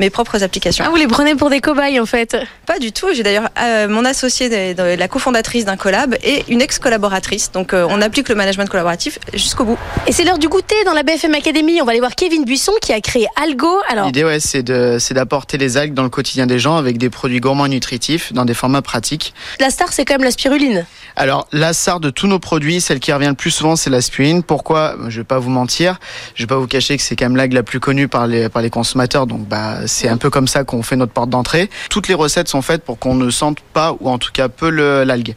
mes 0.00 0.10
propres 0.10 0.42
applications. 0.42 0.84
Ah, 0.86 0.90
vous 0.90 0.96
les 0.96 1.06
prenez 1.06 1.34
pour 1.34 1.50
des 1.50 1.60
cobayes 1.60 2.00
en 2.00 2.06
fait 2.06 2.36
Pas 2.66 2.78
du 2.78 2.90
tout. 2.92 3.08
J'ai 3.14 3.22
d'ailleurs 3.22 3.48
euh, 3.60 3.86
mon 3.88 4.02
de- 4.02 4.72
de- 4.74 4.96
la 4.98 5.08
cofondatrice 5.08 5.64
d'un 5.64 5.76
collab, 5.76 6.16
et 6.24 6.44
une 6.48 6.62
ex-collaboratrice. 6.62 7.52
Donc, 7.52 7.72
euh, 7.74 7.86
on 7.88 8.00
applique 8.00 8.28
le 8.28 8.34
management 8.34 8.49
collaboratif 8.56 9.18
jusqu'au 9.32 9.64
bout. 9.64 9.78
Et 10.06 10.12
c'est 10.12 10.24
l'heure 10.24 10.38
du 10.38 10.48
goûter 10.48 10.76
dans 10.84 10.92
la 10.92 11.02
BFM 11.02 11.34
Academy. 11.34 11.80
On 11.80 11.84
va 11.84 11.92
aller 11.92 12.00
voir 12.00 12.14
Kevin 12.14 12.44
Buisson 12.44 12.72
qui 12.80 12.92
a 12.92 13.00
créé 13.00 13.26
Algo. 13.36 13.68
Alors, 13.88 14.06
L'idée, 14.06 14.24
ouais, 14.24 14.40
c'est 14.40 14.62
d'apporter 14.62 15.58
les 15.58 15.76
algues 15.76 15.94
dans 15.94 16.02
le 16.02 16.08
quotidien 16.08 16.46
des 16.46 16.58
gens 16.58 16.76
avec 16.76 16.98
des 16.98 17.10
produits 17.10 17.40
gourmands 17.40 17.66
et 17.66 17.70
nutritifs 17.70 18.32
dans 18.32 18.44
des 18.44 18.54
formats 18.54 18.82
pratiques. 18.82 19.34
la 19.58 19.70
star, 19.70 19.92
c'est 19.92 20.04
quand 20.04 20.14
même 20.14 20.24
la 20.24 20.30
spiruline. 20.30 20.86
Alors, 21.16 21.46
la 21.52 21.72
star 21.72 22.00
de 22.00 22.10
tous 22.10 22.26
nos 22.26 22.38
produits, 22.38 22.80
celle 22.80 23.00
qui 23.00 23.12
revient 23.12 23.28
le 23.28 23.34
plus 23.34 23.50
souvent, 23.50 23.76
c'est 23.76 23.90
la 23.90 24.00
spiruline. 24.00 24.42
Pourquoi? 24.42 24.96
Je 25.08 25.18
vais 25.20 25.24
pas 25.24 25.38
vous 25.38 25.50
mentir. 25.50 25.98
Je 26.34 26.44
vais 26.44 26.46
pas 26.46 26.56
vous 26.56 26.66
cacher 26.66 26.96
que 26.96 27.02
c'est 27.02 27.16
quand 27.16 27.26
même 27.26 27.36
l'algue 27.36 27.52
la 27.52 27.62
plus 27.62 27.80
connue 27.80 28.08
par 28.08 28.26
les, 28.26 28.48
par 28.48 28.62
les 28.62 28.70
consommateurs. 28.70 29.26
Donc, 29.26 29.46
bah, 29.46 29.86
c'est 29.86 30.08
un 30.08 30.16
peu 30.16 30.30
comme 30.30 30.48
ça 30.48 30.64
qu'on 30.64 30.82
fait 30.82 30.96
notre 30.96 31.12
porte 31.12 31.30
d'entrée. 31.30 31.68
Toutes 31.90 32.08
les 32.08 32.14
recettes 32.14 32.48
sont 32.48 32.62
faites 32.62 32.82
pour 32.82 32.98
qu'on 32.98 33.14
ne 33.14 33.30
sente 33.30 33.60
pas, 33.60 33.96
ou 34.00 34.08
en 34.08 34.18
tout 34.18 34.32
cas 34.32 34.48
peu, 34.48 34.70
l'algue. 34.70 35.34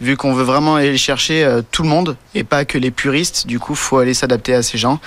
Vu 0.00 0.16
qu'on 0.16 0.32
veut 0.32 0.42
vraiment 0.42 0.76
aller 0.76 0.98
chercher 0.98 1.44
euh, 1.44 1.62
tout 1.70 1.82
le 1.82 1.88
monde 1.88 2.16
et 2.34 2.44
pas 2.44 2.64
que 2.64 2.78
les 2.78 2.90
puristes, 2.90 3.46
du 3.46 3.58
coup, 3.58 3.74
faut 3.74 3.98
aller 3.98 4.14
s'adapter 4.14 4.54
à 4.54 4.62
ces 4.62 4.76
gens. 4.76 4.98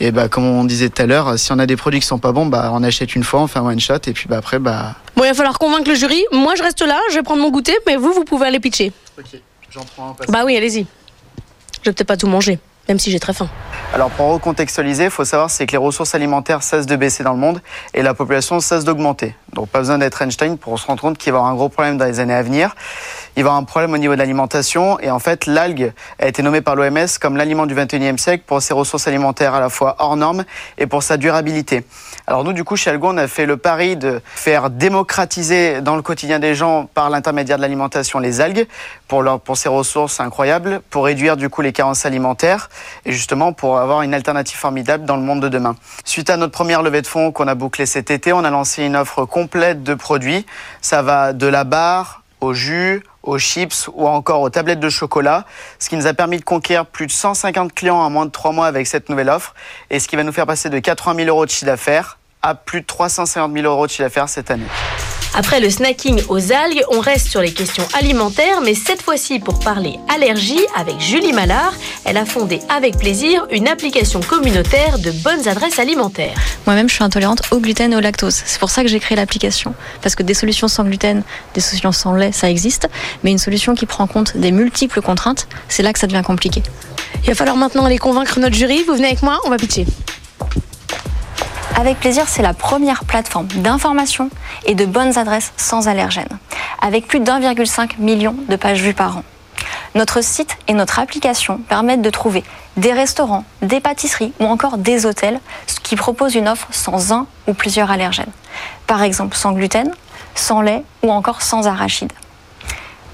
Et 0.00 0.12
bah, 0.12 0.28
comme 0.28 0.44
on 0.44 0.64
disait 0.64 0.88
tout 0.88 1.02
à 1.02 1.06
l'heure, 1.06 1.38
si 1.38 1.52
on 1.52 1.58
a 1.58 1.66
des 1.66 1.76
produits 1.76 2.00
qui 2.00 2.06
sont 2.06 2.18
pas 2.18 2.32
bons, 2.32 2.46
bah, 2.46 2.70
on 2.72 2.82
achète 2.82 3.14
une 3.14 3.24
fois, 3.24 3.40
on 3.40 3.46
fait 3.48 3.58
un 3.58 3.66
one 3.66 3.80
shot, 3.80 3.94
et 4.06 4.12
puis 4.12 4.26
bah, 4.28 4.38
après, 4.38 4.58
bah, 4.58 4.94
Bon, 5.16 5.24
il 5.24 5.28
va 5.28 5.34
falloir 5.34 5.58
convaincre 5.58 5.88
le 5.88 5.94
jury. 5.94 6.22
Moi, 6.30 6.54
je 6.56 6.62
reste 6.62 6.82
là, 6.82 7.00
je 7.10 7.14
vais 7.16 7.22
prendre 7.22 7.42
mon 7.42 7.50
goûter, 7.50 7.74
mais 7.86 7.96
vous, 7.96 8.12
vous 8.12 8.24
pouvez 8.24 8.46
aller 8.46 8.60
pitcher. 8.60 8.92
j'en 9.70 9.84
prends 9.96 10.10
un. 10.10 10.32
Bah 10.32 10.42
oui, 10.44 10.56
allez-y. 10.56 10.86
Je 11.82 11.90
vais 11.90 11.94
peut-être 11.94 12.04
pas 12.04 12.16
tout 12.16 12.26
manger, 12.26 12.58
même 12.88 12.98
si 12.98 13.10
j'ai 13.10 13.20
très 13.20 13.32
faim. 13.32 13.48
Alors 13.94 14.10
pour 14.10 14.26
recontextualiser, 14.26 15.04
il 15.04 15.10
faut 15.10 15.24
savoir 15.24 15.50
c'est 15.50 15.66
que 15.66 15.72
les 15.72 15.78
ressources 15.78 16.14
alimentaires 16.14 16.62
cessent 16.62 16.86
de 16.86 16.96
baisser 16.96 17.22
dans 17.22 17.32
le 17.32 17.38
monde 17.38 17.60
et 17.94 18.02
la 18.02 18.14
population 18.14 18.60
cesse 18.60 18.84
d'augmenter. 18.84 19.34
Donc 19.52 19.68
pas 19.68 19.78
besoin 19.78 19.98
d'être 19.98 20.20
Einstein 20.22 20.58
pour 20.58 20.78
se 20.78 20.86
rendre 20.86 21.00
compte 21.00 21.18
qu'il 21.18 21.32
va 21.32 21.38
y 21.38 21.40
avoir 21.40 21.52
un 21.52 21.54
gros 21.54 21.68
problème 21.68 21.96
dans 21.96 22.04
les 22.04 22.20
années 22.20 22.34
à 22.34 22.42
venir. 22.42 22.74
Il 23.36 23.42
va 23.42 23.48
y 23.48 23.50
avoir 23.50 23.56
un 23.56 23.64
problème 23.64 23.92
au 23.94 23.98
niveau 23.98 24.14
de 24.14 24.18
l'alimentation 24.18 24.98
et 25.00 25.10
en 25.10 25.18
fait 25.18 25.46
l'algue 25.46 25.92
a 26.18 26.26
été 26.26 26.42
nommée 26.42 26.60
par 26.60 26.74
l'OMS 26.74 27.06
comme 27.20 27.36
l'aliment 27.36 27.66
du 27.66 27.74
21e 27.74 28.18
siècle 28.18 28.44
pour 28.46 28.60
ses 28.62 28.74
ressources 28.74 29.06
alimentaires 29.08 29.54
à 29.54 29.60
la 29.60 29.68
fois 29.68 29.96
hors 29.98 30.16
normes 30.16 30.44
et 30.78 30.86
pour 30.86 31.02
sa 31.02 31.16
durabilité. 31.16 31.84
Alors 32.28 32.42
nous 32.42 32.52
du 32.52 32.64
coup 32.64 32.74
chez 32.74 32.90
Algo 32.90 33.08
on 33.08 33.18
a 33.18 33.28
fait 33.28 33.46
le 33.46 33.56
pari 33.56 33.96
de 33.96 34.20
faire 34.34 34.68
démocratiser 34.70 35.80
dans 35.80 35.94
le 35.94 36.02
quotidien 36.02 36.40
des 36.40 36.56
gens 36.56 36.86
par 36.92 37.08
l'intermédiaire 37.08 37.56
de 37.56 37.62
l'alimentation 37.62 38.18
les 38.18 38.40
algues 38.40 38.66
pour 39.06 39.22
leur 39.22 39.38
pour 39.38 39.56
ses 39.56 39.68
ressources 39.68 40.18
incroyables, 40.18 40.80
pour 40.90 41.04
réduire 41.04 41.36
du 41.36 41.48
coup 41.48 41.62
les 41.62 41.72
carences 41.72 42.04
alimentaires 42.04 42.68
et 43.04 43.12
justement 43.12 43.52
pour 43.52 43.78
avoir 43.78 44.02
une 44.02 44.12
alternative 44.12 44.58
formidable 44.58 45.04
dans 45.04 45.16
le 45.16 45.22
monde 45.22 45.40
de 45.40 45.48
demain. 45.48 45.76
Suite 46.04 46.28
à 46.28 46.36
notre 46.36 46.52
première 46.52 46.82
levée 46.82 47.00
de 47.00 47.06
fonds 47.06 47.30
qu'on 47.30 47.46
a 47.46 47.54
bouclée 47.54 47.86
cet 47.86 48.10
été, 48.10 48.32
on 48.32 48.42
a 48.42 48.50
lancé 48.50 48.82
une 48.84 48.96
offre 48.96 49.24
complète 49.24 49.84
de 49.84 49.94
produits. 49.94 50.46
Ça 50.80 51.02
va 51.02 51.32
de 51.32 51.46
la 51.46 51.62
barre 51.62 52.22
au 52.40 52.52
jus, 52.52 53.02
aux 53.22 53.38
chips 53.38 53.88
ou 53.92 54.06
encore 54.06 54.40
aux 54.40 54.50
tablettes 54.50 54.80
de 54.80 54.88
chocolat, 54.88 55.44
ce 55.78 55.88
qui 55.88 55.96
nous 55.96 56.06
a 56.06 56.14
permis 56.14 56.38
de 56.38 56.44
conquérir 56.44 56.86
plus 56.86 57.06
de 57.06 57.12
150 57.12 57.72
clients 57.72 57.96
en 57.96 58.10
moins 58.10 58.26
de 58.26 58.30
3 58.30 58.52
mois 58.52 58.66
avec 58.66 58.86
cette 58.86 59.08
nouvelle 59.08 59.30
offre 59.30 59.54
et 59.90 60.00
ce 60.00 60.08
qui 60.08 60.16
va 60.16 60.22
nous 60.22 60.32
faire 60.32 60.46
passer 60.46 60.70
de 60.70 60.78
80 60.78 61.16
000 61.24 61.28
euros 61.28 61.44
de 61.44 61.50
chiffre 61.50 61.66
d'affaires 61.66 62.15
à 62.42 62.54
plus 62.54 62.80
de 62.80 62.86
350 62.86 63.52
000 63.52 63.66
euros 63.66 63.86
de 63.86 63.90
chiffre 63.90 64.04
d'affaires 64.04 64.28
cette 64.28 64.50
année. 64.50 64.66
Après 65.38 65.60
le 65.60 65.68
snacking 65.68 66.22
aux 66.30 66.50
algues, 66.50 66.82
on 66.90 67.00
reste 67.00 67.28
sur 67.28 67.42
les 67.42 67.52
questions 67.52 67.86
alimentaires, 67.92 68.62
mais 68.62 68.74
cette 68.74 69.02
fois-ci 69.02 69.38
pour 69.38 69.60
parler 69.60 69.98
allergie 70.08 70.64
avec 70.74 70.98
Julie 70.98 71.34
Mallard. 71.34 71.74
Elle 72.06 72.16
a 72.16 72.24
fondé 72.24 72.60
avec 72.70 72.96
plaisir 72.96 73.46
une 73.50 73.68
application 73.68 74.20
communautaire 74.20 74.98
de 74.98 75.10
bonnes 75.10 75.46
adresses 75.46 75.78
alimentaires. 75.78 76.34
Moi-même, 76.64 76.88
je 76.88 76.94
suis 76.94 77.04
intolérante 77.04 77.42
au 77.50 77.58
gluten 77.58 77.92
et 77.92 77.96
au 77.96 78.00
lactose. 78.00 78.42
C'est 78.46 78.58
pour 78.58 78.70
ça 78.70 78.82
que 78.82 78.88
j'ai 78.88 78.98
créé 78.98 79.14
l'application. 79.14 79.74
Parce 80.00 80.14
que 80.14 80.22
des 80.22 80.32
solutions 80.32 80.68
sans 80.68 80.84
gluten, 80.84 81.22
des 81.52 81.60
solutions 81.60 81.92
sans 81.92 82.14
lait, 82.14 82.32
ça 82.32 82.48
existe. 82.48 82.88
Mais 83.22 83.30
une 83.30 83.38
solution 83.38 83.74
qui 83.74 83.84
prend 83.84 84.04
en 84.04 84.06
compte 84.06 84.38
des 84.38 84.52
multiples 84.52 85.02
contraintes, 85.02 85.48
c'est 85.68 85.82
là 85.82 85.92
que 85.92 85.98
ça 85.98 86.06
devient 86.06 86.24
compliqué. 86.24 86.62
Il 87.24 87.28
va 87.28 87.34
falloir 87.34 87.58
maintenant 87.58 87.84
aller 87.84 87.98
convaincre 87.98 88.40
notre 88.40 88.54
jury. 88.54 88.84
Vous 88.84 88.94
venez 88.94 89.08
avec 89.08 89.22
moi, 89.22 89.38
on 89.44 89.50
va 89.50 89.58
pitcher. 89.58 89.84
Avec 91.78 92.00
plaisir, 92.00 92.24
c'est 92.26 92.40
la 92.40 92.54
première 92.54 93.04
plateforme 93.04 93.48
d'information 93.48 94.30
et 94.64 94.74
de 94.74 94.86
bonnes 94.86 95.18
adresses 95.18 95.52
sans 95.58 95.88
allergènes, 95.88 96.38
avec 96.80 97.06
plus 97.06 97.20
d'1,5 97.20 97.98
million 97.98 98.34
de 98.48 98.56
pages 98.56 98.80
vues 98.80 98.94
par 98.94 99.18
an. 99.18 99.24
Notre 99.94 100.22
site 100.22 100.56
et 100.68 100.72
notre 100.72 100.98
application 100.98 101.58
permettent 101.58 102.00
de 102.00 102.08
trouver 102.08 102.44
des 102.78 102.94
restaurants, 102.94 103.44
des 103.60 103.80
pâtisseries 103.80 104.32
ou 104.40 104.46
encore 104.46 104.78
des 104.78 105.04
hôtels 105.04 105.38
qui 105.82 105.96
proposent 105.96 106.34
une 106.34 106.48
offre 106.48 106.68
sans 106.70 107.12
un 107.12 107.26
ou 107.46 107.52
plusieurs 107.52 107.90
allergènes. 107.90 108.32
Par 108.86 109.02
exemple 109.02 109.36
sans 109.36 109.52
gluten, 109.52 109.90
sans 110.34 110.62
lait 110.62 110.82
ou 111.02 111.12
encore 111.12 111.42
sans 111.42 111.68
arachide. 111.68 112.12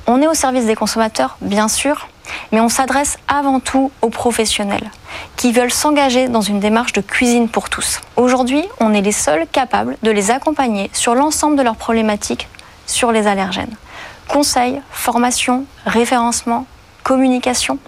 On 0.06 0.22
est 0.22 0.28
au 0.28 0.34
service 0.34 0.66
des 0.66 0.76
consommateurs, 0.76 1.36
bien 1.40 1.66
sûr, 1.66 2.08
mais 2.50 2.60
on 2.60 2.68
s'adresse 2.68 3.18
avant 3.28 3.60
tout 3.60 3.90
aux 4.02 4.10
professionnels 4.10 4.90
qui 5.36 5.52
veulent 5.52 5.72
s'engager 5.72 6.28
dans 6.28 6.40
une 6.40 6.60
démarche 6.60 6.92
de 6.92 7.00
cuisine 7.00 7.48
pour 7.48 7.68
tous. 7.68 8.00
Aujourd'hui, 8.16 8.64
on 8.80 8.94
est 8.94 9.00
les 9.00 9.12
seuls 9.12 9.46
capables 9.50 9.96
de 10.02 10.10
les 10.10 10.30
accompagner 10.30 10.90
sur 10.92 11.14
l'ensemble 11.14 11.56
de 11.56 11.62
leurs 11.62 11.76
problématiques 11.76 12.48
sur 12.86 13.12
les 13.12 13.26
allergènes. 13.26 13.74
Conseils, 14.28 14.80
formation, 14.90 15.64
référencement, 15.86 16.66
communication. 17.02 17.78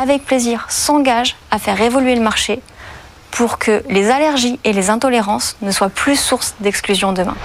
Avec 0.00 0.24
plaisir, 0.24 0.66
s'engage 0.68 1.36
à 1.50 1.58
faire 1.58 1.80
évoluer 1.80 2.14
le 2.14 2.22
marché 2.22 2.60
pour 3.30 3.58
que 3.58 3.82
les 3.88 4.10
allergies 4.10 4.58
et 4.64 4.72
les 4.72 4.90
intolérances 4.90 5.56
ne 5.62 5.70
soient 5.70 5.88
plus 5.88 6.16
source 6.16 6.54
d'exclusion 6.60 7.12
demain. 7.12 7.36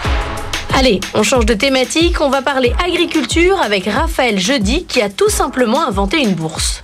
Allez, 0.78 1.00
on 1.16 1.24
change 1.24 1.48
de 1.48 1.56
thématique, 1.56 2.22
on 2.22 2.30
va 2.30 2.44
parler 2.44 2.72
agriculture 2.86 3.60
avec 3.60 3.86
Raphaël 3.86 4.38
Jeudi 4.38 4.86
qui 4.86 5.02
a 5.02 5.10
tout 5.10 5.28
simplement 5.28 5.82
inventé 5.82 6.22
une 6.22 6.36
bourse. 6.36 6.84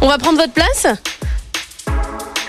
On 0.00 0.08
va 0.08 0.16
prendre 0.16 0.38
votre 0.38 0.54
place 0.54 0.86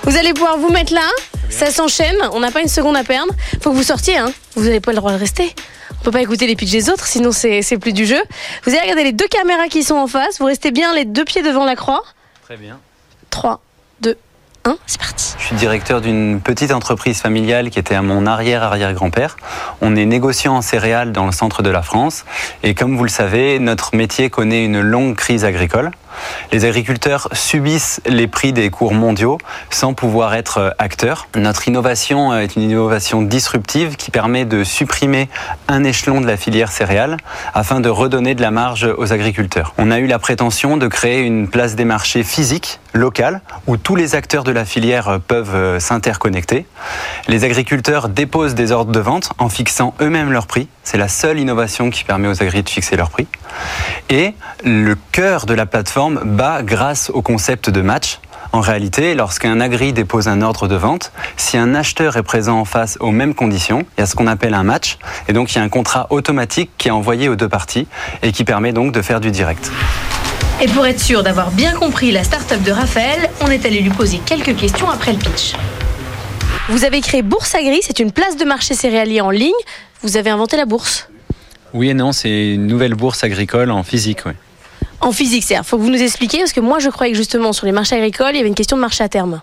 Vous 0.03 0.15
allez 0.15 0.32
pouvoir 0.32 0.58
vous 0.58 0.69
mettre 0.69 0.93
là, 0.93 1.06
ça 1.49 1.69
s'enchaîne, 1.69 2.15
on 2.32 2.39
n'a 2.39 2.49
pas 2.49 2.62
une 2.62 2.69
seconde 2.69 2.95
à 2.95 3.03
perdre. 3.03 3.34
Faut 3.62 3.71
que 3.71 3.75
vous 3.75 3.84
sortiez, 3.84 4.15
hein. 4.15 4.32
vous 4.56 4.63
n'avez 4.63 4.80
pas 4.80 4.91
le 4.91 4.99
droit 4.99 5.12
de 5.12 5.17
rester. 5.17 5.53
On 5.99 6.03
peut 6.06 6.12
pas 6.12 6.21
écouter 6.21 6.47
les 6.47 6.56
pitchs 6.56 6.71
des 6.71 6.89
autres, 6.89 7.06
sinon 7.06 7.34
c'est 7.34 7.77
plus 7.77 7.91
du 7.91 8.06
jeu. 8.06 8.23
Vous 8.63 8.71
allez 8.71 8.84
regarder 8.84 9.03
les 9.03 9.12
deux 9.12 9.27
caméras 9.27 9.67
qui 9.67 9.84
sont 9.84 9.95
en 9.95 10.08
face, 10.08 10.39
vous 10.39 10.45
restez 10.45 10.71
bien 10.71 10.93
les 10.93 11.03
deux 11.03 11.25
pieds 11.25 11.41
devant 11.41 11.65
la 11.65 11.75
croix. 11.75 12.06
Très 12.45 12.56
bien. 12.56 12.80
3, 13.32 13.56
2, 13.56 13.66
1, 14.67 14.77
c'est 14.86 14.99
parti. 14.99 15.36
Je 15.39 15.45
suis 15.45 15.56
directeur 15.56 16.01
d'une 16.01 16.41
petite 16.41 16.73
entreprise 16.73 17.21
familiale 17.21 17.69
qui 17.69 17.80
était 17.80 17.95
à 17.95 18.01
mon 18.01 18.25
arrière-arrière-grand-père. 18.25 19.38
On 19.82 19.95
est 19.95 20.06
négociant 20.06 20.58
en 20.58 20.62
céréales 20.62 21.13
dans 21.13 21.25
le 21.25 21.32
centre 21.32 21.63
de 21.63 21.69
la 21.69 21.82
France. 21.82 22.25
Et 22.63 22.75
comme 22.75 22.97
vous 22.97 23.03
le 23.03 23.10
savez, 23.10 23.60
notre 23.60 23.95
métier 23.95 24.30
connaît 24.30 24.65
une 24.65 24.82
longue 24.82 25.15
crise 25.15 25.45
agricole. 25.45 25.91
Les 26.51 26.65
agriculteurs 26.65 27.27
subissent 27.32 28.01
les 28.06 28.27
prix 28.27 28.53
des 28.53 28.69
cours 28.69 28.93
mondiaux 28.93 29.38
sans 29.69 29.93
pouvoir 29.93 30.34
être 30.34 30.75
acteurs. 30.80 31.27
Notre 31.36 31.67
innovation 31.67 32.36
est 32.36 32.56
une 32.56 32.63
innovation 32.63 33.21
disruptive 33.21 33.95
qui 33.95 34.12
permet 34.12 34.45
de 34.45 34.63
supprimer 34.63 35.30
un 35.67 35.83
échelon 35.83 36.21
de 36.21 36.27
la 36.27 36.37
filière 36.37 36.71
céréale 36.71 37.17
afin 37.54 37.79
de 37.79 37.89
redonner 37.89 38.35
de 38.35 38.41
la 38.41 38.52
marge 38.52 38.87
aux 38.98 39.13
agriculteurs. 39.13 39.73
On 39.77 39.91
a 39.91 40.00
eu 40.00 40.08
la 40.08 40.19
prétention 40.19 40.77
de 40.77 40.87
créer 40.87 41.21
une 41.21 41.48
place 41.48 41.75
des 41.75 41.85
marchés 41.85 42.23
physique, 42.23 42.79
locale, 42.94 43.41
où 43.67 43.77
tous 43.77 43.96
les 43.96 44.15
acteurs 44.15 44.44
de 44.44 44.52
la 44.52 44.65
filière 44.65 45.19
peuvent 45.27 45.79
s'interconnecter. 45.79 46.65
Les 47.27 47.44
agriculteurs 47.44 48.10
déposent 48.10 48.56
des 48.56 48.71
ordres 48.71 48.91
de 48.91 49.00
vente 49.00 49.31
en 49.37 49.50
fixant 49.50 49.94
eux-mêmes 50.02 50.31
leur 50.31 50.48
prix. 50.48 50.67
C'est 50.83 50.98
la 50.98 51.08
seule 51.08 51.39
innovation 51.39 51.89
qui 51.89 52.04
permet 52.04 52.27
aux 52.27 52.31
agriculteurs 52.31 52.48
de 52.63 52.69
fixer 52.69 52.96
leur 52.96 53.10
prix. 53.10 53.27
Et 54.10 54.33
le 54.63 54.96
cœur 55.12 55.46
de 55.46 55.54
la 55.54 55.65
plateforme 55.65 56.06
bat 56.12 56.63
grâce 56.63 57.10
au 57.10 57.21
concept 57.21 57.69
de 57.69 57.81
match. 57.81 58.19
En 58.53 58.62
réalité, 58.62 59.13
lorsqu'un 59.13 59.60
agri 59.60 59.93
dépose 59.93 60.27
un 60.27 60.41
ordre 60.41 60.67
de 60.67 60.75
vente, 60.75 61.12
si 61.35 61.58
un 61.58 61.75
acheteur 61.75 62.17
est 62.17 62.23
présent 62.23 62.60
en 62.60 62.65
face 62.65 62.97
aux 62.99 63.12
mêmes 63.12 63.35
conditions, 63.35 63.85
il 63.97 64.01
y 64.01 64.03
a 64.03 64.05
ce 64.05 64.15
qu'on 64.15 64.27
appelle 64.27 64.53
un 64.53 64.63
match, 64.63 64.97
et 65.27 65.33
donc 65.33 65.53
il 65.53 65.58
y 65.58 65.62
a 65.62 65.63
un 65.63 65.69
contrat 65.69 66.08
automatique 66.10 66.71
qui 66.77 66.87
est 66.87 66.91
envoyé 66.91 67.29
aux 67.29 67.35
deux 67.35 67.49
parties 67.49 67.87
et 68.23 68.31
qui 68.31 68.43
permet 68.45 68.71
donc 68.71 68.93
de 68.93 69.01
faire 69.01 69.19
du 69.19 69.31
direct. 69.31 69.71
Et 70.62 70.67
pour 70.67 70.87
être 70.87 70.99
sûr 70.99 71.23
d'avoir 71.23 71.51
bien 71.51 71.73
compris 71.73 72.12
la 72.12 72.23
start-up 72.23 72.63
de 72.63 72.71
Raphaël, 72.71 73.29
on 73.41 73.47
est 73.47 73.65
allé 73.65 73.81
lui 73.81 73.91
poser 73.91 74.19
quelques 74.25 74.55
questions 74.55 74.89
après 74.89 75.12
le 75.12 75.19
pitch. 75.19 75.53
Vous 76.69 76.83
avez 76.83 77.01
créé 77.01 77.21
Bourse 77.21 77.53
Agri, 77.53 77.79
c'est 77.81 77.99
une 77.99 78.12
place 78.12 78.37
de 78.37 78.45
marché 78.45 78.73
céréalier 78.73 79.21
en 79.21 79.29
ligne. 79.29 79.51
Vous 80.01 80.17
avez 80.17 80.29
inventé 80.29 80.58
la 80.58 80.65
bourse 80.65 81.10
Oui 81.73 81.89
et 81.89 81.93
non, 81.93 82.12
c'est 82.12 82.53
une 82.53 82.65
nouvelle 82.65 82.95
bourse 82.95 83.23
agricole 83.23 83.71
en 83.71 83.83
physique. 83.83 84.19
Oui. 84.25 84.33
En 85.02 85.12
physique, 85.12 85.43
c'est. 85.43 85.56
Il 85.56 85.63
faut 85.63 85.77
que 85.77 85.83
vous 85.83 85.89
nous 85.89 86.02
expliquiez, 86.02 86.39
parce 86.39 86.54
que 86.54 86.60
moi 86.60 86.79
je 86.79 86.89
croyais 86.89 87.12
que 87.12 87.17
justement 87.17 87.54
sur 87.54 87.65
les 87.65 87.71
marchés 87.71 87.95
agricoles, 87.95 88.31
il 88.33 88.37
y 88.37 88.39
avait 88.39 88.50
une 88.50 88.56
question 88.56 88.77
de 88.77 88.81
marché 88.81 89.04
à 89.04 89.10
terme. 89.10 89.41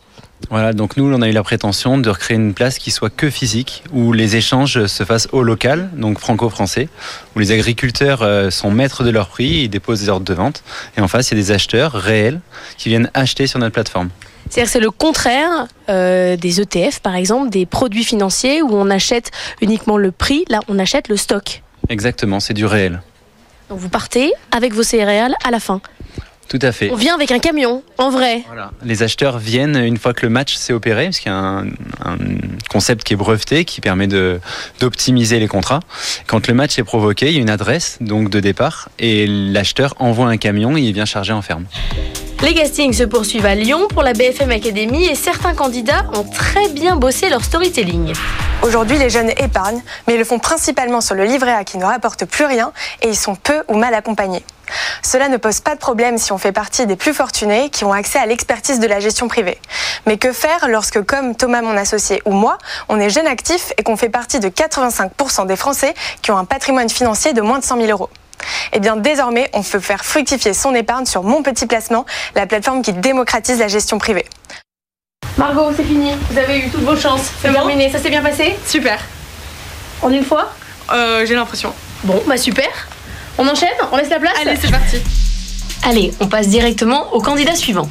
Voilà, 0.50 0.72
donc 0.72 0.96
nous, 0.96 1.10
on 1.12 1.22
a 1.22 1.28
eu 1.28 1.32
la 1.32 1.42
prétention 1.42 1.96
de 1.96 2.10
recréer 2.10 2.36
une 2.36 2.54
place 2.54 2.78
qui 2.78 2.90
soit 2.90 3.08
que 3.08 3.30
physique, 3.30 3.82
où 3.92 4.12
les 4.12 4.36
échanges 4.36 4.86
se 4.86 5.04
fassent 5.04 5.28
au 5.32 5.42
local, 5.42 5.88
donc 5.94 6.18
franco-français, 6.18 6.88
où 7.34 7.38
les 7.38 7.52
agriculteurs 7.52 8.22
euh, 8.22 8.50
sont 8.50 8.70
maîtres 8.70 9.04
de 9.04 9.10
leur 9.10 9.28
prix, 9.28 9.62
ils 9.62 9.68
déposent 9.68 10.00
des 10.00 10.08
ordres 10.08 10.26
de 10.26 10.34
vente, 10.34 10.62
et 10.98 11.00
en 11.00 11.08
face, 11.08 11.30
il 11.30 11.38
y 11.38 11.40
a 11.40 11.42
des 11.42 11.52
acheteurs 11.52 11.92
réels 11.92 12.40
qui 12.76 12.90
viennent 12.90 13.10
acheter 13.14 13.46
sur 13.46 13.58
notre 13.58 13.72
plateforme. 13.72 14.10
C'est-à-dire 14.50 14.70
c'est 14.70 14.80
le 14.80 14.90
contraire 14.90 15.66
euh, 15.88 16.36
des 16.36 16.60
ETF, 16.60 17.00
par 17.00 17.16
exemple, 17.16 17.48
des 17.48 17.64
produits 17.64 18.04
financiers 18.04 18.60
où 18.60 18.70
on 18.72 18.90
achète 18.90 19.30
uniquement 19.62 19.96
le 19.96 20.12
prix, 20.12 20.44
là 20.48 20.60
on 20.68 20.78
achète 20.78 21.08
le 21.08 21.16
stock. 21.16 21.62
Exactement, 21.88 22.40
c'est 22.40 22.54
du 22.54 22.66
réel. 22.66 23.00
Donc 23.68 23.78
vous 23.78 23.88
partez 23.88 24.32
avec 24.50 24.72
vos 24.72 24.82
céréales 24.82 25.34
à 25.44 25.50
la 25.50 25.60
fin. 25.60 25.80
Tout 26.48 26.58
à 26.62 26.72
fait. 26.72 26.90
On 26.92 26.96
vient 26.96 27.14
avec 27.14 27.30
un 27.32 27.38
camion, 27.38 27.82
en 27.98 28.10
vrai. 28.10 28.42
Voilà. 28.46 28.70
Les 28.84 29.02
acheteurs 29.02 29.38
viennent 29.38 29.76
une 29.76 29.96
fois 29.96 30.12
que 30.12 30.26
le 30.26 30.30
match 30.30 30.54
s'est 30.54 30.72
opéré, 30.72 31.06
parce 31.06 31.18
qu'il 31.18 31.32
y 31.32 31.34
a 31.34 31.38
un, 31.38 31.66
un, 32.04 32.18
concept 32.70 33.02
qui 33.02 33.14
est 33.14 33.16
breveté, 33.16 33.64
qui 33.64 33.80
permet 33.80 34.06
d'optimiser 34.78 35.38
les 35.38 35.48
contrats. 35.48 35.80
Quand 36.26 36.46
le 36.46 36.54
match 36.54 36.78
est 36.78 36.84
provoqué, 36.84 37.28
il 37.28 37.34
y 37.34 37.38
a 37.38 37.40
une 37.40 37.50
adresse 37.50 37.98
donc 38.00 38.28
de 38.30 38.40
départ, 38.40 38.88
et 38.98 39.26
l'acheteur 39.26 39.94
envoie 39.98 40.28
un 40.28 40.36
camion 40.36 40.76
et 40.76 40.82
il 40.82 40.92
vient 40.92 41.06
charger 41.06 41.32
en 41.32 41.42
ferme. 41.42 41.64
Les 42.44 42.52
castings 42.52 42.92
se 42.92 43.04
poursuivent 43.04 43.46
à 43.46 43.54
Lyon 43.54 43.88
pour 43.88 44.02
la 44.02 44.12
BFM 44.12 44.50
Academy 44.50 45.06
et 45.06 45.14
certains 45.14 45.54
candidats 45.54 46.04
ont 46.12 46.24
très 46.24 46.68
bien 46.68 46.94
bossé 46.94 47.30
leur 47.30 47.42
storytelling. 47.42 48.12
Aujourd'hui, 48.62 48.98
les 48.98 49.08
jeunes 49.08 49.30
épargnent, 49.38 49.80
mais 50.06 50.12
ils 50.12 50.18
le 50.18 50.26
font 50.26 50.38
principalement 50.38 51.00
sur 51.00 51.14
le 51.14 51.24
livret 51.24 51.54
A 51.54 51.64
qui 51.64 51.78
ne 51.78 51.86
rapporte 51.86 52.26
plus 52.26 52.44
rien 52.44 52.74
et 53.00 53.08
ils 53.08 53.16
sont 53.16 53.34
peu 53.34 53.62
ou 53.68 53.78
mal 53.78 53.94
accompagnés. 53.94 54.44
Cela 55.02 55.28
ne 55.28 55.38
pose 55.38 55.60
pas 55.60 55.74
de 55.74 55.80
problème 55.80 56.18
si 56.18 56.32
on 56.32 56.38
fait 56.38 56.52
partie 56.52 56.86
des 56.86 56.96
plus 56.96 57.14
fortunés 57.14 57.70
qui 57.70 57.86
ont 57.86 57.94
accès 57.94 58.18
à 58.18 58.26
l'expertise 58.26 58.78
de 58.78 58.86
la 58.86 59.00
gestion 59.00 59.26
privée. 59.26 59.56
Mais 60.04 60.18
que 60.18 60.30
faire 60.30 60.68
lorsque, 60.68 61.02
comme 61.02 61.34
Thomas, 61.34 61.62
mon 61.62 61.78
associé, 61.78 62.20
ou 62.26 62.32
moi, 62.32 62.58
on 62.90 63.00
est 63.00 63.08
jeune 63.08 63.26
actif 63.26 63.72
et 63.78 63.82
qu'on 63.82 63.96
fait 63.96 64.10
partie 64.10 64.38
de 64.38 64.50
85% 64.50 65.46
des 65.46 65.56
Français 65.56 65.94
qui 66.20 66.30
ont 66.30 66.36
un 66.36 66.44
patrimoine 66.44 66.90
financier 66.90 67.32
de 67.32 67.40
moins 67.40 67.58
de 67.58 67.64
100 67.64 67.78
000 67.78 67.90
euros? 67.90 68.10
Eh 68.72 68.80
bien 68.80 68.96
désormais, 68.96 69.50
on 69.52 69.62
peut 69.62 69.80
faire 69.80 70.04
fructifier 70.04 70.54
son 70.54 70.74
épargne 70.74 71.06
sur 71.06 71.22
Mon 71.22 71.42
Petit 71.42 71.66
Placement, 71.66 72.04
la 72.34 72.46
plateforme 72.46 72.82
qui 72.82 72.92
démocratise 72.92 73.58
la 73.58 73.68
gestion 73.68 73.98
privée. 73.98 74.26
Margot, 75.36 75.70
c'est 75.76 75.84
fini. 75.84 76.12
Vous 76.30 76.38
avez 76.38 76.58
eu 76.60 76.70
toutes 76.70 76.82
vos 76.84 76.96
chances. 76.96 77.30
C'est 77.42 77.52
terminé. 77.52 77.90
Ça 77.90 77.98
s'est 77.98 78.10
bien 78.10 78.22
passé? 78.22 78.56
Super. 78.66 79.00
En 80.02 80.10
une 80.10 80.24
fois? 80.24 80.52
Euh, 80.92 81.24
J'ai 81.26 81.34
l'impression. 81.34 81.72
Bon, 82.04 82.22
bah 82.26 82.36
super. 82.36 82.68
On 83.38 83.48
enchaîne? 83.48 83.68
On 83.90 83.96
laisse 83.96 84.10
la 84.10 84.20
place? 84.20 84.34
Allez, 84.40 84.56
c'est 84.60 84.70
parti. 84.70 84.98
Allez, 85.82 86.14
on 86.20 86.28
passe 86.28 86.48
directement 86.48 87.12
au 87.12 87.20
candidat 87.20 87.54
suivant. 87.54 87.88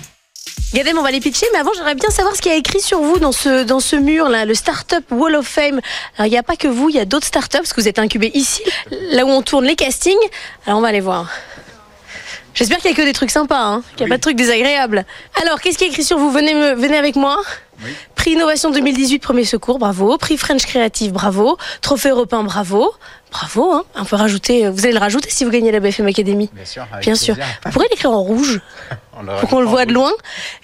Gadem, 0.74 0.98
on 0.98 1.04
va 1.04 1.12
les 1.12 1.20
pitcher, 1.20 1.46
mais 1.54 1.60
avant, 1.60 1.72
j'aimerais 1.76 1.94
bien 1.94 2.10
savoir 2.10 2.36
ce 2.36 2.41
qu'il 2.41 2.52
y 2.52 2.56
a 2.56 2.58
écrit 2.58 2.82
sur 2.82 3.00
vous 3.00 3.20
dans 3.20 3.32
ce, 3.32 3.64
dans 3.64 3.80
ce 3.80 3.96
mur, 3.96 4.28
là, 4.28 4.46
le 4.46 4.56
Startup 4.56 5.06
Wall 5.12 5.36
of 5.36 5.46
Fame. 5.48 5.80
Alors, 6.18 6.26
il 6.26 6.32
n'y 6.32 6.38
a 6.38 6.44
pas 6.44 6.56
que 6.56 6.68
vous, 6.68 6.89
il 6.89 6.96
y 6.96 7.00
a 7.00 7.06
d'autres 7.06 7.28
startups, 7.28 7.58
parce 7.58 7.74
que 7.74 7.82
vous 7.82 7.88
êtes 7.88 8.00
incubés 8.00 8.32
ici, 8.34 8.64
là 9.12 9.24
où 9.24 9.30
on 9.30 9.44
tourne 9.44 9.66
les 9.66 9.76
castings. 9.76 10.18
Alors, 10.66 10.80
on 10.80 10.82
va 10.82 10.88
aller 10.88 11.00
voir. 11.00 11.30
J'espère 12.56 12.78
qu'il 12.80 12.89
n'y 12.89 12.96
a 12.96 12.98
que 12.98 13.06
des 13.06 13.14
trucs 13.14 13.32
sympas, 13.32 13.62
hein, 13.62 13.84
qu'il 13.96 14.06
n'y 14.06 14.12
a 14.12 14.14
pas 14.14 14.18
de 14.18 14.22
trucs 14.22 14.36
désagréables. 14.36 15.06
Alors, 15.41 15.62
qu'est-ce 15.62 15.78
qui 15.78 15.86
est 15.86 15.89
écrit 15.89 16.04
sur 16.04 16.18
vous? 16.18 16.32
Venez, 16.32 16.54
me, 16.54 16.74
venez 16.74 16.98
avec 16.98 17.16
moi. 17.16 17.39
Prix 18.16 18.32
Innovation 18.32 18.72
2018, 18.72 19.20
premier 19.20 19.46
secours, 19.46 19.80
bravo. 19.80 20.18
Prix 20.18 20.38
French 20.38 20.66
Creative, 20.66 21.12
bravo. 21.12 21.58
Trophée 21.82 22.10
européen, 22.10 22.44
bravo. 22.44 22.91
Bravo, 23.34 23.71
hein. 23.71 23.84
On 23.95 24.05
peut 24.05 24.15
rajouter, 24.15 24.69
vous 24.69 24.86
allez 24.86 24.93
le 24.93 24.99
rajouter 24.99 25.27
si 25.31 25.43
vous 25.43 25.49
gagnez 25.49 25.71
la 25.71 25.79
BFM 25.79 26.05
Academy. 26.05 26.51
Bien 26.53 26.65
sûr. 26.65 26.86
Bien 27.01 27.15
sûr. 27.15 27.36
Vous 27.65 27.71
pourrez 27.71 27.88
l'écrire 27.89 28.11
en 28.11 28.21
rouge. 28.21 28.61
Pour 29.39 29.49
qu'on 29.49 29.59
le 29.59 29.65
voit 29.65 29.86
de 29.86 29.93
loin. 29.93 30.11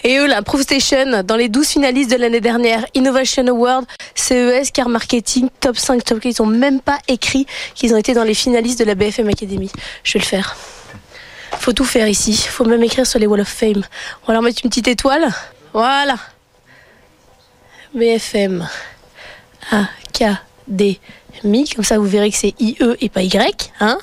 Et 0.04 0.18
eux, 0.18 0.28
la 0.28 0.44
Proof 0.44 0.62
Station, 0.62 1.24
dans 1.24 1.36
les 1.36 1.50
12 1.50 1.68
finalistes 1.68 2.12
de 2.12 2.16
l'année 2.18 2.42
dernière, 2.42 2.86
Innovation 2.94 3.48
Award, 3.48 3.86
CES, 4.14 4.72
Car 4.72 4.88
Marketing, 4.88 5.50
Top 5.60 5.78
5, 5.78 6.04
Top 6.04 6.20
4, 6.20 6.38
ils 6.38 6.44
n'ont 6.44 6.50
même 6.50 6.80
pas 6.80 7.00
écrit 7.08 7.48
qu'ils 7.74 7.94
ont 7.94 7.98
été 7.98 8.14
dans 8.14 8.24
les 8.24 8.36
finalistes 8.36 8.80
de 8.80 8.86
la 8.86 8.94
BFM 8.94 9.30
Academy. 9.30 9.72
Je 10.04 10.14
vais 10.14 10.20
le 10.20 10.26
faire. 10.26 10.56
Faut 11.60 11.74
tout 11.74 11.86
faire 11.86 12.08
ici. 12.08 12.36
Faut 12.36 12.66
même 12.66 12.84
écrire 12.84 13.08
sur 13.08 13.20
les 13.20 13.26
Wall 13.26 13.42
of 13.42 13.48
Fame. 13.48 13.84
On 14.24 14.28
va 14.28 14.34
leur 14.34 14.42
mettre 14.44 14.62
une 14.64 14.70
petite 14.70 14.88
étoile. 14.88 15.28
Voilà. 15.74 16.18
BFM 17.96 18.68
Academy. 21.40 21.70
Comme 21.70 21.84
ça, 21.84 21.98
vous 21.98 22.06
verrez 22.06 22.32
que 22.32 22.38
c'est 22.38 22.54
IE 22.60 22.78
et 23.02 23.10
pas 23.10 23.22
Y. 23.22 23.72
Hein 23.80 23.98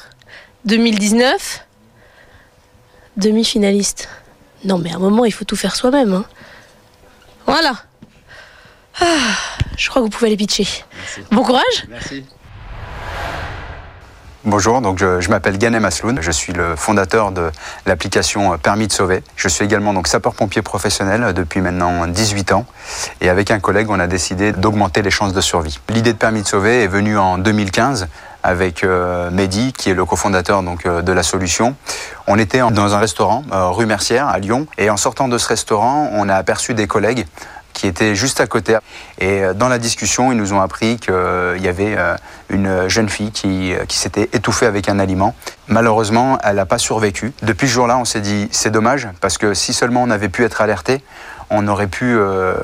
2019. 0.65 1.65
Demi-finaliste. 3.17 4.09
Non, 4.65 4.79
mais 4.79 4.93
à 4.93 4.97
un 4.97 4.99
moment, 4.99 5.25
il 5.25 5.33
faut 5.33 5.45
tout 5.45 5.57
faire 5.57 5.77
soi-même. 5.77 6.13
Hein. 6.13 6.25
Voilà. 7.47 7.75
Ah, 9.01 9.05
je 9.77 9.89
crois 9.89 10.03
que 10.03 10.07
vous 10.07 10.11
pouvez 10.11 10.29
aller 10.29 10.37
pitcher. 10.37 10.67
Bon 11.31 11.43
courage. 11.43 11.87
Merci. 11.89 12.25
Bonjour, 14.49 14.81
donc 14.81 14.99
je, 14.99 15.29
m'appelle 15.29 15.59
Ganem 15.59 15.85
Asloun, 15.85 16.19
je 16.21 16.31
suis 16.31 16.53
le 16.53 16.77
fondateur 16.77 17.33
de 17.33 17.51
l'application 17.85 18.57
Permis 18.59 18.87
de 18.87 18.93
sauver. 18.93 19.25
Je 19.35 19.49
suis 19.49 19.65
également 19.65 19.93
sapeur-pompier 20.05 20.63
professionnel 20.63 21.33
depuis 21.35 21.61
maintenant 21.61 22.07
18 22.07 22.53
ans 22.53 22.65
et 23.21 23.29
avec 23.29 23.51
un 23.51 23.59
collègue, 23.59 23.89
on 23.91 23.99
a 23.99 24.07
décidé 24.07 24.53
d'augmenter 24.53 25.03
les 25.03 25.11
chances 25.11 25.33
de 25.33 25.41
survie. 25.41 25.81
L'idée 25.89 26.13
de 26.13 26.19
Permis 26.19 26.43
de 26.43 26.47
sauver 26.47 26.85
est 26.85 26.87
venue 26.87 27.19
en 27.19 27.39
2015 27.39 28.07
avec 28.45 28.85
euh, 28.85 29.33
Mehdi, 29.33 29.73
qui 29.73 29.91
est 29.91 29.95
le 29.95 30.05
cofondateur 30.05 30.63
donc 30.63 30.87
euh, 30.87 31.03
de 31.03 31.11
la 31.11 31.25
solution. 31.25 31.75
On 32.29 32.39
était 32.39 32.61
dans 32.71 32.95
un 32.95 32.99
restaurant 32.99 33.43
euh, 33.53 33.71
rue 33.71 33.87
Mercière 33.87 34.29
à 34.29 34.39
Lyon 34.39 34.69
et 34.79 34.91
en 34.91 34.97
sortant 34.97 35.27
de 35.27 35.39
ce 35.39 35.49
restaurant, 35.49 36.11
on 36.13 36.29
a 36.29 36.37
aperçu 36.37 36.73
des 36.73 36.87
collègues 36.87 37.27
qui 37.77 37.87
étaient 37.87 38.15
juste 38.15 38.41
à 38.41 38.47
côté. 38.47 38.79
Et 39.19 39.43
euh, 39.43 39.53
dans 39.53 39.69
la 39.69 39.79
discussion, 39.79 40.33
ils 40.33 40.39
nous 40.39 40.55
ont 40.55 40.61
appris 40.63 40.97
qu'il 40.97 41.13
y 41.61 41.69
avait 41.69 41.95
euh, 41.97 42.17
une 42.49 42.89
jeune 42.89 43.11
fille 43.11 43.31
qui, 43.31 43.75
euh, 43.75 43.85
qui 43.85 43.99
s'était 43.99 44.31
étouffée 44.33 44.65
avec 44.65 44.89
un 44.89 44.99
aliment. 44.99 45.35
Malheureusement, 45.69 46.39
elle 46.43 46.57
n'a 46.57 46.65
pas 46.65 46.79
survécu. 46.79 47.35
Depuis 47.43 47.69
ce 47.69 47.75
jour-là, 47.75 47.99
on 47.99 48.07
s'est 48.07 48.23
dit, 48.23 48.49
c'est 48.51 48.71
dommage, 48.71 49.09
parce 49.21 49.37
que 49.37 49.53
si 49.53 49.75
seulement 49.75 50.03
on 50.03 50.11
avait 50.11 50.31
pu 50.31 50.43
être 50.43 50.63
alerté, 50.63 51.05
on 51.51 51.69
aurait 51.69 51.87
pu 51.87 52.17
euh, 52.17 52.55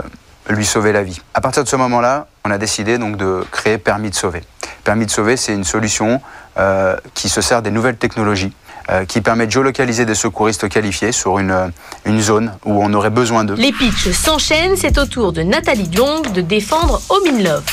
lui 0.49 0.65
sauver 0.65 0.93
la 0.93 1.03
vie. 1.03 1.21
À 1.35 1.43
partir 1.43 1.63
de 1.63 1.69
ce 1.69 1.77
moment-là, 1.77 2.27
on 2.45 2.51
a 2.51 2.59
décidé 2.59 2.97
donc 2.97 3.17
de 3.19 3.45
créer 3.51 3.77
Permis 3.77 4.11
de 4.11 4.15
sauver. 4.15 4.43
Permis 4.85 5.07
de 5.07 5.11
sauver, 5.11 5.37
c'est 5.37 5.53
une 5.53 5.65
solution 5.65 6.21
euh, 6.59 6.97
qui 7.15 7.29
se 7.29 7.41
sert 7.41 7.63
des 7.63 7.71
nouvelles 7.71 7.97
technologies, 7.97 8.53
euh, 8.53 8.62
qui 9.09 9.21
permet 9.21 9.47
de 9.47 9.53
géolocaliser 9.53 10.05
des 10.05 10.15
secouristes 10.15 10.69
qualifiés 10.69 11.13
sur 11.13 11.39
une, 11.39 11.51
euh, 11.51 11.69
une 12.05 12.21
zone 12.21 12.53
où 12.65 12.83
on 12.83 12.93
aurait 12.95 13.11
besoin 13.11 13.45
d'eux. 13.45 13.55
Les 13.55 13.73
pitchs 13.73 14.11
s'enchaînent. 14.11 14.77
C'est 14.77 14.99
au 14.99 15.07
tour 15.07 15.33
de 15.33 15.43
Nathalie 15.43 15.89
Diong 15.89 16.33
de 16.33 16.41
défendre 16.41 17.01
Home 17.09 17.23
in 17.29 17.43
Love. 17.43 17.65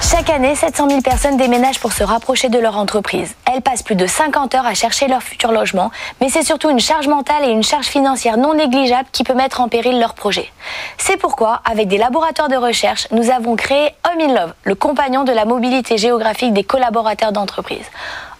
Chaque 0.00 0.28
année, 0.28 0.54
700 0.54 0.88
000 0.88 1.00
personnes 1.00 1.36
déménagent 1.36 1.78
pour 1.80 1.92
se 1.92 2.02
rapprocher 2.04 2.48
de 2.48 2.58
leur 2.58 2.76
entreprise. 2.76 3.34
Elles 3.50 3.62
passent 3.62 3.82
plus 3.82 3.94
de 3.94 4.06
50 4.06 4.54
heures 4.54 4.66
à 4.66 4.74
chercher 4.74 5.08
leur 5.08 5.22
futur 5.22 5.50
logement, 5.50 5.90
mais 6.20 6.28
c'est 6.28 6.42
surtout 6.42 6.68
une 6.68 6.80
charge 6.80 7.08
mentale 7.08 7.44
et 7.44 7.50
une 7.50 7.62
charge 7.62 7.86
financière 7.86 8.36
non 8.36 8.54
négligeable 8.54 9.08
qui 9.12 9.24
peut 9.24 9.34
mettre 9.34 9.60
en 9.60 9.68
péril 9.68 9.98
leur 9.98 10.14
projet. 10.14 10.50
C'est 10.98 11.16
pourquoi, 11.16 11.62
avec 11.64 11.88
des 11.88 11.96
laboratoires 11.96 12.48
de 12.48 12.56
recherche, 12.56 13.08
nous 13.12 13.30
avons 13.30 13.56
créé 13.56 13.90
Home 14.04 14.20
in 14.20 14.34
Love, 14.34 14.54
le 14.64 14.74
compagnon 14.74 15.24
de 15.24 15.32
la 15.32 15.46
mobilité 15.46 15.96
géographique 15.96 16.52
des 16.52 16.64
collaborateurs 16.64 17.32
d'entreprise. 17.32 17.86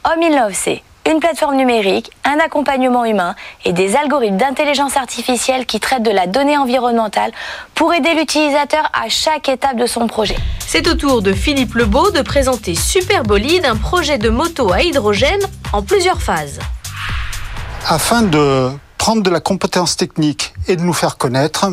Home 0.04 0.22
in 0.22 0.36
Love, 0.36 0.52
c'est 0.54 0.82
une 1.10 1.20
plateforme 1.20 1.56
numérique, 1.56 2.10
un 2.24 2.38
accompagnement 2.38 3.04
humain 3.04 3.34
et 3.64 3.72
des 3.72 3.94
algorithmes 3.96 4.38
d'intelligence 4.38 4.96
artificielle 4.96 5.66
qui 5.66 5.80
traitent 5.80 6.02
de 6.02 6.10
la 6.10 6.26
donnée 6.26 6.56
environnementale 6.56 7.32
pour 7.74 7.92
aider 7.92 8.14
l'utilisateur 8.14 8.90
à 8.92 9.08
chaque 9.08 9.48
étape 9.48 9.76
de 9.76 9.86
son 9.86 10.06
projet. 10.06 10.36
C'est 10.66 10.88
au 10.88 10.94
tour 10.94 11.20
de 11.20 11.32
Philippe 11.32 11.74
Lebeau 11.74 12.10
de 12.10 12.22
présenter 12.22 12.74
Superbolide, 12.74 13.66
un 13.66 13.76
projet 13.76 14.18
de 14.18 14.30
moto 14.30 14.72
à 14.72 14.82
hydrogène 14.82 15.42
en 15.72 15.82
plusieurs 15.82 16.22
phases. 16.22 16.58
Afin 17.86 18.22
de 18.22 18.70
prendre 18.96 19.22
de 19.22 19.28
la 19.28 19.40
compétence 19.40 19.98
technique 19.98 20.54
et 20.68 20.76
de 20.76 20.80
nous 20.80 20.94
faire 20.94 21.18
connaître, 21.18 21.66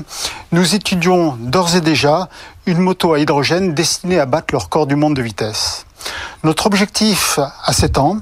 nous 0.52 0.76
étudions 0.76 1.38
d'ores 1.40 1.78
et 1.78 1.82
déjà 1.82 2.28
une 2.66 2.80
moto 2.80 3.14
à 3.14 3.20
hydrogène 3.20 3.74
destinée 3.74 4.20
à 4.20 4.26
battre 4.26 4.48
le 4.52 4.58
record 4.58 4.88
du 4.88 4.98
monde 4.98 5.16
de 5.16 5.22
vitesse. 5.22 5.86
Notre 6.44 6.66
objectif 6.66 7.40
à 7.64 7.72
7 7.72 7.98
ans, 8.00 8.18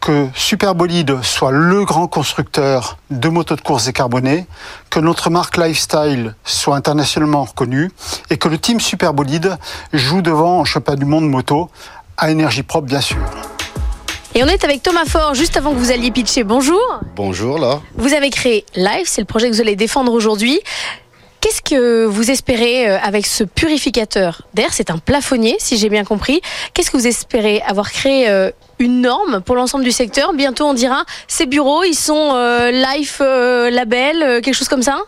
que 0.00 0.28
Superbolide 0.34 1.22
soit 1.22 1.50
le 1.50 1.84
grand 1.84 2.06
constructeur 2.06 2.98
de 3.10 3.28
motos 3.28 3.56
de 3.56 3.60
course 3.60 3.86
décarbonées, 3.86 4.46
que 4.90 5.00
notre 5.00 5.30
marque 5.30 5.56
Lifestyle 5.56 6.34
soit 6.44 6.76
internationalement 6.76 7.44
reconnue 7.44 7.90
et 8.30 8.36
que 8.36 8.48
le 8.48 8.58
team 8.58 8.80
Superbolide 8.80 9.58
joue 9.92 10.22
devant 10.22 10.60
en 10.60 10.64
championnat 10.64 10.98
du 10.98 11.04
monde 11.04 11.28
moto 11.28 11.70
à 12.16 12.30
énergie 12.30 12.62
propre 12.62 12.86
bien 12.86 13.00
sûr. 13.00 13.18
Et 14.34 14.44
on 14.44 14.48
est 14.48 14.64
avec 14.64 14.82
Thomas 14.82 15.06
Fort 15.06 15.34
juste 15.34 15.56
avant 15.56 15.72
que 15.72 15.78
vous 15.78 15.90
alliez 15.90 16.10
pitcher. 16.10 16.44
Bonjour. 16.44 17.00
Bonjour 17.14 17.58
là. 17.58 17.80
Vous 17.96 18.12
avez 18.12 18.30
créé 18.30 18.66
Live, 18.74 19.06
c'est 19.06 19.22
le 19.22 19.26
projet 19.26 19.48
que 19.48 19.54
vous 19.54 19.60
allez 19.60 19.76
défendre 19.76 20.12
aujourd'hui. 20.12 20.60
Qu'est-ce 21.40 21.62
que 21.62 22.06
vous 22.06 22.30
espérez 22.30 22.88
euh, 22.88 22.98
avec 23.00 23.26
ce 23.26 23.44
purificateur 23.44 24.42
d'air? 24.52 24.70
C'est 24.72 24.90
un 24.90 24.98
plafonnier, 24.98 25.56
si 25.58 25.76
j'ai 25.76 25.88
bien 25.88 26.04
compris. 26.04 26.40
Qu'est-ce 26.74 26.90
que 26.90 26.96
vous 26.96 27.06
espérez 27.06 27.62
avoir 27.62 27.92
créé 27.92 28.28
euh, 28.28 28.50
une 28.78 29.00
norme 29.00 29.40
pour 29.40 29.56
l'ensemble 29.56 29.84
du 29.84 29.92
secteur 29.92 30.32
Bientôt, 30.34 30.66
on 30.66 30.74
dira 30.74 31.04
ces 31.28 31.46
bureaux, 31.46 31.84
ils 31.84 31.94
sont 31.94 32.32
euh, 32.34 32.70
Life 32.70 33.20
Label, 33.20 34.40
quelque 34.42 34.54
chose 34.54 34.68
comme 34.68 34.82
ça? 34.82 34.98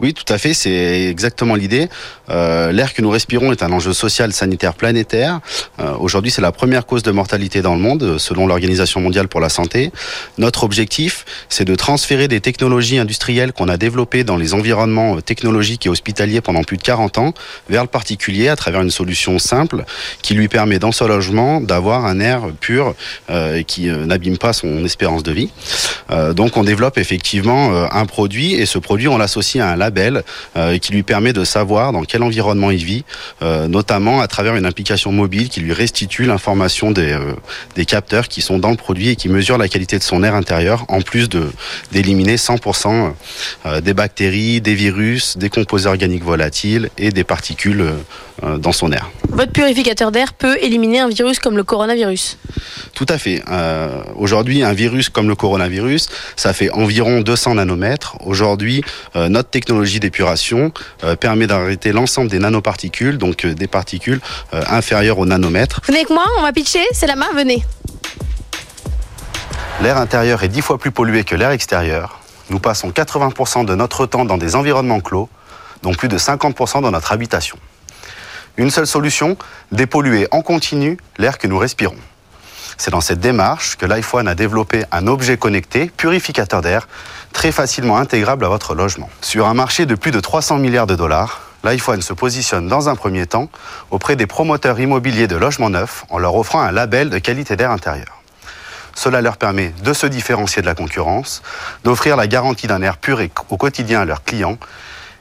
Oui, 0.00 0.14
tout 0.14 0.30
à 0.32 0.38
fait, 0.38 0.54
c'est 0.54 1.04
exactement 1.08 1.54
l'idée. 1.54 1.88
Euh, 2.30 2.72
L'air 2.72 2.94
que 2.94 3.02
nous 3.02 3.10
respirons 3.10 3.52
est 3.52 3.62
un 3.62 3.72
enjeu 3.72 3.92
social, 3.92 4.32
sanitaire, 4.32 4.74
planétaire. 4.74 5.40
Euh, 5.78 5.94
Aujourd'hui, 5.98 6.30
c'est 6.30 6.40
la 6.40 6.52
première 6.52 6.86
cause 6.86 7.02
de 7.02 7.10
mortalité 7.10 7.62
dans 7.62 7.74
le 7.74 7.80
monde, 7.80 8.18
selon 8.18 8.46
l'Organisation 8.46 9.00
mondiale 9.00 9.28
pour 9.28 9.40
la 9.40 9.48
santé. 9.48 9.92
Notre 10.38 10.64
objectif, 10.64 11.24
c'est 11.48 11.64
de 11.64 11.74
transférer 11.74 12.28
des 12.28 12.40
technologies 12.40 12.98
industrielles 12.98 13.52
qu'on 13.52 13.68
a 13.68 13.76
développées 13.76 14.24
dans 14.24 14.36
les 14.36 14.54
environnements 14.54 15.16
euh, 15.16 15.20
technologiques 15.20 15.86
et 15.86 15.88
hospitaliers 15.88 16.40
pendant 16.40 16.62
plus 16.62 16.76
de 16.76 16.82
40 16.82 17.18
ans 17.18 17.34
vers 17.68 17.82
le 17.82 17.88
particulier 17.88 18.48
à 18.48 18.56
travers 18.56 18.80
une 18.80 18.90
solution 18.90 19.38
simple 19.38 19.84
qui 20.22 20.34
lui 20.34 20.48
permet 20.48 20.78
dans 20.78 20.92
son 20.92 21.06
logement 21.06 21.60
d'avoir 21.60 22.06
un 22.06 22.20
air 22.20 22.42
pur 22.60 22.89
euh, 23.30 23.62
qui 23.62 23.88
euh, 23.88 24.06
n'abîme 24.06 24.38
pas 24.38 24.52
son 24.52 24.84
espérance 24.84 25.22
de 25.22 25.32
vie. 25.32 25.50
Euh, 26.10 26.32
donc, 26.32 26.56
on 26.56 26.64
développe 26.64 26.98
effectivement 26.98 27.70
un 27.90 28.06
produit 28.06 28.54
et 28.54 28.66
ce 28.66 28.78
produit, 28.78 29.08
on 29.08 29.18
l'associe 29.18 29.62
à 29.62 29.70
un 29.70 29.76
label 29.76 30.22
qui 30.80 30.92
lui 30.92 31.02
permet 31.02 31.32
de 31.32 31.44
savoir 31.44 31.92
dans 31.92 32.02
quel 32.02 32.22
environnement 32.22 32.70
il 32.70 32.84
vit, 32.84 33.04
notamment 33.42 34.20
à 34.20 34.26
travers 34.26 34.56
une 34.56 34.66
application 34.66 35.12
mobile 35.12 35.48
qui 35.48 35.60
lui 35.60 35.72
restitue 35.72 36.24
l'information 36.24 36.90
des, 36.90 37.16
capteurs 37.86 38.28
qui 38.28 38.40
sont 38.40 38.58
dans 38.58 38.70
le 38.70 38.76
produit 38.76 39.10
et 39.10 39.16
qui 39.16 39.28
mesurent 39.28 39.58
la 39.58 39.68
qualité 39.68 39.98
de 39.98 40.02
son 40.02 40.22
air 40.22 40.34
intérieur, 40.34 40.84
en 40.88 41.00
plus 41.00 41.28
d'éliminer 41.92 42.36
100% 42.36 43.12
des 43.82 43.94
bactéries, 43.94 44.60
des 44.60 44.74
virus, 44.74 45.36
des 45.36 45.50
composés 45.50 45.88
organiques 45.88 46.24
volatiles 46.24 46.90
et 46.98 47.10
des 47.10 47.24
particules 47.24 47.84
dans 48.42 48.72
son 48.72 48.92
air. 48.92 49.10
Votre 49.28 49.52
purificateur 49.52 50.10
d'air 50.12 50.32
peut 50.32 50.56
éliminer 50.60 51.00
un 51.00 51.08
virus 51.08 51.38
comme 51.38 51.56
le 51.56 51.64
coronavirus? 51.64 52.38
Tout 52.94 53.06
à 53.08 53.18
fait. 53.18 53.42
Euh, 53.50 54.02
Aujourd'hui, 54.16 54.62
un 54.62 54.72
virus 54.72 55.08
comme 55.08 55.28
le 55.28 55.34
coronavirus, 55.34 56.08
ça 56.36 56.52
fait 56.52 56.70
environ 56.70 57.20
200 57.20 57.54
nanomètres. 57.54 58.16
Aujourd'hui, 58.24 58.82
euh, 59.16 59.28
notre 59.28 59.50
technologie 59.50 60.00
d'épuration 60.00 60.72
euh, 61.04 61.16
permet 61.16 61.46
d'arrêter 61.46 61.92
l'ensemble 61.92 62.30
des 62.30 62.38
nanoparticules, 62.38 63.18
donc 63.18 63.44
euh, 63.44 63.54
des 63.54 63.66
particules 63.66 64.20
euh, 64.52 64.62
inférieures 64.68 65.18
au 65.18 65.26
nanomètre. 65.26 65.80
Venez 65.86 65.98
avec 65.98 66.10
moi, 66.10 66.24
on 66.38 66.42
va 66.42 66.52
pitcher, 66.52 66.84
c'est 66.92 67.06
la 67.06 67.16
main, 67.16 67.28
venez. 67.34 67.64
L'air 69.82 69.96
intérieur 69.96 70.42
est 70.42 70.48
10 70.48 70.60
fois 70.60 70.78
plus 70.78 70.90
pollué 70.90 71.24
que 71.24 71.34
l'air 71.34 71.50
extérieur. 71.50 72.20
Nous 72.50 72.58
passons 72.58 72.90
80% 72.90 73.64
de 73.64 73.74
notre 73.74 74.06
temps 74.06 74.24
dans 74.24 74.36
des 74.36 74.56
environnements 74.56 75.00
clos, 75.00 75.28
dont 75.82 75.94
plus 75.94 76.08
de 76.08 76.18
50% 76.18 76.82
dans 76.82 76.90
notre 76.90 77.12
habitation. 77.12 77.56
Une 78.56 78.70
seule 78.70 78.86
solution, 78.86 79.36
dépolluer 79.72 80.28
en 80.32 80.42
continu 80.42 80.98
l'air 81.16 81.38
que 81.38 81.46
nous 81.46 81.58
respirons. 81.58 81.96
C'est 82.80 82.90
dans 82.90 83.02
cette 83.02 83.20
démarche 83.20 83.76
que 83.76 83.84
l'iPhone 83.84 84.26
a 84.26 84.34
développé 84.34 84.84
un 84.90 85.06
objet 85.06 85.36
connecté, 85.36 85.92
purificateur 85.94 86.62
d'air, 86.62 86.88
très 87.34 87.52
facilement 87.52 87.98
intégrable 87.98 88.42
à 88.42 88.48
votre 88.48 88.74
logement. 88.74 89.10
Sur 89.20 89.48
un 89.48 89.52
marché 89.52 89.84
de 89.84 89.94
plus 89.94 90.12
de 90.12 90.18
300 90.18 90.56
milliards 90.56 90.86
de 90.86 90.94
dollars, 90.94 91.42
l'iPhone 91.62 92.00
se 92.00 92.14
positionne 92.14 92.68
dans 92.68 92.88
un 92.88 92.96
premier 92.96 93.26
temps 93.26 93.50
auprès 93.90 94.16
des 94.16 94.26
promoteurs 94.26 94.80
immobiliers 94.80 95.28
de 95.28 95.36
logements 95.36 95.68
neufs 95.68 96.06
en 96.08 96.16
leur 96.16 96.34
offrant 96.34 96.62
un 96.62 96.72
label 96.72 97.10
de 97.10 97.18
qualité 97.18 97.54
d'air 97.54 97.70
intérieur. 97.70 98.22
Cela 98.94 99.20
leur 99.20 99.36
permet 99.36 99.74
de 99.84 99.92
se 99.92 100.06
différencier 100.06 100.62
de 100.62 100.66
la 100.66 100.74
concurrence, 100.74 101.42
d'offrir 101.84 102.16
la 102.16 102.28
garantie 102.28 102.66
d'un 102.66 102.80
air 102.80 102.96
pur 102.96 103.20
et 103.20 103.30
au 103.50 103.58
quotidien 103.58 104.00
à 104.00 104.04
leurs 104.06 104.24
clients 104.24 104.56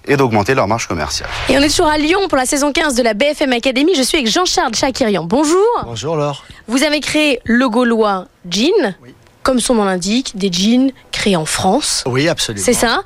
et 0.05 0.17
d'augmenter 0.17 0.55
leur 0.55 0.67
marge 0.67 0.87
commerciale. 0.87 1.29
Et 1.49 1.57
on 1.57 1.61
est 1.61 1.69
toujours 1.69 1.87
à 1.87 1.97
Lyon 1.97 2.19
pour 2.27 2.37
la 2.37 2.45
saison 2.45 2.71
15 2.71 2.95
de 2.95 3.03
la 3.03 3.13
BFM 3.13 3.53
Academy. 3.53 3.93
Je 3.95 4.01
suis 4.01 4.17
avec 4.17 4.31
Jean-Charles 4.31 4.75
Chakirian. 4.75 5.23
Bonjour. 5.23 5.65
Bonjour 5.83 6.15
Laure. 6.15 6.43
Vous 6.67 6.83
avez 6.83 6.99
créé 6.99 7.39
le 7.43 7.69
Gaulois 7.69 8.25
Jean. 8.49 8.95
Comme 9.43 9.59
son 9.59 9.75
nom 9.75 9.85
l'indique, 9.85 10.37
des 10.37 10.51
jeans 10.51 10.91
créés 11.11 11.35
en 11.35 11.45
France. 11.45 12.03
Oui, 12.05 12.27
absolument. 12.27 12.65
C'est 12.65 12.73
ça 12.73 13.01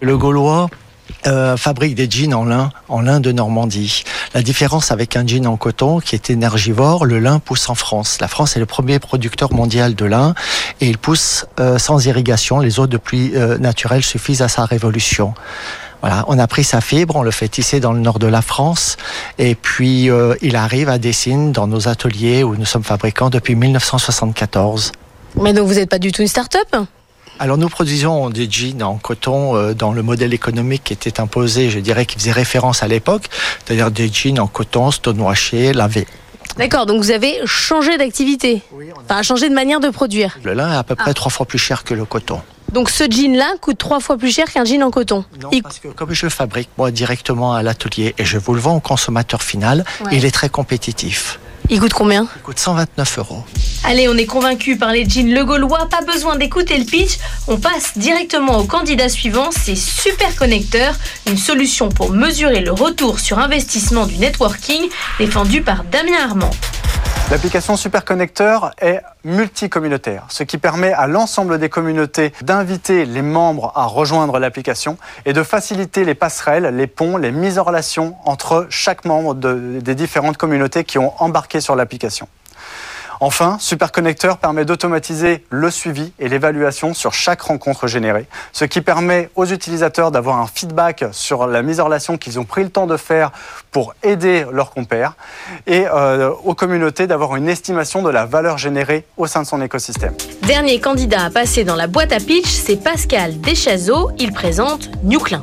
Le 0.00 0.16
Gaulois 0.16 0.68
euh, 1.26 1.56
fabrique 1.56 1.94
des 1.94 2.08
jeans 2.08 2.34
en 2.34 2.44
lin, 2.44 2.70
en 2.88 3.00
lin 3.00 3.20
de 3.20 3.32
Normandie. 3.32 4.04
La 4.34 4.42
différence 4.42 4.92
avec 4.92 5.16
un 5.16 5.26
jean 5.26 5.46
en 5.46 5.56
coton 5.56 5.98
qui 5.98 6.14
est 6.14 6.30
énergivore, 6.30 7.04
le 7.04 7.18
lin 7.18 7.38
pousse 7.40 7.68
en 7.68 7.74
France. 7.74 8.18
La 8.20 8.28
France 8.28 8.56
est 8.56 8.60
le 8.60 8.66
premier 8.66 8.98
producteur 8.98 9.52
mondial 9.52 9.94
de 9.94 10.04
lin 10.04 10.34
et 10.80 10.88
il 10.88 10.98
pousse 10.98 11.46
euh, 11.58 11.78
sans 11.78 12.06
irrigation. 12.06 12.60
Les 12.60 12.78
eaux 12.78 12.86
de 12.86 12.96
pluie 12.96 13.32
euh, 13.34 13.58
naturelles 13.58 14.04
suffisent 14.04 14.42
à 14.42 14.48
sa 14.48 14.64
révolution. 14.64 15.34
Voilà, 16.02 16.24
on 16.28 16.38
a 16.38 16.46
pris 16.46 16.62
sa 16.62 16.80
fibre, 16.80 17.16
on 17.16 17.22
le 17.22 17.30
fait 17.30 17.48
tisser 17.48 17.80
dans 17.80 17.92
le 17.92 18.00
nord 18.00 18.18
de 18.18 18.26
la 18.26 18.42
France, 18.42 18.96
et 19.38 19.54
puis 19.54 20.10
euh, 20.10 20.34
il 20.42 20.54
arrive 20.56 20.88
à 20.88 20.98
Dessines 20.98 21.52
dans 21.52 21.66
nos 21.66 21.88
ateliers 21.88 22.44
où 22.44 22.54
nous 22.56 22.64
sommes 22.66 22.84
fabricants 22.84 23.30
depuis 23.30 23.54
1974. 23.54 24.92
Mais 25.40 25.52
donc 25.52 25.66
vous 25.66 25.74
n'êtes 25.74 25.90
pas 25.90 25.98
du 25.98 26.12
tout 26.12 26.22
une 26.22 26.28
start-up? 26.28 26.76
Alors 27.38 27.58
nous 27.58 27.68
produisons 27.68 28.30
des 28.30 28.48
jeans 28.50 28.82
en 28.82 28.96
coton 28.96 29.56
euh, 29.56 29.74
dans 29.74 29.92
le 29.92 30.02
modèle 30.02 30.32
économique 30.32 30.84
qui 30.84 30.92
était 30.92 31.20
imposé, 31.20 31.68
je 31.70 31.78
dirais, 31.80 32.06
qui 32.06 32.18
faisait 32.18 32.32
référence 32.32 32.82
à 32.82 32.88
l'époque, 32.88 33.24
c'est-à-dire 33.64 33.90
des 33.90 34.10
jeans 34.10 34.38
en 34.40 34.46
coton, 34.46 34.90
stonewashés, 34.90 35.72
lavés. 35.72 36.06
D'accord, 36.56 36.86
donc 36.86 37.02
vous 37.02 37.10
avez 37.10 37.34
changé 37.44 37.98
d'activité, 37.98 38.62
enfin 39.04 39.22
changé 39.22 39.48
de 39.50 39.54
manière 39.54 39.80
de 39.80 39.90
produire. 39.90 40.38
Le 40.42 40.54
lin 40.54 40.72
est 40.72 40.76
à 40.76 40.82
peu 40.84 40.94
Ah. 40.96 41.02
près 41.02 41.14
trois 41.14 41.30
fois 41.30 41.44
plus 41.44 41.58
cher 41.58 41.84
que 41.84 41.92
le 41.92 42.04
coton. 42.06 42.40
Donc 42.72 42.90
ce 42.90 43.04
jean-là 43.10 43.54
coûte 43.60 43.78
trois 43.78 44.00
fois 44.00 44.16
plus 44.18 44.34
cher 44.34 44.50
qu'un 44.52 44.64
jean 44.64 44.82
en 44.82 44.90
coton. 44.90 45.24
Non, 45.42 45.50
parce 45.62 45.78
que 45.78 45.88
comme 45.88 46.12
je 46.12 46.26
le 46.26 46.30
fabrique 46.30 46.68
moi 46.76 46.90
directement 46.90 47.54
à 47.54 47.62
l'atelier 47.62 48.14
et 48.18 48.24
je 48.24 48.38
vous 48.38 48.54
le 48.54 48.60
vends 48.60 48.76
au 48.76 48.80
consommateur 48.80 49.42
final, 49.42 49.84
Ouais. 50.04 50.10
il 50.16 50.24
est 50.24 50.30
très 50.30 50.48
compétitif. 50.48 51.38
Il 51.68 51.80
coûte 51.80 51.94
combien 51.94 52.28
Il 52.36 52.42
coûte 52.42 52.60
129 52.60 53.18
euros. 53.18 53.42
Allez, 53.82 54.08
on 54.08 54.16
est 54.16 54.26
convaincu 54.26 54.76
par 54.76 54.92
les 54.92 55.08
jeans 55.08 55.32
Le 55.34 55.44
Gaulois, 55.44 55.88
pas 55.90 56.00
besoin 56.02 56.36
d'écouter 56.36 56.78
le 56.78 56.84
pitch. 56.84 57.18
On 57.48 57.56
passe 57.56 57.96
directement 57.98 58.58
au 58.58 58.64
candidat 58.64 59.08
suivant, 59.08 59.48
c'est 59.50 59.74
Super 59.74 60.36
Connecteur, 60.36 60.94
une 61.26 61.36
solution 61.36 61.88
pour 61.88 62.10
mesurer 62.12 62.60
le 62.60 62.70
retour 62.70 63.18
sur 63.18 63.40
investissement 63.40 64.06
du 64.06 64.16
networking 64.18 64.82
défendu 65.18 65.60
par 65.62 65.82
Damien 65.84 66.18
Armand. 66.22 66.50
L'application 67.28 67.76
Superconnecteur 67.76 68.70
est 68.80 69.02
multicommunautaire, 69.24 70.26
ce 70.28 70.44
qui 70.44 70.58
permet 70.58 70.92
à 70.92 71.08
l'ensemble 71.08 71.58
des 71.58 71.68
communautés 71.68 72.32
d'inviter 72.40 73.04
les 73.04 73.20
membres 73.20 73.72
à 73.74 73.84
rejoindre 73.86 74.38
l'application 74.38 74.96
et 75.24 75.32
de 75.32 75.42
faciliter 75.42 76.04
les 76.04 76.14
passerelles, 76.14 76.66
les 76.76 76.86
ponts, 76.86 77.16
les 77.16 77.32
mises 77.32 77.58
en 77.58 77.64
relation 77.64 78.14
entre 78.24 78.68
chaque 78.70 79.04
membre 79.04 79.34
de- 79.34 79.80
des 79.80 79.96
différentes 79.96 80.36
communautés 80.36 80.84
qui 80.84 80.98
ont 80.98 81.12
embarqué 81.20 81.60
sur 81.60 81.74
l'application. 81.74 82.28
Enfin, 83.20 83.56
Superconnecteur 83.60 84.38
permet 84.38 84.64
d'automatiser 84.64 85.44
le 85.50 85.70
suivi 85.70 86.12
et 86.18 86.28
l'évaluation 86.28 86.94
sur 86.94 87.14
chaque 87.14 87.40
rencontre 87.42 87.86
générée, 87.86 88.26
ce 88.52 88.64
qui 88.64 88.80
permet 88.80 89.30
aux 89.36 89.46
utilisateurs 89.46 90.10
d'avoir 90.10 90.38
un 90.38 90.46
feedback 90.46 91.04
sur 91.12 91.46
la 91.46 91.62
mise 91.62 91.80
en 91.80 91.86
relation 91.86 92.16
qu'ils 92.18 92.38
ont 92.38 92.44
pris 92.44 92.62
le 92.62 92.70
temps 92.70 92.86
de 92.86 92.96
faire 92.96 93.30
pour 93.70 93.94
aider 94.02 94.44
leurs 94.52 94.70
compères 94.70 95.14
et 95.66 95.86
euh, 95.86 96.30
aux 96.44 96.54
communautés 96.54 97.06
d'avoir 97.06 97.36
une 97.36 97.48
estimation 97.48 98.02
de 98.02 98.10
la 98.10 98.26
valeur 98.26 98.58
générée 98.58 99.04
au 99.16 99.26
sein 99.26 99.42
de 99.42 99.46
son 99.46 99.60
écosystème. 99.62 100.14
Dernier 100.42 100.80
candidat 100.80 101.24
à 101.24 101.30
passer 101.30 101.64
dans 101.64 101.76
la 101.76 101.86
boîte 101.86 102.12
à 102.12 102.18
pitch, 102.18 102.48
c'est 102.48 102.82
Pascal 102.82 103.40
Deschazeaux. 103.40 104.10
Il 104.18 104.32
présente 104.32 104.90
Newclin. 105.02 105.42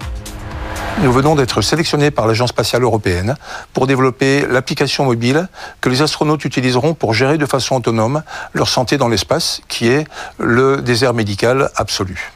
Nous 1.01 1.11
venons 1.11 1.35
d'être 1.35 1.61
sélectionnés 1.61 2.11
par 2.11 2.27
l'Agence 2.27 2.49
spatiale 2.49 2.83
européenne 2.83 3.35
pour 3.73 3.87
développer 3.87 4.45
l'application 4.49 5.05
mobile 5.05 5.47
que 5.81 5.89
les 5.89 6.01
astronautes 6.01 6.45
utiliseront 6.45 6.93
pour 6.93 7.13
gérer 7.13 7.37
de 7.37 7.45
façon 7.45 7.75
autonome 7.75 8.23
leur 8.53 8.69
santé 8.69 8.97
dans 8.97 9.07
l'espace, 9.07 9.61
qui 9.67 9.87
est 9.87 10.05
le 10.37 10.81
désert 10.81 11.13
médical 11.13 11.69
absolu. 11.75 12.31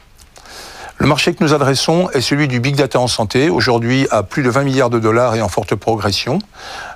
Le 1.00 1.06
marché 1.06 1.32
que 1.32 1.44
nous 1.44 1.54
adressons 1.54 2.10
est 2.10 2.20
celui 2.20 2.48
du 2.48 2.58
big 2.58 2.74
data 2.74 2.98
en 2.98 3.06
santé, 3.06 3.50
aujourd'hui 3.50 4.08
à 4.10 4.24
plus 4.24 4.42
de 4.42 4.50
20 4.50 4.64
milliards 4.64 4.90
de 4.90 4.98
dollars 4.98 5.36
et 5.36 5.40
en 5.40 5.48
forte 5.48 5.76
progression. 5.76 6.40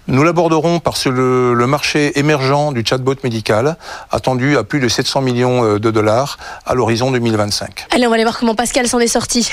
Nous 0.09 0.25
l'aborderons 0.25 0.81
par 0.81 0.95
le, 1.07 1.55
le, 1.55 1.67
marché 1.69 2.19
émergent 2.19 2.73
du 2.73 2.85
chatbot 2.85 3.15
médical, 3.23 3.77
attendu 4.11 4.57
à 4.57 4.65
plus 4.65 4.81
de 4.81 4.89
700 4.89 5.21
millions 5.21 5.65
euh, 5.65 5.79
de 5.79 5.93
dollars 5.93 6.37
à 6.67 6.75
l'horizon 6.75 7.13
2025. 7.13 7.87
Allez, 7.93 8.07
on 8.07 8.11
va 8.11 8.17
aller 8.17 8.25
voir 8.25 8.41
comment 8.41 8.57
Pascal 8.57 8.89
s'en 8.89 8.99
est 8.99 9.07
sorti. 9.07 9.53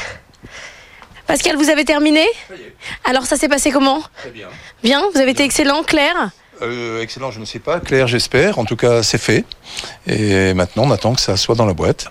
Pascal, 1.29 1.57
vous 1.57 1.69
avez 1.69 1.85
terminé 1.85 2.25
Alors 3.03 3.27
ça 3.27 3.37
s'est 3.37 3.47
passé 3.47 3.69
comment 3.69 4.01
Très 4.17 4.31
bien. 4.31 4.47
Bien, 4.81 5.03
vous 5.13 5.19
avez 5.19 5.29
été 5.29 5.43
excellent, 5.43 5.83
clair 5.83 6.31
euh, 6.63 7.03
excellent, 7.03 7.29
je 7.29 7.39
ne 7.39 7.45
sais 7.45 7.59
pas. 7.59 7.79
Claire, 7.79 8.07
j'espère. 8.07 8.59
En 8.59 8.65
tout 8.65 8.75
cas, 8.75 9.01
c'est 9.01 9.19
fait. 9.19 9.45
Et 10.07 10.53
maintenant, 10.53 10.83
on 10.85 10.91
attend 10.91 11.13
que 11.13 11.21
ça 11.21 11.37
soit 11.37 11.55
dans 11.55 11.65
la 11.65 11.73
boîte. 11.73 12.09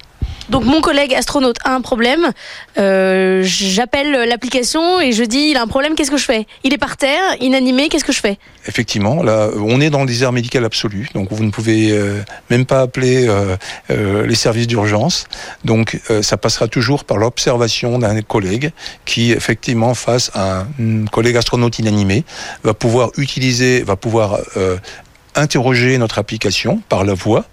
Donc 0.49 0.65
mon 0.65 0.81
collègue 0.81 1.15
astronaute 1.15 1.59
a 1.65 1.75
un 1.75 1.83
problème, 1.83 2.31
euh, 2.79 3.43
j'appelle 3.45 4.13
l'application 4.29 5.01
et 5.01 5.13
je 5.13 5.23
dis 5.23 5.51
il 5.51 5.57
a 5.57 5.63
un 5.63 5.67
problème, 5.67 5.95
qu'est-ce 5.95 6.11
que 6.11 6.17
je 6.17 6.25
fais? 6.25 6.47
Il 6.65 6.73
est 6.73 6.79
par 6.79 6.97
terre, 6.97 7.21
inanimé, 7.41 7.89
qu'est-ce 7.89 8.05
que 8.05 8.13
je 8.13 8.21
fais? 8.21 8.39
Effectivement, 8.67 9.23
là 9.23 9.51
on 9.57 9.81
est 9.81 9.91
dans 9.91 10.01
le 10.01 10.07
désert 10.07 10.33
médical 10.33 10.65
absolu, 10.65 11.09
donc 11.15 11.29
vous 11.31 11.45
ne 11.45 11.51
pouvez 11.51 11.91
euh, 11.93 12.23
même 12.49 12.65
pas 12.65 12.81
appeler 12.81 13.27
euh, 13.29 14.27
les 14.27 14.35
services 14.35 14.67
d'urgence, 14.67 15.27
donc 15.65 16.01
ça 16.23 16.37
passera 16.37 16.69
toujours 16.69 17.05
par 17.05 17.19
l'observation 17.19 17.99
d'un 17.99 18.21
collègue 18.23 18.73
qui 19.05 19.33
effectivement 19.33 19.95
face 19.95 20.31
à 20.35 20.65
un 20.81 21.05
collègue 21.07 21.37
astronaute 21.37 21.79
inanimé 21.79 22.25
va 22.65 22.75
pouvoir 22.75 23.11
utiliser, 23.17 23.83
va 23.83 23.97
pouvoir 23.97 24.39
interroger 25.35 25.99
notre 25.99 26.19
application 26.19 26.83
par 26.89 27.05
la 27.05 27.15
voix 27.15 27.45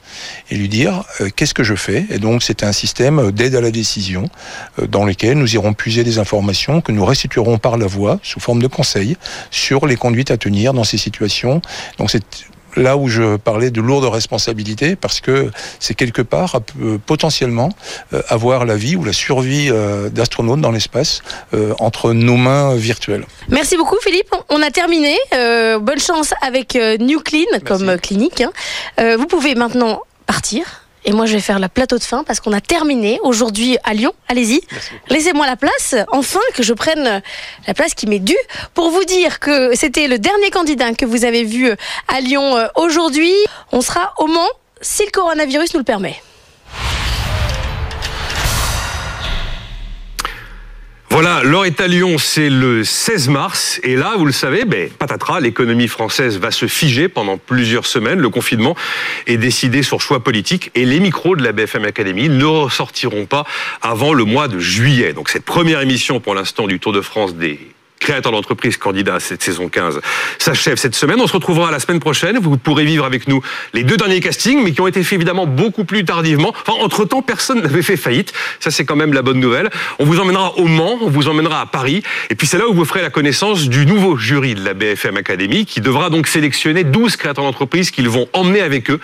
et 0.50 0.56
lui 0.56 0.70
dire 0.70 1.04
euh, 1.22 1.30
qu'est-ce 1.36 1.54
que 1.54 1.64
je 1.64 1.76
fais? 1.76 2.06
Et 2.10 2.20
donc 2.20 2.44
c'est 2.44 2.64
un 2.64 2.72
système 2.72 3.32
d'aide 3.32 3.56
à 3.56 3.62
la 3.62 3.72
décision 3.72 4.30
euh, 4.80 4.88
dans 4.88 5.06
lequel 5.06 5.38
nous 5.38 5.54
irons 5.56 5.74
puiser 5.74 6.04
des 6.04 6.20
informations 6.20 6.82
que 6.82 6.92
nous 6.92 7.06
restituerons 7.06 7.58
par 7.58 7.78
la 7.78 7.88
voix 7.88 8.20
sous 8.24 8.40
forme 8.40 8.62
de 8.62 8.68
conseils 8.68 9.18
sur 9.52 9.86
les 9.86 9.96
conduites 9.96 10.32
à 10.32 10.38
tenir 10.38 10.74
dans 10.74 10.84
ces 10.84 10.98
situations. 10.98 11.62
Donc 11.98 12.12
c'est 12.12 12.24
là 12.76 12.98
où 12.98 13.08
je 13.08 13.38
parlais 13.38 13.72
de 13.72 13.82
lourde 13.82 14.06
responsabilité, 14.06 14.96
parce 14.96 15.22
que 15.22 15.52
c'est 15.80 15.94
quelque 15.94 16.22
part 16.22 16.60
euh, 16.82 16.98
potentiellement 17.06 17.70
euh, 18.14 18.22
avoir 18.30 18.66
la 18.66 18.76
vie 18.76 18.96
ou 18.96 19.04
la 19.04 19.14
survie 19.14 19.70
euh, 19.70 20.10
d'astronautes 20.10 20.62
dans 20.62 20.72
l'espace 20.72 21.22
euh, 21.54 21.74
entre 21.80 22.14
nos 22.14 22.38
mains 22.38 22.76
virtuelles. 22.76 23.26
Merci 23.50 23.78
beaucoup 23.78 23.98
Philippe, 24.02 24.34
on 24.50 24.62
a 24.62 24.72
terminé. 24.72 25.16
Euh, 25.34 25.80
bonne 25.80 26.00
chance 26.00 26.34
avec 26.42 26.78
New 27.00 27.20
Clean 27.20 27.46
comme 27.66 27.98
clinique. 27.98 28.42
Hein. 28.42 29.16
vous 29.18 29.28
pouvez 29.28 29.56
maintenant 29.56 30.02
partir. 30.26 30.85
Et 31.06 31.14
moi, 31.14 31.28
je 31.28 31.34
vais 31.34 31.42
faire 31.42 31.60
la 31.60 31.70
plateau 31.70 31.98
de 31.98 32.04
fin 32.04 32.24
parce 32.24 32.40
qu'on 32.40 32.52
a 32.52 32.62
terminé 32.62 33.20
aujourd'hui 33.24 33.78
à 33.84 33.94
Lyon. 33.94 34.14
Allez-y. 34.28 34.62
Laissez-moi 35.10 35.46
la 35.46 35.56
place. 35.56 35.96
Enfin, 36.12 36.40
que 36.56 36.64
je 36.64 36.74
prenne 36.74 37.22
la 37.68 37.74
place 37.74 37.94
qui 37.94 38.08
m'est 38.08 38.20
due 38.20 38.38
pour 38.74 38.90
vous 38.90 39.04
dire 39.06 39.40
que 39.40 39.76
c'était 39.76 40.08
le 40.08 40.18
dernier 40.18 40.50
candidat 40.50 40.94
que 40.94 41.06
vous 41.06 41.24
avez 41.24 41.44
vu 41.44 41.70
à 42.08 42.22
Lyon 42.22 42.68
aujourd'hui. 42.76 43.34
On 43.72 43.82
sera 43.82 44.14
au 44.18 44.28
Mans 44.28 44.50
si 44.82 45.04
le 45.06 45.12
coronavirus 45.12 45.74
nous 45.74 45.80
le 45.80 45.86
permet. 45.86 46.16
Voilà, 51.16 51.44
l'heure 51.44 51.64
est 51.64 51.80
à 51.80 51.88
Lyon, 51.88 52.18
c'est 52.18 52.50
le 52.50 52.84
16 52.84 53.30
mars. 53.30 53.80
Et 53.84 53.96
là, 53.96 54.16
vous 54.18 54.26
le 54.26 54.34
savez, 54.34 54.66
ben, 54.66 54.90
patatras, 54.90 55.40
l'économie 55.40 55.88
française 55.88 56.38
va 56.40 56.52
se 56.52 56.68
figer 56.68 57.08
pendant 57.08 57.38
plusieurs 57.38 57.86
semaines. 57.86 58.20
Le 58.20 58.28
confinement 58.28 58.76
est 59.26 59.38
décidé 59.38 59.82
sur 59.82 60.02
choix 60.02 60.22
politique 60.22 60.72
et 60.76 60.84
les 60.84 61.00
micros 61.00 61.38
de 61.38 61.42
la 61.42 61.54
BFM 61.54 61.86
Academy 61.86 62.28
ne 62.28 62.44
ressortiront 62.44 63.28
pas 63.28 63.46
avant 63.82 64.14
le 64.14 64.26
mois 64.26 64.50
de 64.50 64.60
juillet. 64.60 65.14
Donc 65.14 65.30
cette 65.30 65.46
première 65.46 65.80
émission 65.80 66.20
pour 66.20 66.36
l'instant 66.36 66.68
du 66.68 66.82
Tour 66.82 66.92
de 66.92 67.00
France 67.00 67.34
des 67.34 67.60
créateur 68.06 68.32
d'entreprise 68.32 68.78
candidat 68.78 69.16
à 69.16 69.20
cette 69.20 69.42
saison 69.42 69.68
15 69.68 70.00
s'achève 70.38 70.78
cette 70.78 70.94
semaine. 70.94 71.20
On 71.20 71.26
se 71.26 71.34
retrouvera 71.34 71.72
la 71.72 71.80
semaine 71.80 72.00
prochaine. 72.00 72.38
Vous 72.38 72.56
pourrez 72.56 72.86
vivre 72.86 73.04
avec 73.04 73.28
nous 73.28 73.42
les 73.74 73.84
deux 73.84 73.98
derniers 73.98 74.20
castings, 74.20 74.64
mais 74.64 74.74
qui 74.74 74.82
ont 74.82 74.88
été 74.88 75.04
faits 75.04 75.14
évidemment 75.14 75.48
beaucoup 75.48 75.86
plus 75.86 76.06
tardivement. 76.06 76.54
Enfin, 76.66 76.80
entre-temps, 76.84 77.24
personne 77.24 77.62
n'avait 77.62 77.82
fait 77.82 77.98
faillite. 77.98 78.32
Ça, 78.60 78.70
c'est 78.70 78.86
quand 78.86 78.96
même 78.96 79.12
la 79.12 79.24
bonne 79.24 79.40
nouvelle. 79.40 79.72
On 79.98 80.06
vous 80.06 80.20
emmènera 80.20 80.56
au 80.58 80.66
Mans, 80.66 81.00
on 81.02 81.10
vous 81.10 81.28
emmènera 81.28 81.62
à 81.62 81.66
Paris. 81.66 82.04
Et 82.30 82.36
puis, 82.36 82.46
c'est 82.46 82.60
là 82.60 82.70
où 82.70 82.74
vous 82.76 82.86
ferez 82.86 83.02
la 83.02 83.10
connaissance 83.10 83.68
du 83.68 83.88
nouveau 83.88 84.18
jury 84.18 84.54
de 84.54 84.64
la 84.64 84.76
BFM 84.76 85.18
Academy, 85.18 85.66
qui 85.66 85.82
devra 85.82 86.12
donc 86.12 86.28
sélectionner 86.28 86.84
12 86.84 87.16
créateurs 87.16 87.44
d'entreprise 87.44 87.90
qu'ils 87.90 88.10
vont 88.10 88.28
emmener 88.34 88.62
avec 88.62 88.92
eux 88.92 89.00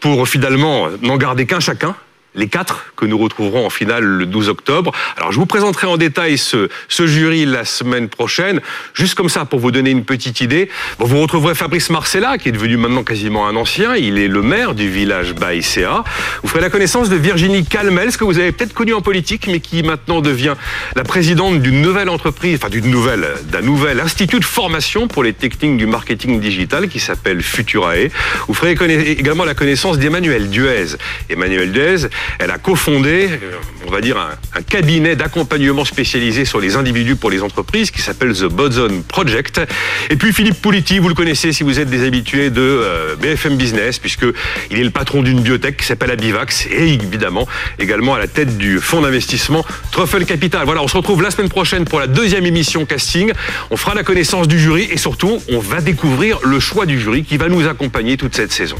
pour 0.00 0.26
finalement 0.26 0.88
n'en 1.00 1.16
garder 1.16 1.46
qu'un 1.46 1.60
chacun 1.60 1.94
les 2.34 2.48
quatre 2.48 2.92
que 2.96 3.04
nous 3.04 3.18
retrouverons 3.18 3.66
en 3.66 3.70
finale 3.70 4.04
le 4.04 4.26
12 4.26 4.48
octobre. 4.48 4.92
Alors 5.16 5.32
je 5.32 5.38
vous 5.38 5.46
présenterai 5.46 5.86
en 5.86 5.96
détail 5.96 6.38
ce, 6.38 6.68
jury 6.88 7.44
la 7.44 7.64
semaine 7.64 8.08
prochaine, 8.08 8.60
juste 8.94 9.14
comme 9.14 9.28
ça 9.28 9.44
pour 9.44 9.60
vous 9.60 9.70
donner 9.70 9.90
une 9.90 10.04
petite 10.04 10.40
idée. 10.40 10.70
Vous 10.98 11.20
retrouverez 11.20 11.54
Fabrice 11.54 11.90
Marcella, 11.90 12.38
qui 12.38 12.48
est 12.48 12.52
devenu 12.52 12.76
maintenant 12.76 13.02
quasiment 13.02 13.46
un 13.46 13.56
ancien. 13.56 13.96
Il 13.96 14.18
est 14.18 14.28
le 14.28 14.42
maire 14.42 14.74
du 14.74 14.88
village 14.88 15.34
Baïséa. 15.34 16.04
Vous 16.42 16.48
ferez 16.48 16.60
la 16.60 16.70
connaissance 16.70 17.08
de 17.08 17.16
Virginie 17.16 17.64
Calmels, 17.66 18.16
que 18.16 18.24
vous 18.24 18.38
avez 18.38 18.52
peut-être 18.52 18.74
connue 18.74 18.94
en 18.94 19.02
politique, 19.02 19.46
mais 19.48 19.60
qui 19.60 19.82
maintenant 19.82 20.20
devient 20.20 20.54
la 20.96 21.04
présidente 21.04 21.60
d'une 21.60 21.82
nouvelle 21.82 22.08
entreprise, 22.08 22.58
enfin 22.60 22.70
d'une 22.70 22.90
nouvelle, 22.90 23.26
d'un 23.50 23.62
nouvel 23.62 24.00
institut 24.00 24.38
de 24.38 24.44
formation 24.44 25.08
pour 25.08 25.22
les 25.22 25.32
techniques 25.32 25.76
du 25.76 25.86
marketing 25.86 26.40
digital 26.40 26.88
qui 26.88 27.00
s'appelle 27.00 27.42
Futurae. 27.42 28.08
Vous 28.48 28.54
ferez 28.54 28.72
également 28.72 29.44
la 29.44 29.54
connaissance 29.54 29.98
d'Emmanuel 29.98 30.48
Duez. 30.48 30.96
Emmanuel 31.28 31.72
Duez, 31.72 32.08
elle 32.38 32.50
a 32.50 32.58
cofondé, 32.58 33.28
euh, 33.30 33.52
on 33.86 33.90
va 33.90 34.00
dire, 34.00 34.16
un, 34.18 34.62
cabinet 34.62 35.16
d'accompagnement 35.16 35.84
spécialisé 35.84 36.44
sur 36.44 36.60
les 36.60 36.76
individus 36.76 37.16
pour 37.16 37.30
les 37.30 37.42
entreprises 37.42 37.90
qui 37.90 38.00
s'appelle 38.00 38.32
The 38.32 38.44
Bodzone 38.44 39.02
Project. 39.02 39.60
Et 40.08 40.16
puis 40.16 40.32
Philippe 40.32 40.60
Pouliti, 40.62 40.98
vous 40.98 41.08
le 41.08 41.14
connaissez 41.14 41.52
si 41.52 41.62
vous 41.62 41.78
êtes 41.78 41.90
des 41.90 42.06
habitués 42.06 42.50
de 42.50 42.60
euh, 42.60 43.16
BFM 43.16 43.56
Business, 43.56 43.98
puisque 43.98 44.24
il 44.70 44.78
est 44.78 44.84
le 44.84 44.90
patron 44.90 45.22
d'une 45.22 45.40
biotech 45.40 45.76
qui 45.76 45.84
s'appelle 45.84 46.10
Abivax 46.10 46.66
et 46.66 46.88
évidemment 46.94 47.46
également 47.78 48.14
à 48.14 48.18
la 48.18 48.28
tête 48.28 48.56
du 48.56 48.78
fonds 48.78 49.00
d'investissement 49.00 49.64
Truffle 49.90 50.24
Capital. 50.24 50.64
Voilà, 50.64 50.82
on 50.82 50.88
se 50.88 50.96
retrouve 50.96 51.22
la 51.22 51.30
semaine 51.30 51.48
prochaine 51.50 51.84
pour 51.84 52.00
la 52.00 52.06
deuxième 52.06 52.46
émission 52.46 52.86
casting. 52.86 53.32
On 53.70 53.76
fera 53.76 53.94
la 53.94 54.04
connaissance 54.04 54.48
du 54.48 54.58
jury 54.58 54.88
et 54.90 54.96
surtout, 54.96 55.40
on 55.50 55.58
va 55.58 55.80
découvrir 55.80 56.38
le 56.44 56.60
choix 56.60 56.86
du 56.86 57.00
jury 57.00 57.24
qui 57.24 57.36
va 57.36 57.48
nous 57.48 57.68
accompagner 57.68 58.16
toute 58.16 58.34
cette 58.34 58.52
saison. 58.52 58.76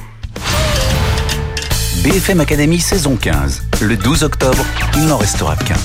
BFM 2.00 2.40
Academy 2.40 2.80
saison 2.80 3.14
15. 3.14 3.62
Le 3.80 3.96
12 3.96 4.24
octobre, 4.24 4.64
il 4.96 5.06
n'en 5.06 5.18
restera 5.18 5.54
qu'un. 5.54 5.76